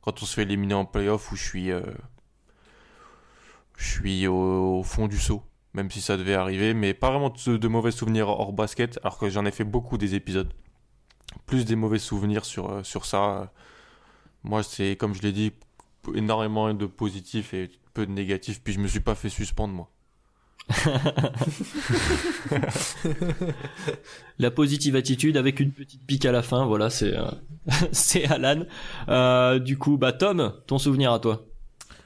[0.01, 1.82] quand on se fait éliminer en playoff, où je suis, euh,
[3.78, 5.43] je suis au, fond du seau,
[5.74, 6.74] même si ça devait arriver.
[6.74, 10.14] Mais pas vraiment de mauvais souvenirs hors basket, alors que j'en ai fait beaucoup des
[10.16, 10.51] épisodes.
[11.45, 13.51] Plus des mauvais souvenirs sur, euh, sur ça.
[14.43, 15.51] Moi, c'est, comme je l'ai dit,
[16.15, 18.61] énormément de positifs et peu de négatifs.
[18.63, 19.89] Puis je me suis pas fait suspendre, moi.
[24.39, 27.25] La positive attitude avec une petite pique à la fin, voilà, c'est euh,
[27.91, 28.63] c'est Alan.
[29.09, 31.45] Euh, du coup, bah Tom, ton souvenir à toi.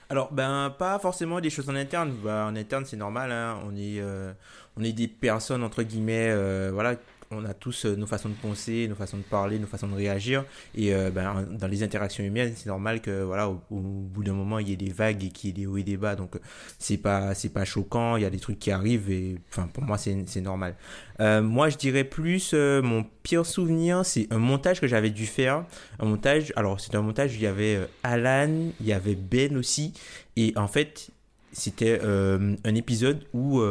[0.09, 2.13] Alors, ben, pas forcément des choses en interne.
[2.23, 3.31] Bah, en interne, c'est normal.
[3.31, 3.59] hein.
[3.65, 4.31] On, est, euh,
[4.77, 6.95] on est des personnes, entre guillemets, euh, voilà.
[7.31, 9.95] On a tous euh, nos façons de penser, nos façons de parler, nos façons de
[9.95, 10.45] réagir.
[10.75, 14.59] Et euh, ben, dans les interactions humaines, c'est normal que, voilà, au, bout d'un moment,
[14.59, 16.15] il y ait des vagues et qu'il y ait des hauts et des bas.
[16.15, 16.35] Donc,
[16.77, 18.15] c'est pas, c'est pas choquant.
[18.17, 20.75] Il y a des trucs qui arrivent et, enfin, pour moi, c'est, normal.
[21.19, 25.65] Euh, moi, je dirais plus, mon pire souvenir, c'est un montage que j'avais dû faire.
[25.99, 29.57] Un montage, alors, c'est un montage où il y avait Alan, il y avait Ben
[29.57, 29.93] aussi.
[30.35, 31.09] Et en fait,
[31.53, 33.61] c'était un épisode où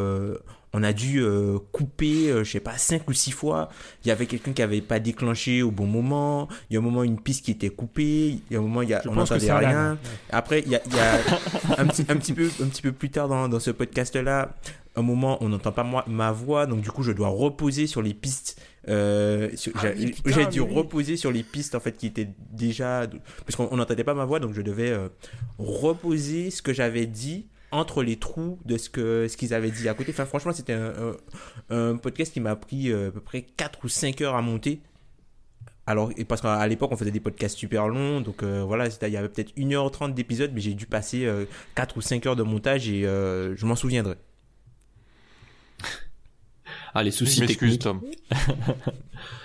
[0.76, 3.68] on a dû euh, couper, euh, je sais pas, 5 ou 6 fois.
[4.04, 6.48] Il y avait quelqu'un qui avait pas déclenché au bon moment.
[6.68, 8.40] Il y a un moment, une piste qui était coupée.
[8.50, 9.92] Il y a un moment, il y a, Je on n'entendait rien.
[9.92, 9.98] Ouais.
[10.30, 11.14] Après, il y a, il y a
[11.78, 14.56] un, petit, un, petit peu, un petit peu plus tard dans, dans ce podcast-là,
[14.96, 16.66] un moment, on n'entend pas moi, ma voix.
[16.66, 18.60] Donc, du coup, je dois reposer sur les pistes.
[18.88, 19.86] Euh, Ah
[20.26, 20.74] j'ai dû oui.
[20.74, 23.06] reposer sur les pistes en fait qui étaient déjà
[23.46, 25.08] parce qu'on on n'entendait pas ma voix donc je devais euh,
[25.58, 29.88] reposer ce que j'avais dit entre les trous de ce que ce qu'ils avaient dit.
[29.88, 30.76] À côté franchement c'était
[31.70, 34.80] un, podcast qui m'a pris euh, à peu près 4 ou 5 heures à monter.
[35.86, 39.16] Alors parce qu'à l'époque on faisait des podcasts super longs donc euh, voilà il y
[39.16, 41.44] avait peut-être 1h30 d'épisode mais j'ai dû passer euh,
[41.74, 44.16] 4 ou 5 heures de montage et euh, je m'en souviendrai
[46.94, 47.80] Ah, les soucis Je techniques.
[47.82, 48.00] Tom.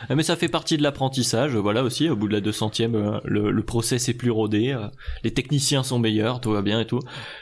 [0.10, 3.20] Ah, Mais ça fait partie de l'apprentissage, voilà aussi, au bout de la 200ème, euh,
[3.26, 4.88] le, le process est plus rodé, euh,
[5.24, 7.00] les techniciens sont meilleurs, tout va bien et tout.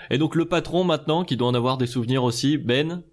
[0.10, 3.03] Et donc le patron maintenant, qui doit en avoir des souvenirs aussi, Ben,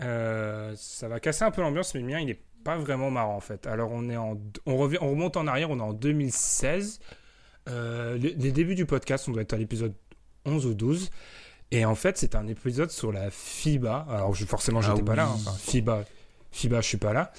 [0.00, 3.36] Euh, ça va casser un peu l'ambiance, mais le mien, il est pas vraiment marrant
[3.36, 3.66] en fait.
[3.66, 4.36] Alors on est en,
[4.66, 7.00] on revient, on remonte en arrière, on est en 2016.
[7.68, 9.94] Euh, les, les débuts du podcast, on doit être à l'épisode
[10.46, 11.10] 11 ou 12.
[11.70, 14.06] Et en fait, c'est un épisode sur la FIBA.
[14.10, 15.26] Alors je, forcément, Ah j'étais pas là.
[15.26, 15.34] hein.
[15.34, 16.04] Enfin, FIBA,
[16.52, 17.32] FIBA, je suis pas là.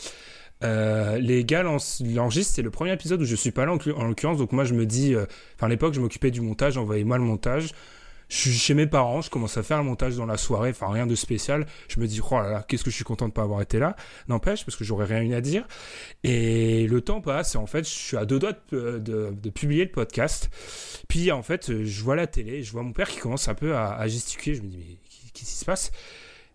[0.63, 4.37] Euh, les gars l'enregistrent, c'est le premier épisode où je suis pas là en, l'occurrence.
[4.37, 7.23] Donc moi, je me dis, euh, enfin à l'époque, je m'occupais du montage, envoyez-moi le
[7.23, 7.71] montage.
[8.29, 10.91] Je suis chez mes parents, je commence à faire le montage dans la soirée, enfin
[10.91, 11.67] rien de spécial.
[11.89, 13.77] Je me dis, oh là là, qu'est-ce que je suis content de pas avoir été
[13.77, 13.95] là.
[14.27, 15.67] N'empêche, parce que j'aurais rien eu à dire.
[16.23, 19.91] Et le temps passe, et en fait, je suis à deux doigts de publier le
[19.91, 20.49] podcast.
[21.09, 23.75] Puis en fait, je vois la télé, je vois mon père qui commence un peu
[23.75, 24.55] à, à gesticuler.
[24.55, 24.97] Je me dis, mais
[25.33, 25.91] qu'est-ce qui se passe?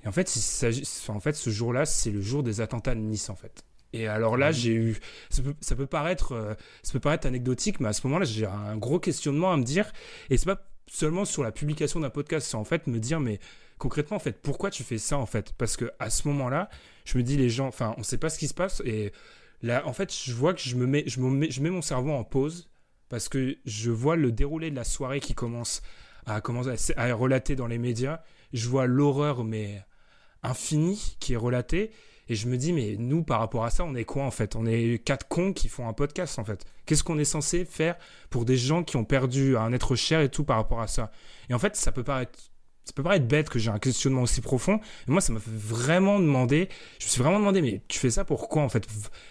[0.09, 3.29] Et en fait, il en fait ce jour-là, c'est le jour des attentats de Nice,
[3.29, 3.63] en fait.
[3.93, 4.99] Et alors là, j'ai eu.
[5.29, 8.47] Ça peut, ça peut paraître, euh, ça peut paraître anecdotique, mais à ce moment-là, j'ai
[8.47, 9.93] un gros questionnement à me dire.
[10.31, 13.39] Et c'est pas seulement sur la publication d'un podcast, c'est en fait me dire, mais
[13.77, 15.53] concrètement, en fait, pourquoi tu fais ça, en fait?
[15.59, 16.71] Parce que à ce moment-là,
[17.05, 18.81] je me dis, les gens, enfin, on sait pas ce qui se passe.
[18.87, 19.13] Et
[19.61, 21.83] là, en fait, je vois que je me mets, je me mets, je mets mon
[21.83, 22.71] cerveau en pause
[23.11, 25.83] parce que je vois le déroulé de la soirée qui commence
[26.25, 28.23] à commencer à, à relater dans les médias.
[28.55, 29.83] Je vois l'horreur, mais
[30.43, 31.91] infinie, qui est relatée.
[32.29, 34.55] Et je me dis, mais nous, par rapport à ça, on est quoi en fait?
[34.55, 36.65] On est quatre cons qui font un podcast en fait.
[36.85, 37.97] Qu'est-ce qu'on est censé faire
[38.29, 41.11] pour des gens qui ont perdu un être cher et tout par rapport à ça?
[41.49, 42.39] Et en fait, ça peut paraître.
[42.85, 46.19] Ça peut paraître bête que j'ai un questionnement aussi profond, mais moi ça m'a vraiment
[46.19, 48.89] demander, je me suis vraiment demandé, mais tu fais ça pourquoi en fait?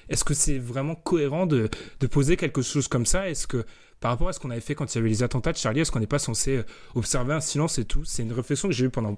[0.10, 1.68] Est-ce que c'est vraiment cohérent de,
[2.00, 3.28] de poser quelque chose comme ça?
[3.28, 3.66] Est-ce que
[4.00, 5.80] par rapport à ce qu'on avait fait quand il y avait les attentats de Charlie,
[5.80, 6.62] est-ce qu'on n'est pas censé
[6.94, 8.06] observer un silence et tout?
[8.06, 9.18] C'est une réflexion que j'ai eue pendant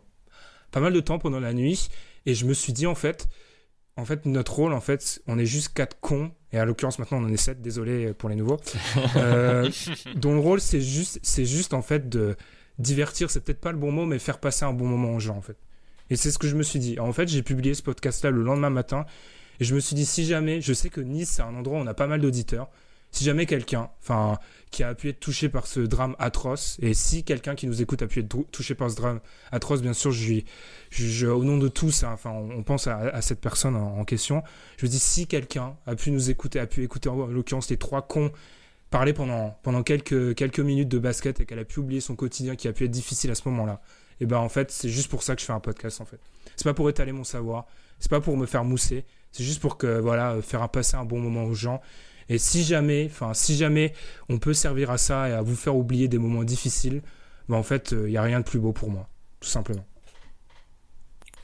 [0.71, 1.89] pas mal de temps pendant la nuit,
[2.25, 3.27] et je me suis dit en fait,
[3.95, 7.19] en fait, notre rôle, en fait, on est juste quatre cons, et à l'occurrence maintenant
[7.19, 8.59] on en est sept, désolé pour les nouveaux,
[9.15, 9.69] euh,
[10.15, 12.35] dont le rôle c'est juste, c'est juste en fait de
[12.79, 15.37] divertir, c'est peut-être pas le bon mot, mais faire passer un bon moment aux gens
[15.37, 15.57] en fait.
[16.09, 16.99] Et c'est ce que je me suis dit.
[16.99, 19.05] En fait, j'ai publié ce podcast-là le lendemain matin,
[19.59, 21.81] et je me suis dit si jamais, je sais que Nice c'est un endroit où
[21.81, 22.69] on a pas mal d'auditeurs,
[23.11, 24.39] si jamais quelqu'un, enfin,
[24.71, 28.01] qui a pu être touché par ce drame atroce, et si quelqu'un qui nous écoute
[28.01, 29.19] a pu être touché par ce drame
[29.51, 33.75] atroce, bien sûr, je au nom de tous, hein, enfin, on, pense à, cette personne
[33.75, 34.43] en, question.
[34.77, 38.03] Je dis si quelqu'un a pu nous écouter, a pu écouter en l'occurrence les trois
[38.03, 38.31] cons
[38.89, 42.55] parler pendant pendant quelques quelques minutes de basket et qu'elle a pu oublier son quotidien
[42.55, 43.81] qui a pu être difficile à ce moment-là.
[44.19, 46.19] Et ben en fait, c'est juste pour ça que je fais un podcast en fait.
[46.55, 47.67] C'est pas pour étaler mon savoir,
[47.99, 51.19] c'est pas pour me faire mousser, c'est juste pour que voilà, faire passer un bon
[51.19, 51.81] moment aux gens.
[52.29, 53.93] Et si jamais, enfin si jamais
[54.29, 57.01] on peut servir à ça et à vous faire oublier des moments difficiles,
[57.49, 59.09] ben en fait, il euh, n'y a rien de plus beau pour moi,
[59.39, 59.83] tout simplement.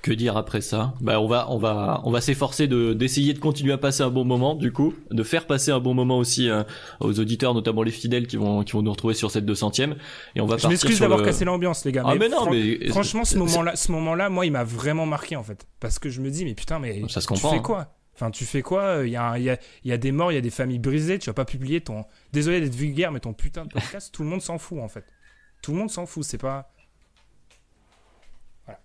[0.04, 0.94] Que dire après ça?
[1.02, 4.12] Bah on va on va on va s'efforcer de d'essayer de continuer à passer un
[4.12, 6.62] bon moment du coup, de faire passer un bon moment aussi euh,
[7.00, 9.96] aux auditeurs notamment les fidèles qui vont qui vont nous retrouver sur cette 200e
[10.36, 11.26] et on va Je m'excuse d'avoir le...
[11.26, 12.04] cassé l'ambiance les gars.
[12.06, 15.38] Ah mais, mais non mais franchement ce moment-là ce moment-là moi il m'a vraiment marqué
[15.38, 17.60] en fait parce que je me dis mais putain mais ça se tu fais hein.
[17.64, 17.96] quoi?
[18.16, 20.36] Enfin, tu fais quoi Il y, a, il, y il y a des morts, il
[20.36, 21.20] y a des familles brisées.
[21.20, 22.06] Tu vas pas publier ton.
[22.32, 25.06] Désolé d'être vulgaire, mais ton putain de podcast, tout le monde s'en fout en fait.
[25.62, 26.24] Tout le monde s'en fout.
[26.24, 26.72] C'est pas.
[28.66, 28.80] Voilà.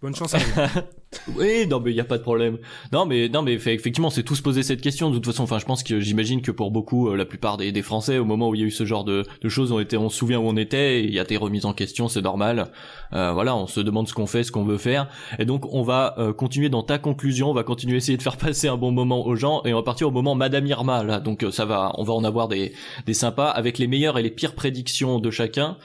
[0.00, 0.80] Bonne chance à vous.
[1.34, 2.58] oui, non, mais il y a pas de problème.
[2.92, 5.10] Non, mais non, mais effectivement, c'est tous poser cette question.
[5.10, 7.72] De toute façon, enfin, je pense que j'imagine que pour beaucoup, euh, la plupart des,
[7.72, 9.80] des, Français, au moment où il y a eu ce genre de, de choses, on
[9.80, 11.02] était, on se souvient où on était.
[11.02, 12.70] Il y a des remises en question, c'est normal.
[13.12, 15.08] Euh, voilà, on se demande ce qu'on fait, ce qu'on veut faire.
[15.40, 17.50] Et donc, on va euh, continuer dans ta conclusion.
[17.50, 19.62] On va continuer à essayer de faire passer un bon moment aux gens.
[19.64, 21.02] Et on va partir au moment Madame Irma.
[21.02, 22.72] Là, donc ça va, on va en avoir des,
[23.06, 25.76] des sympas avec les meilleures et les pires prédictions de chacun.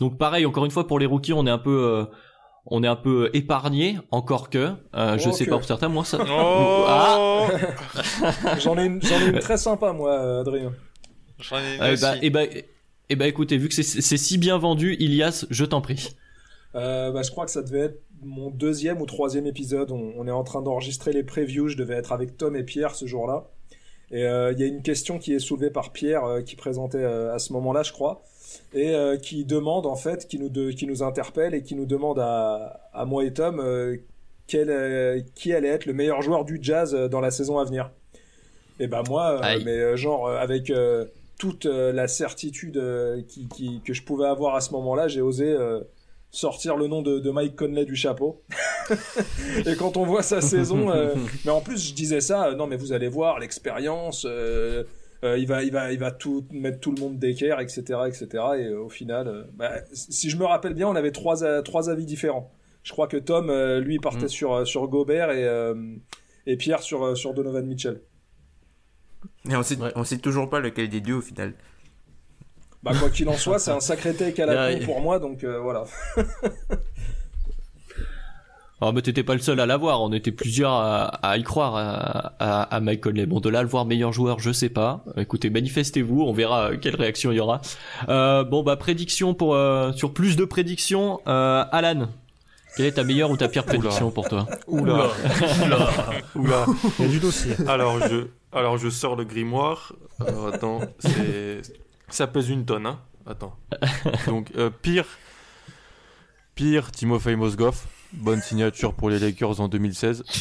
[0.00, 2.04] Donc pareil, encore une fois pour les rookies, on est un peu euh,
[2.66, 5.50] on est un peu épargné, encore que, euh, je Oh, sais que.
[5.50, 6.18] pas pour certains, moi ça.
[6.28, 7.48] Oh Ah
[8.58, 10.72] J'en ai, une- j'en ai une très sympa, moi, Adrien.
[11.38, 12.02] J'en ai une Eh aussi.
[12.02, 12.40] bah, eh bah,
[13.10, 16.16] eh bah, écoutez, vu que c'est- c'est si bien vendu, Ilias, je t'en prie.
[16.74, 19.90] Euh, bah, je crois que ça devait être mon deuxième ou troisième épisode.
[19.90, 21.68] On, on est en train d'enregistrer les previews.
[21.68, 23.44] Je devais être avec Tom et Pierre ce jour-là.
[24.10, 26.98] Et euh, il y a une question qui est soulevée par Pierre euh, qui présentait
[26.98, 28.22] euh, à ce moment-là, je crois,
[28.74, 31.86] et euh, qui demande en fait, qui nous de- qui nous interpelle et qui nous
[31.86, 33.96] demande à, à moi et Tom euh,
[34.46, 37.90] quel, euh, qui allait être le meilleur joueur du Jazz dans la saison à venir.
[38.80, 40.72] Et bah moi, mais genre avec
[41.38, 42.82] toute la certitude
[43.28, 45.56] qui, qui- que je pouvais avoir à ce moment-là, j'ai osé
[46.32, 48.42] sortir le nom de, de Mike Conley du chapeau.
[49.66, 51.14] et quand on voit sa saison, euh,
[51.44, 54.82] mais en plus je disais ça, euh, non mais vous allez voir l'expérience, euh,
[55.24, 58.26] euh, il va, il va, il va tout mettre tout le monde d'équerre, etc., etc.
[58.58, 61.90] Et euh, au final, euh, bah, si je me rappelle bien, on avait trois, trois
[61.90, 62.52] avis différents.
[62.82, 64.28] Je crois que Tom, euh, lui, partait Mm.
[64.28, 65.74] sur sur Gobert et euh,
[66.46, 68.00] et Pierre sur sur Donovan Mitchell.
[69.46, 71.54] Mais on sait, on sait toujours pas lequel des deux au final.
[72.82, 75.42] Bah quoi qu'il en soit, c'est un sacré take à la con pour moi, donc
[75.44, 75.84] euh, voilà.
[78.84, 81.74] Alors, mais t'étais pas le seul à l'avoir, on était plusieurs à, à y croire
[81.74, 83.24] à, à, à Mike Conley.
[83.24, 85.02] Bon, de là à le voir meilleur joueur, je sais pas.
[85.16, 87.62] Écoutez, manifestez-vous, on verra euh, quelle réaction il y aura.
[88.10, 91.22] Euh, bon, bah, prédiction pour, euh, sur plus de prédictions.
[91.26, 92.08] Euh, Alan,
[92.76, 94.46] quelle est ta meilleure ou ta pire prédiction pour toi?
[94.66, 95.08] Oula,
[95.64, 95.88] oula,
[96.34, 96.66] oula.
[96.98, 97.54] Il y a du dossier.
[97.66, 99.94] Alors je, alors je sors le grimoire.
[100.20, 101.62] Alors attends, c'est,
[102.10, 102.98] ça pèse une tonne, hein.
[103.26, 103.56] Attends.
[104.26, 105.06] Donc euh, pire,
[106.54, 107.86] pire Timofey Mozgov.
[108.16, 110.22] Bonne signature pour les Lakers en 2016.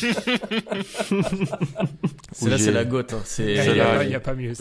[2.32, 3.14] C'est là, c'est j'ai- la gote.
[3.14, 3.22] hein.
[3.26, 3.80] C'est Il n'y
[4.16, 4.54] a, pas mieux,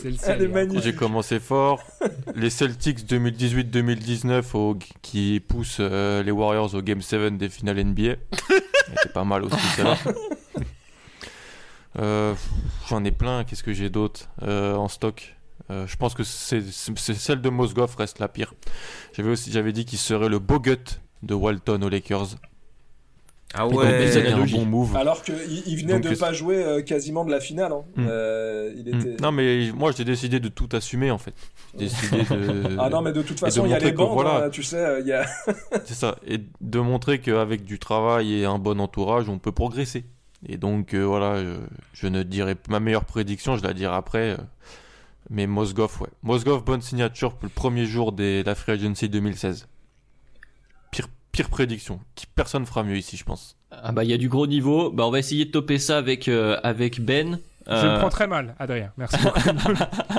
[0.49, 0.83] magnifique.
[0.83, 1.81] J'ai commencé fort.
[2.35, 8.15] Les Celtics 2018-2019 au- qui poussent euh, les Warriors au Game 7 des finales NBA.
[8.95, 9.97] C'était pas mal aussi celle-là.
[11.99, 12.33] Euh,
[12.89, 13.43] J'en ai plein.
[13.43, 15.35] Qu'est-ce que j'ai d'autre euh, en stock?
[15.71, 18.53] Euh, Je pense que c'est celle de Mosgov reste la pire.
[19.15, 22.35] J'avais aussi j'avais dit qu'il serait le Bogut de Walton aux Lakers.
[23.55, 24.09] Ah ouais.
[24.11, 24.95] c'était un bon move.
[24.95, 25.35] Alors qu'il
[25.67, 27.71] il venait Donc, de c'est- pas jouer euh, quasiment de la finale.
[27.71, 27.83] hein.
[27.95, 28.05] Hmm.
[28.09, 28.99] Euh, il Hmm.
[28.99, 29.21] était...
[29.21, 31.33] Non mais moi j'ai décidé de tout assumer en fait.
[31.77, 32.75] J'ai décidé de.
[32.79, 34.45] Ah non, mais de toute façon, il y a les que bandes, voilà.
[34.45, 35.25] hein, tu sais, euh, il y a...
[35.85, 36.15] C'est ça.
[36.27, 40.05] Et de montrer qu'avec du travail et un bon entourage, on peut progresser.
[40.47, 41.51] Et donc, euh, voilà, je,
[41.93, 44.31] je ne dirai ma meilleure prédiction, je la dirai après.
[44.31, 44.37] euh,
[45.29, 46.09] mais Mosgov, ouais.
[46.21, 49.67] Mosgov, bonne signature pour le premier jour de la Free Agency 2016.
[51.33, 51.99] Pire, prédiction.
[52.15, 53.57] Qui, personne fera mieux ici, je pense.
[53.71, 54.89] Ah bah il y a du gros niveau.
[54.91, 57.39] Bah on va essayer de toper ça avec euh, avec Ben.
[57.67, 58.91] Je Euh, le prends très mal, Adrien.
[58.97, 59.39] Merci beaucoup.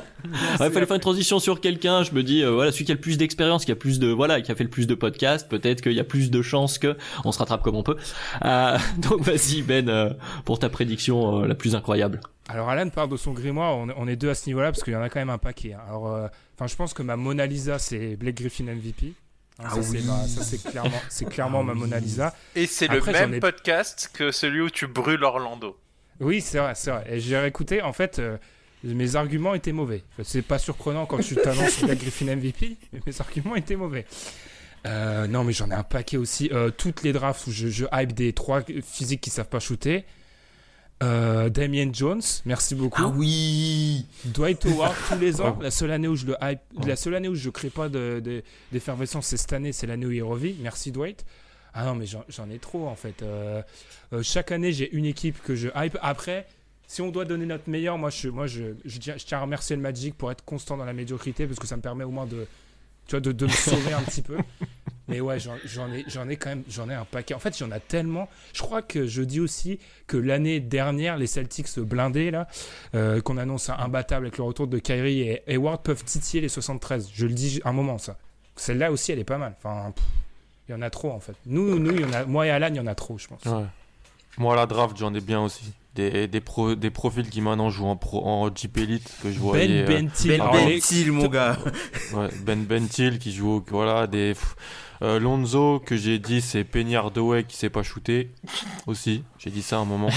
[0.58, 2.02] Ouais, fallait faire une transition sur quelqu'un.
[2.02, 4.08] Je me dis, euh, voilà, celui qui a le plus d'expérience, qui a plus de,
[4.08, 6.78] voilà, qui a fait le plus de podcasts, peut-être qu'il y a plus de chances
[6.78, 6.96] que
[7.26, 7.96] on se rattrape comme on peut.
[8.44, 10.14] Euh, donc vas-y Ben, euh,
[10.46, 12.20] pour ta prédiction euh, la plus incroyable.
[12.48, 14.94] Alors Alan parle de son grimoire, on, on est deux à ce niveau-là parce qu'il
[14.94, 15.74] y en a quand même un paquet.
[15.74, 15.80] hein.
[15.88, 16.26] Alors, euh,
[16.56, 19.12] enfin, je pense que ma Mona Lisa c'est Blake Griffin MVP.
[19.60, 20.04] Hein, Ah ça, c'est oui.
[20.04, 22.34] ma- ça c'est clairement, c'est clairement ma Mona Lisa.
[22.56, 25.78] Et c'est Après, le même ai- podcast que celui où tu brûles Orlando.
[26.20, 27.04] Oui, c'est vrai, c'est vrai.
[27.08, 28.36] Et j'ai réécouté, en fait, euh,
[28.82, 30.02] mes arguments étaient mauvais.
[30.22, 34.06] C'est pas surprenant quand tu t'annonces Blake Griffin MVP, mais mes arguments étaient mauvais.
[34.86, 36.50] Euh, non, mais j'en ai un paquet aussi.
[36.52, 40.04] Euh, toutes les drafts où je, je hype des trois physiques qui savent pas shooter.
[41.04, 43.02] Euh, Damien Jones, merci beaucoup.
[43.04, 44.06] Ah oui.
[44.24, 45.58] Dwight Howard tous les ans.
[45.62, 48.20] La seule année où je le hype, la seule année où je crée pas de,
[48.24, 50.56] de- d'effervescence, c'est cette année, c'est l'année où il revit.
[50.60, 51.24] Merci Dwight.
[51.74, 53.22] Ah non, mais j'en, ai trop en fait.
[53.22, 53.60] Euh,
[54.12, 55.98] euh, chaque année, j'ai une équipe que je hype.
[56.00, 56.46] Après,
[56.86, 59.40] si on doit donner notre meilleur, moi, je, moi, je, je, tiens- je tiens à
[59.42, 62.10] remercier le Magic pour être constant dans la médiocrité parce que ça me permet au
[62.10, 62.46] moins de,
[63.06, 64.38] tu vois, de, de me sauver un petit peu.
[65.08, 67.34] Mais ouais, j'en, j'en ai, j'en ai quand même, j'en ai un paquet.
[67.34, 68.28] En fait, j'en ai tellement.
[68.54, 72.48] Je crois que je dis aussi que l'année dernière, les Celtics blindés là,
[72.94, 77.10] euh, qu'on annonce imbattable avec le retour de Kyrie et Hayward peuvent titiller les 73.
[77.12, 78.16] Je le dis un moment ça.
[78.56, 79.54] Celle-là aussi, elle est pas mal.
[79.58, 80.04] Enfin, pff,
[80.68, 81.34] il y en a trop en fait.
[81.44, 83.26] Nous, nous, il y en a, moi et Alan, il y en a trop, je
[83.28, 83.44] pense.
[83.44, 83.64] Ouais.
[84.38, 85.72] Moi, à la draft, j'en ai bien aussi.
[85.94, 89.38] Des, des, pro- des profils qui maintenant jouent en, pro, en Jeep Elite que je
[89.38, 89.82] voyais.
[89.82, 90.28] euh, Bentil.
[90.28, 91.56] Ben Bentil, mon gars.
[92.12, 94.56] Ouais, ben Bentil qui joue, au- voilà, des pff,
[95.02, 98.30] euh, Lonzo que j'ai dit c'est Penny Hardaway qui sait pas shooter
[98.88, 99.22] aussi.
[99.38, 100.10] J'ai dit ça à un moment.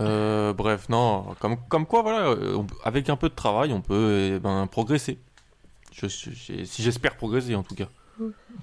[0.00, 3.82] Euh, bref, non, comme comme quoi voilà, euh, on- avec un peu de travail, on
[3.82, 5.18] peut eh ben, progresser.
[5.94, 7.88] Je, si j'espère progresser en tout cas.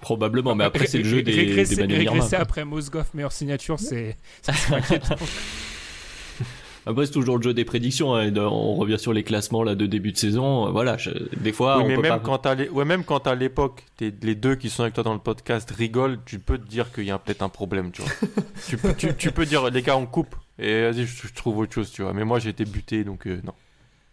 [0.02, 4.18] Probablement, mais après c'est le jeu des, régresser, des régresser après Mosgoff meilleure signature, c'est
[4.42, 5.16] ça, c'est inquiétant.
[6.86, 8.16] Après c'est toujours le jeu des prédictions.
[8.16, 10.68] hein, on revient sur les classements là de début de saison.
[10.68, 12.20] euh, Voilà, je- des fois oui, on mais peut même pas.
[12.20, 15.20] quand l'é- ouais, même quand à l'époque, les deux qui sont avec toi dans le
[15.20, 18.12] podcast rigolent, tu peux te dire qu'il y a peut-être un problème, tu vois.
[18.68, 21.58] tu, peux- tu, tu peux dire les gars on coupe et vas-y je, je trouve
[21.60, 22.14] autre chose, tu vois.
[22.14, 23.54] Mais moi j'ai été buté donc euh, non.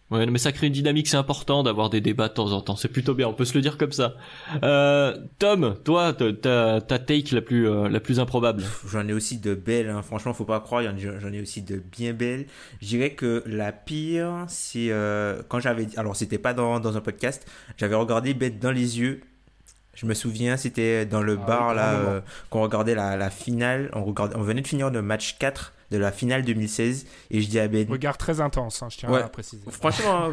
[0.09, 2.77] Ouais, mais ça crée une dynamique, c'est important d'avoir des débats de temps en temps.
[2.77, 4.13] C'est plutôt bien, on peut se le dire comme ça.
[4.63, 8.63] Euh, Tom, toi, ta- ta ta take la plus euh, la plus improbable.
[8.87, 10.01] J'en ai aussi de belles, hein.
[10.01, 12.45] franchement, faut pas croire, j'en ai aussi de bien belles.
[12.81, 16.95] Je dirais que la pire, c'est euh, quand j'avais dit, alors c'était pas dans, dans
[16.95, 19.19] un podcast, j'avais regardé Bête dans les yeux.
[19.93, 23.29] Je me souviens, c'était dans le Ah bar oui, là, euh, qu'on regardait la, la
[23.29, 23.89] finale.
[23.93, 27.47] On, regardait, on venait de finir le match 4 de la finale 2016 et je
[27.47, 29.21] dis à Ben, Regard très intense, hein, je tiens Ouais.
[29.21, 29.61] à préciser.
[29.69, 30.29] Franchement, hein,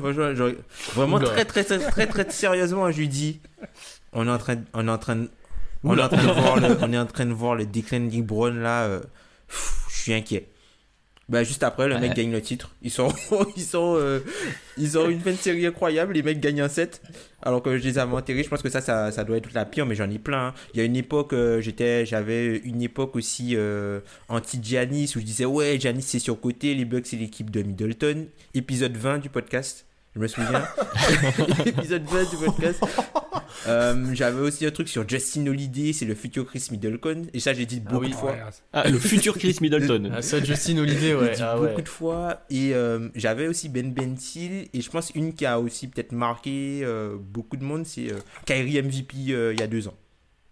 [0.94, 3.40] vraiment très, très, très, très, très, sérieusement, je lui dis,
[4.12, 5.30] on est en train, de- on est en train, de-
[5.84, 8.00] on est en train de voir le, on est en train de voir le déclin
[8.00, 8.84] de Nick Brown là.
[8.84, 9.00] euh,
[9.48, 10.48] pff, je suis inquiet.
[11.28, 12.74] Bah juste après, le mec gagne le titre.
[12.82, 13.08] Ils sont,
[13.56, 14.20] ils sont, euh,
[14.76, 16.12] ils ont une fin de série incroyable.
[16.12, 17.00] Les mecs gagnent un 7
[17.42, 18.42] alors que je les avais enterrés.
[18.42, 20.48] Je pense que ça, ça, ça doit être la pire, mais j'en ai plein.
[20.48, 20.54] hein.
[20.74, 25.20] Il y a une époque, euh, j'étais, j'avais une époque aussi euh, anti Giannis où
[25.20, 28.26] je disais ouais, Giannis c'est surcoté, les Bucks c'est l'équipe de Middleton.
[28.52, 29.86] Épisode 20 du podcast.
[30.14, 30.62] Je me souviens.
[31.66, 32.80] Épisode 20 du podcast.
[33.66, 37.22] Euh, j'avais aussi un truc sur Justin Holiday, c'est le futur Chris Middleton.
[37.32, 38.10] Et ça, j'ai dit beaucoup oui.
[38.10, 38.32] de fois.
[38.32, 38.38] Ouais,
[38.72, 40.10] Ah, le futur Chris Middleton.
[40.14, 41.28] Ah, ça, Justin Holiday, ouais.
[41.30, 41.82] J'ai dit Ah, beaucoup ouais.
[41.82, 42.42] de fois.
[42.50, 44.68] Et euh, j'avais aussi Ben Bentil.
[44.72, 48.18] Et je pense une qui a aussi peut-être marqué euh, beaucoup de monde, c'est euh,
[48.46, 49.94] Kyrie MVP euh, il y a deux ans.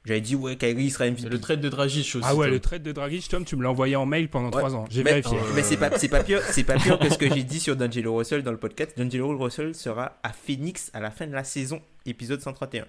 [0.04, 1.28] J'avais dit, ouais, Kyrie sera MVP.
[1.28, 2.18] Le trade de Dragic aussi.
[2.24, 4.58] Ah ouais, le trade de Dragic, Tom, tu me l'as envoyé en mail pendant Ouais.
[4.58, 4.84] trois ans.
[4.90, 5.38] J'ai mais, vérifié.
[5.54, 7.76] mais c'est pas, c'est pas pire, c'est pas pire que ce que j'ai dit sur
[7.76, 8.98] D'Angelo Russell dans le podcast.
[8.98, 12.86] D'Angelo Russell sera à Phoenix à la fin de la saison, épisode 131.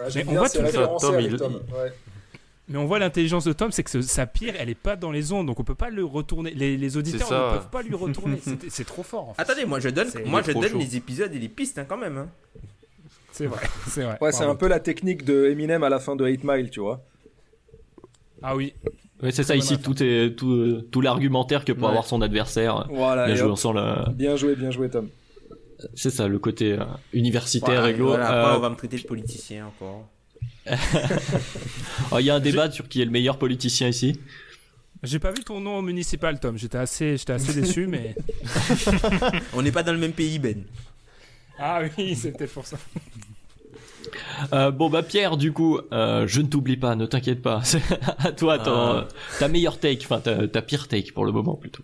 [0.00, 1.54] Ouais, Mais on voit tout le références Tom, avec il- Tom.
[1.72, 1.92] Ouais.
[2.66, 5.12] Mais on voit l'intelligence de Tom, c'est que ce- sa pire, elle est pas dans
[5.12, 6.50] les ondes, donc on peut pas le retourner.
[6.52, 7.50] Les, les auditeurs ça.
[7.52, 8.40] ne peuvent pas lui retourner.
[8.68, 9.28] C'est- trop fort.
[9.28, 9.42] En fait.
[9.42, 10.78] Attendez, moi je donne, moi je donne chaud.
[10.78, 12.16] les épisodes et les pistes hein, quand même.
[12.18, 12.28] hein.
[13.34, 14.16] C'est vrai, c'est vrai.
[14.20, 16.78] Ouais, c'est un peu la technique de Eminem à la fin de 8 Mile, tu
[16.78, 17.02] vois.
[18.42, 18.74] Ah oui.
[19.20, 21.88] Ouais, c'est ça ici, tout est tout, euh, tout l'argumentaire que pour Ouais.
[21.88, 22.86] avoir son adversaire.
[22.90, 23.26] Voilà.
[23.26, 25.08] Bien joué, on sent le, Bien joué, bien joué, Tom.
[25.94, 28.06] c'est ça, le côté euh, universitaire, Voilà, réglo.
[28.08, 30.06] voilà, après, Euh, on va me traiter de politicien encore.
[32.12, 34.18] oh, Il y a un débat sur qui est le meilleur politicien ici.
[35.02, 36.56] J'ai pas vu ton nom au municipal, Tom.
[36.56, 38.14] J'étais assez, j'étais assez déçu, mais.
[39.54, 40.64] On n'est pas dans le même pays, Ben.
[41.58, 42.76] Ah oui, c'est peut-être pour ça.
[44.52, 47.60] Euh, bon bah Pierre, du coup, euh, je ne t'oublie pas, ne t'inquiète pas.
[47.64, 47.80] C'est
[48.18, 48.96] à toi, ton, Ah.
[48.96, 49.02] euh,
[49.38, 51.82] ta meilleure take, enfin ta, ta pire take pour le moment plutôt.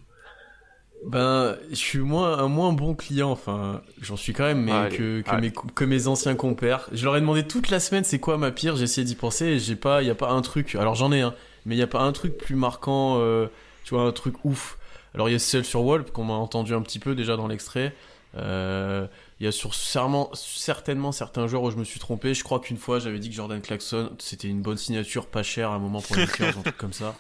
[1.07, 4.97] Ben, je suis moins, un moins bon client, enfin, j'en suis quand même, mais Allez,
[4.97, 6.89] que, mes, que mes anciens compères.
[6.93, 9.47] Je leur ai demandé toute la semaine c'est quoi ma pire, j'ai essayé d'y penser
[9.47, 11.33] et j'ai pas, y a pas un truc, alors j'en ai un,
[11.65, 13.47] mais y a pas un truc plus marquant, euh,
[13.85, 14.77] tu vois, un truc ouf.
[15.15, 17.49] Alors il y a celle sur Wall, qu'on m'a entendu un petit peu déjà dans
[17.49, 17.95] l'extrait.
[18.37, 19.07] Euh,
[19.41, 22.35] Il y a sur sûrement, certainement certains joueurs où je me suis trompé.
[22.35, 25.71] Je crois qu'une fois j'avais dit que Jordan Clarkson c'était une bonne signature, pas chère
[25.71, 27.17] à un moment pour les Lakers, un truc comme ça.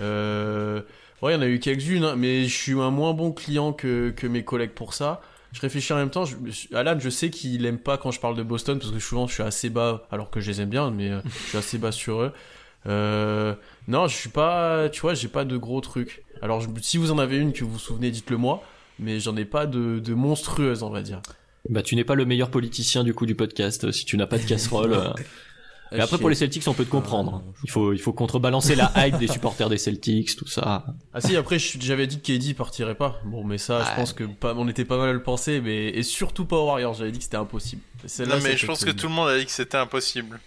[0.00, 0.82] Euh,
[1.22, 3.72] ouais, il y en a eu quelques-unes, hein, mais je suis un moins bon client
[3.72, 5.20] que, que mes collègues pour ça.
[5.52, 6.24] Je réfléchis en même temps.
[6.24, 8.98] Je, je- Alan, je sais qu'il aime pas quand je parle de Boston parce que
[8.98, 11.58] souvent je suis assez bas, alors que je les aime bien, mais euh, je suis
[11.58, 12.32] assez bas sur eux.
[12.86, 13.54] Euh,
[13.88, 16.24] non, je suis pas, tu vois, j'ai pas de gros trucs.
[16.42, 18.62] Alors, je- si vous en avez une que vous vous souvenez, dites-le moi,
[19.00, 21.20] mais j'en ai pas de, de monstrueuse, on va dire.
[21.68, 24.26] Bah tu n'es pas le meilleur politicien du coup du podcast euh, si tu n'as
[24.26, 24.92] pas de casserole.
[24.92, 25.10] euh.
[25.92, 27.42] Mais après pour les Celtics on peut te comprendre.
[27.64, 30.84] Il faut il faut contrebalancer la hype des supporters des Celtics, tout ça.
[31.14, 33.20] Ah si, après j'avais dit que KD partirait pas.
[33.24, 35.88] Bon, mais ça, je pense que pas, on était pas mal à le penser, mais
[35.88, 36.94] et surtout pas aux Warriors.
[36.94, 37.82] J'avais dit que c'était impossible.
[38.20, 40.40] Non, mais je pense que tout le monde a dit que c'était impossible.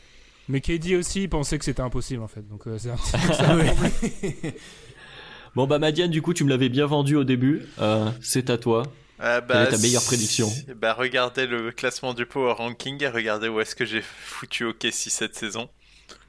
[0.50, 2.46] Mais KD aussi pensait que c'était impossible en fait.
[2.48, 3.58] Donc euh, c'est un petit peu ça.
[3.58, 4.50] Ah.
[5.56, 7.64] Bon bah Madiane du coup tu me l'avais bien vendu au début.
[7.80, 8.84] Euh, c'est à toi.
[9.22, 13.50] Euh, Quelle est ta meilleure prédiction Bah regardez le classement du Power Ranking et regardez
[13.50, 15.70] où est-ce que j'ai foutu OKC cette saison.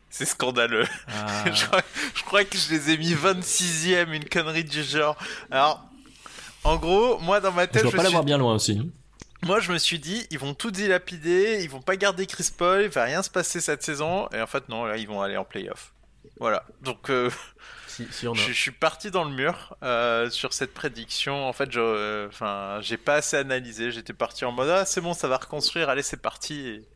[0.09, 0.87] C'est scandaleux.
[1.09, 1.45] Ah.
[1.53, 1.83] je, crois,
[2.17, 5.17] je crois que je les ai mis 26ème, une connerie du genre.
[5.53, 5.85] Alors,
[6.65, 8.81] en gros, moi dans ma Je tête, dois je pas suis l'avoir bien loin aussi.
[9.45, 12.83] moi, je me suis dit, ils vont tout dilapider, ils vont pas garder Chris Paul,
[12.83, 15.37] il va rien se passer cette saison, et en fait, non, là, ils vont aller
[15.37, 15.93] en playoff.
[16.41, 16.65] Voilà.
[16.83, 17.31] Donc, euh,
[18.11, 21.47] Je, suis parti dans le mur euh, sur cette prédiction.
[21.47, 23.91] En fait, euh, enfin, j'ai pas assez analysé.
[23.91, 26.67] J'étais parti en mode, ah, c'est bon, ça va reconstruire, allez, c'est parti.
[26.67, 26.89] Et,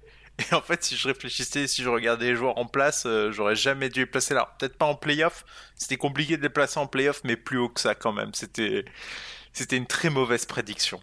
[0.51, 3.57] et en fait, si je réfléchissais, si je regardais les joueurs en place, euh, j'aurais
[3.57, 4.55] jamais dû les placer là.
[4.59, 5.45] Peut-être pas en playoff.
[5.77, 8.35] C'était compliqué de les placer en playoff, mais plus haut que ça quand même.
[8.35, 8.85] C'était,
[9.53, 11.03] c'était une très mauvaise prédiction.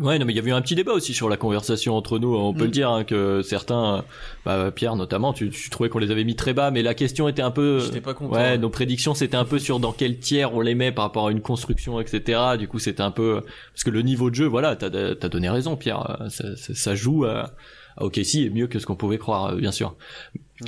[0.00, 2.18] Ouais, non, mais il y avait eu un petit débat aussi sur la conversation entre
[2.18, 2.34] nous.
[2.36, 2.64] On peut Mm.
[2.66, 4.04] le dire hein, que certains,
[4.44, 7.26] bah, Pierre notamment, tu, tu trouvais qu'on les avait mis très bas, mais la question
[7.26, 7.80] était un peu.
[7.80, 8.34] J'étais pas content.
[8.34, 11.28] Ouais, nos prédictions c'était un peu sur dans quel tiers on les met par rapport
[11.28, 12.40] à une construction, etc.
[12.58, 13.40] Du coup, c'était un peu
[13.72, 16.26] parce que le niveau de jeu, voilà, t'as as donné raison, Pierre.
[16.28, 17.50] Ça, ça, ça joue à,
[17.96, 19.96] à OKC est mieux que ce qu'on pouvait croire, euh, bien sûr.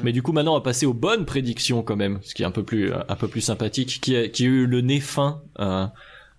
[0.03, 2.47] Mais du coup, maintenant, on va passer aux bonnes prédictions quand même, ce qui est
[2.47, 5.43] un peu plus, un peu plus sympathique, qui a, qui a eu le nez fin.
[5.61, 5.87] euh,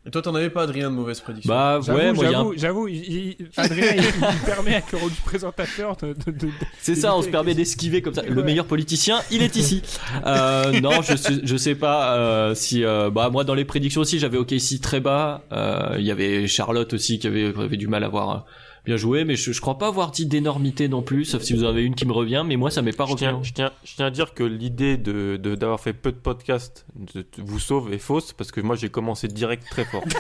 [0.04, 2.54] Et toi, t'en avais pas, Adrien, de mauvaise prédiction bah J'avoue, ouais, moi un- j'avoue,
[2.58, 6.16] j'avoue, il- il- Adrien, il, il permet avec le rôle du présentateur de.
[6.26, 6.50] de- de-
[6.80, 8.24] C'est ça, on se permet d'esquiver comme ça.
[8.28, 9.84] Le meilleur politicien, il est ici.
[10.26, 12.84] Euh, non, je sais, je sais pas euh, si.
[12.84, 15.44] euh, bah moi, dans les prédictions aussi, j'avais OKC très bas.
[15.52, 18.40] Euh, Il y avait Charlotte aussi qui avait, avait du mal à voir euh,
[18.86, 21.64] bien joué, mais je, je crois pas avoir dit d'énormité non plus, sauf si vous
[21.64, 22.44] en avez une qui me revient.
[22.46, 23.30] Mais moi, ça m'est pas Je revenu.
[23.30, 26.18] tiens, je, tiens, je tiens à dire que l'idée de de- d'avoir fait peu de
[26.18, 30.04] podcasts de- de- vous sauve est fausse parce que moi j'ai commencé direct très fort.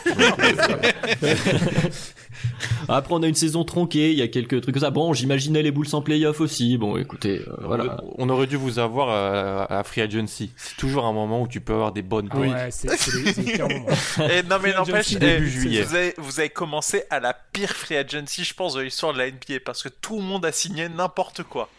[2.87, 4.11] Après, on a une saison tronquée.
[4.11, 4.89] Il y a quelques trucs comme ça.
[4.89, 6.77] Bon, j'imaginais les Bulls en playoff aussi.
[6.77, 8.03] Bon, écoutez, euh, voilà.
[8.17, 10.51] On aurait dû vous avoir à, à Free Agency.
[10.57, 12.87] C'est toujours un moment où tu peux avoir des bonnes Ah ouais, c'est.
[12.87, 17.95] Et non mais n'empêche, eh, début vous, avez, vous avez commencé à la pire free
[17.97, 20.89] agency, je pense, de l'histoire de la NBA, parce que tout le monde a signé
[20.89, 21.69] n'importe quoi.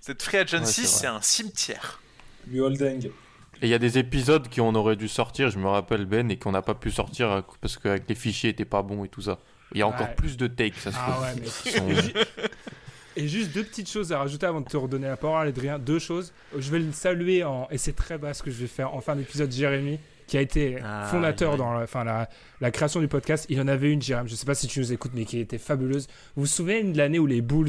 [0.00, 2.00] Cette free agency, Ouais, c'est un cimetière.
[2.46, 3.06] Du holding.
[3.06, 6.36] Et il y a des épisodes qu'on aurait dû sortir, je me rappelle Ben, et
[6.38, 9.38] qu'on n'a pas pu sortir parce qu'avec les fichiers étaient pas bons et tout ça.
[9.72, 10.14] Il y a encore Ouais.
[10.16, 11.88] plus de takes, ça se Ah ouais, mais- qui sont-
[13.16, 15.78] Et juste deux petites choses à rajouter avant de te redonner la parole, Adrien.
[15.78, 16.32] Deux choses.
[16.58, 19.00] Je vais le saluer en et c'est très bas ce que je vais faire en
[19.02, 20.00] fin d'épisode, Jérémy,
[20.32, 22.26] qui a été Ah, fondateur dans la, enfin, la,
[22.62, 23.44] la création du podcast.
[23.50, 24.30] Il en avait une, Jérémy.
[24.30, 26.06] Je sais pas si tu nous écoutes, mais qui était fabuleuse.
[26.36, 27.68] Vous vous souvenez de l'année où les Bulls,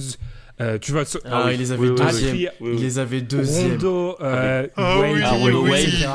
[0.61, 2.35] euh, tu vois, so- Ah, il les avait oui, oui, deuxième.
[2.37, 2.71] oui, oui.
[2.75, 3.71] Il les avait deuxième.
[3.71, 6.07] Rondo, euh, Ah Wade, oui, Ah, Rondo, etc.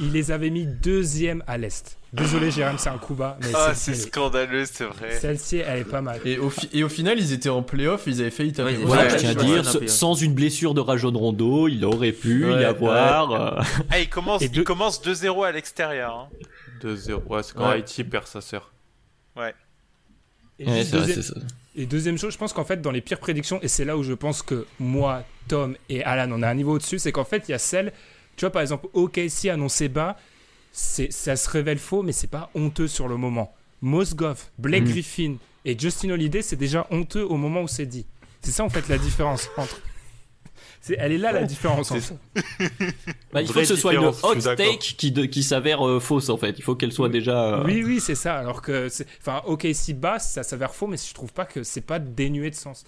[0.00, 1.98] Il les avait mis deuxième à l'Est.
[2.12, 3.38] Désolé, Jérôme, c'est un coup bas.
[3.40, 5.18] Mais Ah, c'est scandaleux, c'est vrai.
[5.18, 6.20] Celle-ci, elle est pas mal.
[6.26, 8.76] Et au, fi- et au final, ils étaient en playoff, ils avaient failli taper.
[8.76, 11.68] Ouais, Voilà, Ouais, je tiens à ouais, dire, ouais, sans une blessure de Rajon Rondo,
[11.68, 13.32] il aurait pu Ouais, y avoir.
[13.32, 16.28] euh, Ah, il commence, il deux- commence 2-0 à l'extérieur.
[16.30, 16.36] hein.
[16.82, 17.22] 2-0.
[17.28, 17.74] Ouais, c'est quand Ouais.
[17.74, 18.72] Haïti perd sa sœur.
[19.36, 19.54] Ouais.
[20.60, 21.34] Vrai, ça.
[21.74, 24.02] Et deuxième chose, je pense qu'en fait, dans les pires prédictions, et c'est là où
[24.02, 27.44] je pense que moi, Tom et Alan, on a un niveau au-dessus, c'est qu'en fait,
[27.48, 27.92] il y a celle,
[28.36, 30.16] tu vois, par exemple, OKC annoncé bas,
[30.72, 33.54] c'est, ça se révèle faux, mais c'est pas honteux sur le moment.
[33.82, 34.88] Mosgoff, Blake Mhm.
[34.90, 35.34] Griffin
[35.64, 38.06] et Justin Holiday, c'est déjà honteux au moment où c'est dit.
[38.40, 39.80] C'est ça, en fait, la différence entre.
[40.84, 42.14] C'est, elle est là, la différence, en fait.
[43.32, 44.14] Bah, il faut que ce soit une hot
[44.56, 46.58] take qui, de- qui s'avère euh, fausse en fait.
[46.58, 47.54] Il faut qu'elle soit déjà.
[47.60, 48.36] euh, Oui, oui, c'est ça.
[48.36, 49.06] Alors que, c'est...
[49.20, 52.56] enfin, OKC bas, ça s'avère faux, mais je trouve pas que c'est pas dénué de
[52.56, 52.84] sens.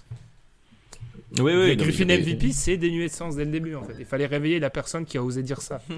[1.38, 1.52] Oui, oui.
[1.52, 3.94] Le non, mais Griffin MVP, c'est dénué de sens dès le début, en fait.
[3.98, 5.80] Il fallait réveiller la personne qui a osé dire ça.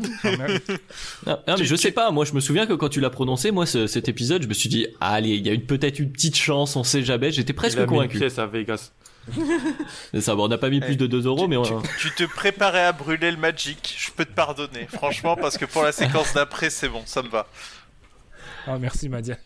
[1.26, 2.10] Ah, ah, mais je sais pas.
[2.10, 4.54] Moi, je me souviens que quand tu l'as prononcé, moi, ce- cet épisode, je me
[4.54, 7.30] suis dit, allez, il y a une peut-être une petite chance, on sait jamais.
[7.32, 8.18] J'étais presque il a mis une convaincu.
[8.18, 8.92] pièce à Vegas.
[10.20, 11.82] Ça, bon, on n'a pas mis plus de 2 euros, mais on...
[11.98, 15.82] Tu te préparais à brûler le Magic, je peux te pardonner, franchement, parce que pour
[15.82, 17.48] la séquence d'après, c'est bon, ça me va.
[18.68, 19.36] Ah, merci, Madia.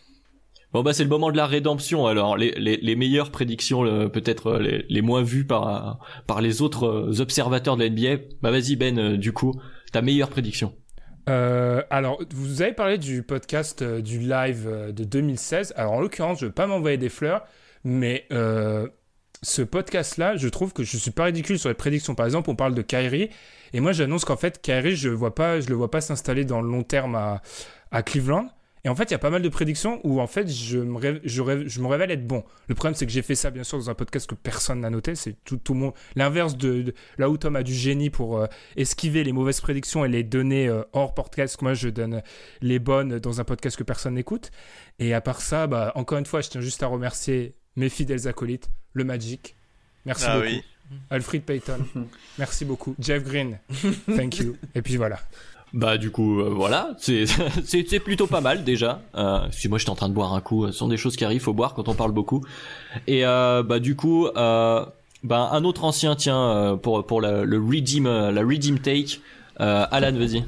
[0.73, 4.47] Bon bah c'est le moment de la rédemption alors les, les, les meilleures prédictions peut-être
[4.47, 8.51] euh, les, les moins vues par par les autres euh, observateurs de la NBA bah
[8.51, 9.53] vas-y Ben euh, du coup
[9.91, 10.73] ta meilleure prédiction
[11.29, 15.73] Euh, alors, vous avez parlé du podcast du live de 2016.
[15.75, 17.43] Alors, en l'occurrence, je ne veux pas m'envoyer des fleurs,
[17.83, 18.25] mais
[19.43, 22.15] ce podcast-là, je trouve que je suis pas ridicule sur les prédictions.
[22.15, 23.29] Par exemple, on parle de Kyrie,
[23.73, 26.61] et moi, j'annonce qu'en fait, Kyrie, je vois pas, je le vois pas s'installer dans
[26.61, 27.41] le long terme à,
[27.91, 28.47] à Cleveland.
[28.83, 30.97] Et en fait, il y a pas mal de prédictions où en fait, je me,
[30.97, 32.43] rêve- je, rêve- je me révèle être bon.
[32.67, 34.89] Le problème, c'est que j'ai fait ça, bien sûr, dans un podcast que personne n'a
[34.89, 35.13] noté.
[35.15, 35.93] C'est tout, tout le monde.
[36.15, 38.47] L'inverse de, de- là où Tom a du génie pour euh,
[38.77, 41.57] esquiver les mauvaises prédictions et les donner euh, hors podcast.
[41.57, 42.23] que Moi, je donne
[42.61, 44.49] les bonnes dans un podcast que personne n'écoute.
[44.97, 48.27] Et à part ça, bah, encore une fois, je tiens juste à remercier mes fidèles
[48.27, 49.55] acolytes, le Magic.
[50.05, 50.47] Merci Ah beaucoup.
[50.49, 50.63] oui.
[51.09, 51.85] Alfred Payton.
[52.37, 52.95] Merci beaucoup.
[52.99, 53.59] Jeff Green.
[54.13, 54.57] Thank you.
[54.75, 55.19] Et puis voilà.
[55.73, 59.95] Bah du coup euh, voilà c'est plutôt pas mal déjà euh, si moi j'étais en
[59.95, 61.93] train de boire un coup ce sont des choses qui arrivent faut boire quand on
[61.93, 62.43] parle beaucoup
[63.07, 64.85] et euh, bah du coup euh,
[65.23, 69.19] bah un autre ancien tiens pour pour la, le redeem la redeem take
[69.61, 70.43] euh, Alan vas-y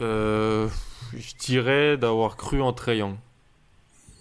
[0.00, 0.68] Euh,
[1.16, 3.14] je dirais d'avoir cru en Trae Young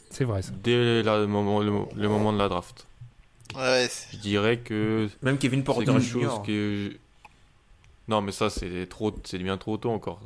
[0.10, 0.52] C'est vrai ça.
[0.64, 2.86] dès la- le, moment, le, le moment de la draft.
[3.56, 6.12] Ouais, c'est- Je dirais que Même Kevin Porter quelque Jr.
[6.22, 6.98] chose que je-
[8.08, 10.22] non mais ça c'est trop c'est bien trop tôt encore.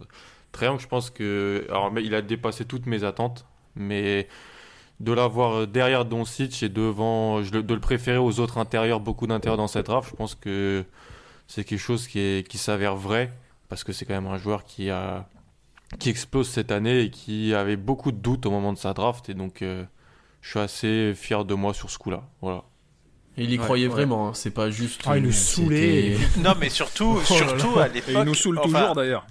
[0.61, 3.45] Young je pense que alors mais il a dépassé toutes mes attentes
[3.76, 4.27] mais
[5.02, 9.68] de l'avoir derrière Doncic et devant de le préférer aux autres intérieurs beaucoup d'intérieurs dans
[9.68, 10.85] cette draft je pense que
[11.47, 13.34] c'est quelque chose qui s'avère vrai
[13.68, 15.27] parce que c'est quand même un joueur qui a
[15.99, 19.30] qui explose cette année et qui avait beaucoup de doutes au moment de sa draft
[19.30, 19.84] et donc euh,
[20.41, 22.23] je suis assez fier de moi sur ce coup-là.
[22.41, 22.64] Voilà
[23.38, 23.91] Et il y Ouais, croyait ouais.
[23.94, 25.02] vraiment, hein, c'est pas juste.
[25.06, 26.18] Ah, il nous saulait.
[26.38, 27.84] Non, mais surtout, Oh là surtout là.
[27.84, 28.14] à l'époque.
[28.18, 29.28] il nous saoule enfin, toujours d'ailleurs.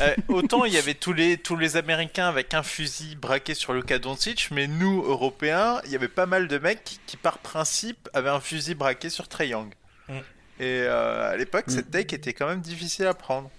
[0.00, 3.72] euh, autant il y avait tous les, tous les Américains avec un fusil braqué sur
[3.72, 8.08] Luka Doncic, mais nous, Européens, il y avait pas mal de mecs qui, par principe,
[8.12, 9.72] avaient un fusil braqué sur Trae Young.
[10.08, 10.12] Mm.
[10.14, 10.22] Et
[10.60, 11.70] euh, à l'époque, Mm.
[11.70, 13.50] cette take était quand même difficile à prendre.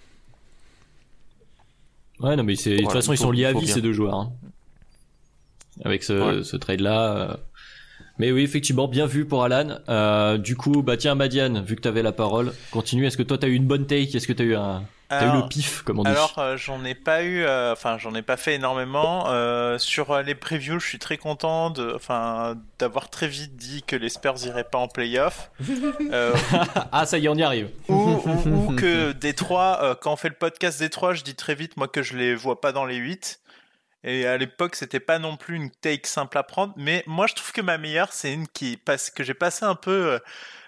[2.20, 3.74] Ouais, non, mais c'est, de toute façon, il ils sont liés à vie, bien.
[3.74, 4.16] ces deux joueurs.
[4.16, 4.34] hein.
[5.84, 6.44] Avec ce, Ouais.
[6.44, 7.16] ce trade-là.
[7.32, 7.36] euh.
[8.18, 9.78] Mais oui, effectivement, bien vu pour Alan.
[9.90, 13.06] Euh, du coup, bah tiens, Madiane, vu que t'avais la parole, continue.
[13.06, 14.16] Est-ce que toi, t'as eu une bonne take?
[14.16, 14.84] Est-ce que t'as eu un...
[15.08, 16.10] T'as eu Alors- le pif, comme on dit?
[16.10, 19.26] Alors, euh, j'en ai pas eu, euh, enfin, j'en ai pas fait énormément.
[19.28, 23.84] Euh, sur euh, les previews, je suis très content de, enfin, d'avoir très vite dit
[23.86, 25.52] que les Spurs iraient pas en playoff.
[26.12, 26.34] Euh,
[26.92, 27.70] ah, ça y est, on y arrive.
[27.90, 31.54] ou, ou, ou que Détroit, euh, quand on fait le podcast Détroit, je dis très
[31.56, 33.40] vite, moi, que je les vois pas dans les 8.
[34.06, 36.73] Et à l'époque, c'était pas non plus une take simple à prendre.
[36.77, 39.73] Mais moi, je trouve que ma meilleure, c'est une qui passe, que j'ai passé un
[39.73, 40.19] peu euh,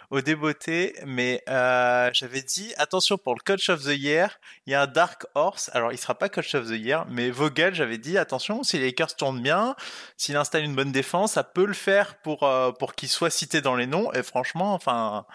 [0.09, 0.95] au débeauté.
[1.05, 4.88] Mais euh, j'avais dit, attention pour le coach of the year, il y a un
[4.88, 5.69] Dark Horse.
[5.76, 8.85] Alors, il sera pas coach of the year, mais Vogel, j'avais dit, attention, si les
[8.88, 9.76] Lakers tournent bien,
[10.18, 13.61] s'il installe une bonne défense, ça peut le faire pour, euh, pour qu'il soit cité
[13.61, 14.11] dans les noms.
[14.14, 15.27] Et franchement, enfin,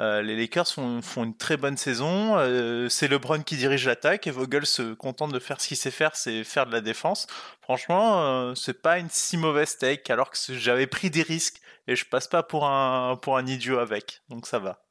[0.00, 2.38] euh, les Lakers font, font une très bonne saison.
[2.38, 5.90] Euh, c'est LeBron qui dirige l'attaque et Vogel se contente de faire ce qu'il sait
[5.90, 7.26] faire, c'est faire de la défense.
[7.62, 11.96] Franchement, euh, c'est pas une si mauvaise take alors que j'avais pris des risques et
[11.96, 14.22] je passe pas pour un pour un idiot avec.
[14.28, 14.84] Donc ça va.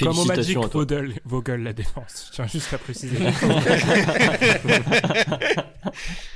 [0.00, 0.58] Comme au Magic.
[0.58, 2.28] Vogel, Vogel la défense.
[2.28, 3.18] Je tiens juste à préciser.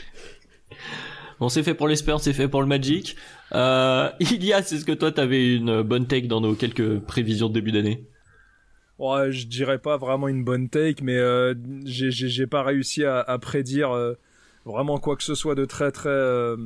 [1.41, 3.17] Bon, c'est fait pour les Spurs, c'est fait pour le Magic.
[3.53, 7.73] Euh, Ilias, est-ce que toi, t'avais une bonne take dans nos quelques prévisions de début
[7.73, 8.05] d'année?
[8.99, 11.55] Ouais, je dirais pas vraiment une bonne take, mais euh,
[11.85, 14.15] j'ai pas réussi à, à prédire euh,
[14.65, 16.57] vraiment quoi que ce soit de très très euh,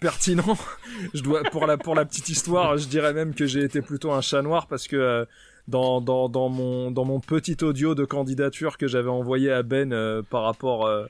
[0.00, 0.56] pertinent.
[1.14, 4.12] je dois pour la pour la petite histoire, je dirais même que j'ai été plutôt
[4.12, 5.24] un chat noir parce que euh,
[5.66, 9.92] dans dans dans mon dans mon petit audio de candidature que j'avais envoyé à Ben
[9.92, 11.06] euh, par rapport euh,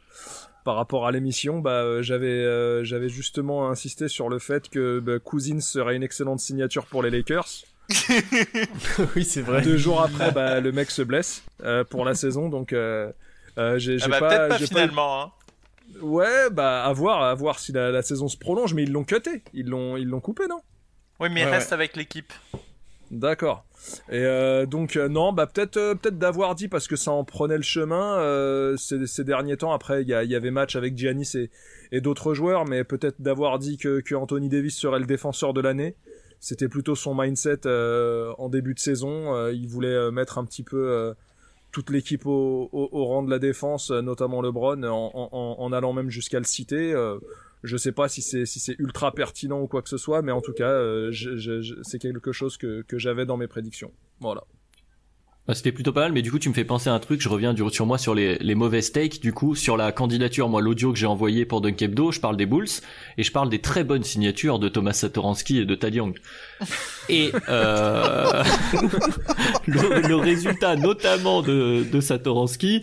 [0.65, 5.01] par rapport à l'émission, bah euh, j'avais euh, j'avais justement insisté sur le fait que
[5.01, 7.65] bah, Cousins serait une excellente signature pour les Lakers.
[9.17, 9.63] oui, c'est vrai.
[9.63, 13.11] Deux jours après, bah, le mec se blesse euh, pour la saison, donc euh,
[13.59, 15.33] euh, j'ai Ah bah, pas, peut-être pas j'ai finalement, hein.
[16.03, 19.05] Ouais, bah à voir, à voir si la, la saison se prolonge, mais ils l'ont
[19.05, 20.61] cuté, ils l'ont ils l'ont coupé, non?
[21.19, 21.75] Oui, mais il reste ouais.
[21.75, 22.33] avec l'équipe.
[23.11, 23.65] D'accord.
[24.11, 27.25] Et euh, donc euh, non, bah peut-être euh, peut-être d'avoir dit parce que ça en
[27.25, 29.73] prenait le chemin euh, ces, ces derniers temps.
[29.73, 31.51] Après, il y, y avait match avec Giannis et,
[31.91, 35.61] et d'autres joueurs, mais peut-être d'avoir dit que, que Anthony Davis serait le défenseur de
[35.63, 35.95] l'année.
[36.41, 39.49] C'était plutôt son mindset euh, en début de saison.
[39.49, 41.15] Il voulait mettre un petit peu
[41.73, 45.93] toute l'équipe au, au, au rang de la défense, notamment LeBron, en, en- en allant
[45.95, 46.95] même jusqu'à le citer.
[47.65, 50.33] Je sais pas si c'est si c'est ultra pertinent ou quoi que ce soit, mais
[50.33, 53.49] en tout cas, euh, je- je- je- c'est quelque chose que, que j'avais dans mes
[53.49, 53.93] prédictions.
[54.21, 54.43] Voilà.
[55.47, 57.23] Bah, C'était plutôt pas mal, mais du coup, tu me fais penser à un truc.
[57.23, 59.19] Je reviens du, sur moi sur les, les mauvaises takes.
[59.21, 62.37] Du coup, sur la candidature, moi, l'audio que j'ai envoyé pour Dunk Hebdo, je parle
[62.37, 62.69] des Bulls
[63.17, 66.19] et je parle des très bonnes signatures de Thomas Satoransky et de Tad Young.
[67.09, 68.43] Et euh,
[69.67, 72.83] le, le résultat, notamment de, de Satoransky,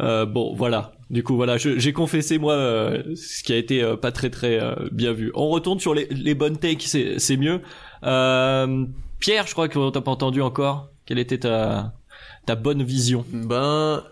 [0.00, 0.92] euh, bon, voilà.
[1.08, 4.60] Du coup, voilà, j'ai confessé moi euh, ce qui a été euh, pas très très
[4.60, 5.30] euh, bien vu.
[5.34, 7.60] On retourne sur les, bonnes takes, c'est mieux.
[9.20, 10.88] Pierre, je crois qu'on t'a pas entendu encore.
[11.06, 11.92] Quelle était ta
[12.44, 13.24] ta bonne vision?
[13.32, 14.02] Ben,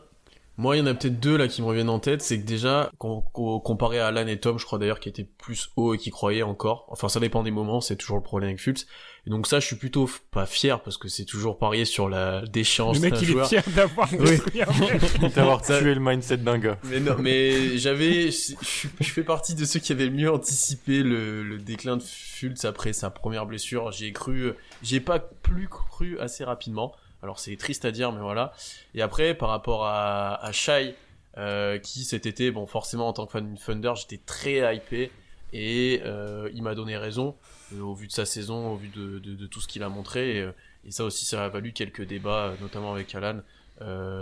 [0.57, 2.23] moi, il y en a peut-être deux là qui me reviennent en tête.
[2.23, 5.25] C'est que déjà, com- com- comparé à Alan et Tom, je crois d'ailleurs qui étaient
[5.25, 6.87] plus haut et qui croyaient encore.
[6.91, 8.87] Enfin, ça dépend des moments, c'est toujours le problème avec Fultz.
[9.27, 12.43] Et donc ça, je suis plutôt pas fier parce que c'est toujours parier sur la
[12.43, 13.49] déchéance Le mec, d'un il est joueur.
[13.49, 14.39] fier d'avoir Oui.
[15.35, 16.79] D'avoir tué le mindset d'un gars.
[16.85, 18.55] Mais non, mais j'avais, je,
[19.01, 22.93] fais partie de ceux qui avaient le mieux anticipé le, le déclin de Fultz après
[22.93, 23.91] sa première blessure.
[23.93, 24.53] J'ai cru,
[24.83, 26.95] j'ai pas plus cru assez rapidement.
[27.25, 28.53] Alors c'est triste à dire, mais voilà.
[28.95, 30.95] Et après, par rapport à, à Shai,
[31.39, 35.11] euh, qui cet été, bon, forcément en tant que fan du Thunder, j'étais très hypé
[35.55, 37.35] et euh, il m'a donné raison
[37.73, 39.89] euh, au vu de sa saison, au vu de, de, de tout ce qu'il a
[39.89, 40.41] montré.
[40.85, 43.41] Et, ça aussi, ça a valu quelques débats, notamment avec Alan,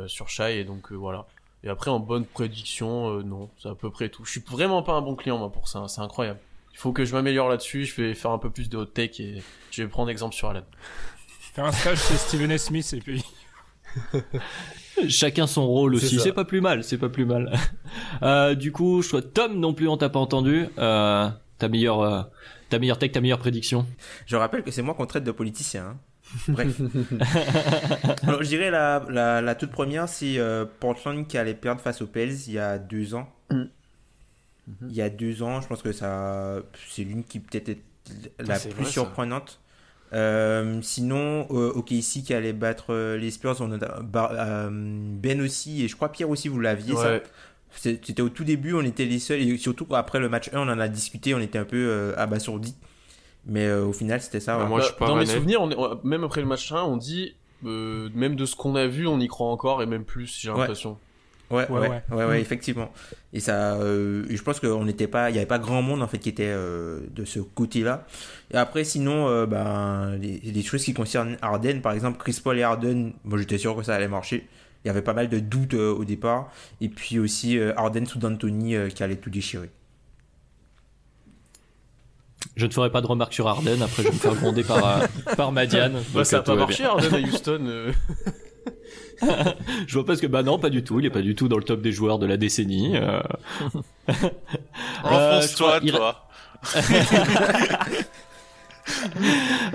[0.07, 0.61] sur Shai.
[0.61, 1.27] Et donc voilà.
[1.65, 4.25] Et après, en bonne prédiction, non, c'est à peu près tout.
[4.25, 5.89] Je suis vraiment pas un bon client, moi, pour ça.
[5.89, 6.39] C'est incroyable.
[6.73, 7.85] Il faut que je m'améliore là-dessus.
[7.85, 9.43] Je vais faire un peu plus de hot take et
[9.73, 10.63] je vais prendre exemple sur Alan.
[11.53, 12.57] Faire un stage chez Steven.
[12.59, 13.25] Smith et puis.
[15.09, 17.53] Chacun son rôle aussi, c'est pas plus mal, c'est pas plus mal.
[18.23, 20.67] Euh, du coup, je crois Tom non plus on t'a pas entendu.
[20.79, 22.23] Euh, ta meilleure, euh,
[22.71, 23.87] ta meilleure tech, ta meilleure prédiction.
[24.27, 25.85] Je rappelle que c'est moi qu'on traite de politicien.
[25.87, 25.99] hein.
[26.49, 26.81] Bref.
[28.23, 32.01] Alors, je dirais la, la, la toute première, c'est euh, Portland qui allait perdre face
[32.01, 33.29] aux Pels il y a deux ans.
[33.51, 37.83] Il y a deux ans, je pense que ça, c'est l'une qui peut-être est
[38.39, 39.61] la plus vrai, surprenante.
[40.13, 45.41] Euh, sinon, euh, OKC qui allait battre euh, les Spurs, on a, Bar- euh, Ben
[45.41, 47.13] aussi, et je crois Pierre aussi, vous l'aviez ça.
[47.13, 47.23] Ouais.
[47.75, 50.71] C'était au tout début, on était les seuls, et surtout après le match 1, on
[50.71, 52.75] en a discuté, on était un peu euh, abasourdis.
[53.47, 54.59] Mais euh, au final, c'était ça.
[55.01, 57.35] Bah, Dans mes souvenirs, on est- on- même après le match 1, on dit,
[57.65, 60.51] euh, même de ce qu'on a vu, on y croit encore et même plus, j'ai
[60.51, 60.67] Ouais.
[61.53, 62.41] Ouais, ouais, ouais, ouais, Mm.
[62.41, 62.93] effectivement.
[63.33, 66.09] Et ça, euh, je pense qu'on n'était pas, il y avait pas grand monde en
[66.09, 68.07] fait qui était euh, de ce côté-là.
[68.53, 72.59] Et après, sinon, euh, ben, les, les choses qui concernent Harden, par exemple, Chris Paul
[72.59, 74.49] et Harden, moi j'étais sûr que ça allait marcher.
[74.85, 76.51] Il y avait pas mal de doutes euh, au départ.
[76.81, 79.71] Et puis aussi euh, Harden sous D'Antoni euh, qui allait tout déchirer.
[82.57, 83.81] Je ne ferai pas de remarques sur Arden.
[83.81, 85.03] Après, je vais me faire gronder par
[85.37, 86.03] par Madiane.
[86.13, 86.91] Bah, ça euh, a pas marché, bien.
[86.91, 87.93] Harden à Houston.
[89.23, 89.45] euh.
[89.87, 91.01] je vois pas ce que bah non, pas du tout.
[91.01, 92.97] Il est pas du tout dans le top des joueurs de la décennie.
[92.97, 93.21] Euh...
[95.05, 96.29] Enfonce-toi, crois- toi.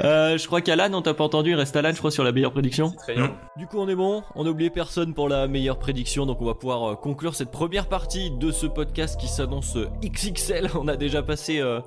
[0.03, 1.51] Euh, je crois qu'Alan, on t'a pas entendu.
[1.51, 2.91] Il reste Alan, je crois, sur la meilleure prédiction.
[2.91, 3.35] Très bien.
[3.55, 4.23] Du coup, on est bon.
[4.35, 6.25] On n'a oublié personne pour la meilleure prédiction.
[6.25, 9.87] Donc, on va pouvoir euh, conclure cette première partie de ce podcast qui s'annonce euh,
[10.03, 10.69] XXL.
[10.75, 11.79] On a déjà passé euh,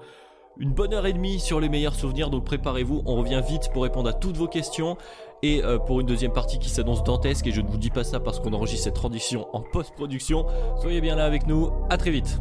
[0.59, 2.31] une bonne heure et demie sur les meilleurs souvenirs.
[2.31, 3.03] Donc, préparez-vous.
[3.07, 4.97] On revient vite pour répondre à toutes vos questions.
[5.43, 7.47] Et euh, pour une deuxième partie qui s'annonce dantesque.
[7.47, 10.47] Et je ne vous dis pas ça parce qu'on enregistre cette transition en post-production.
[10.81, 11.71] Soyez bien là avec nous.
[11.89, 12.41] À très vite.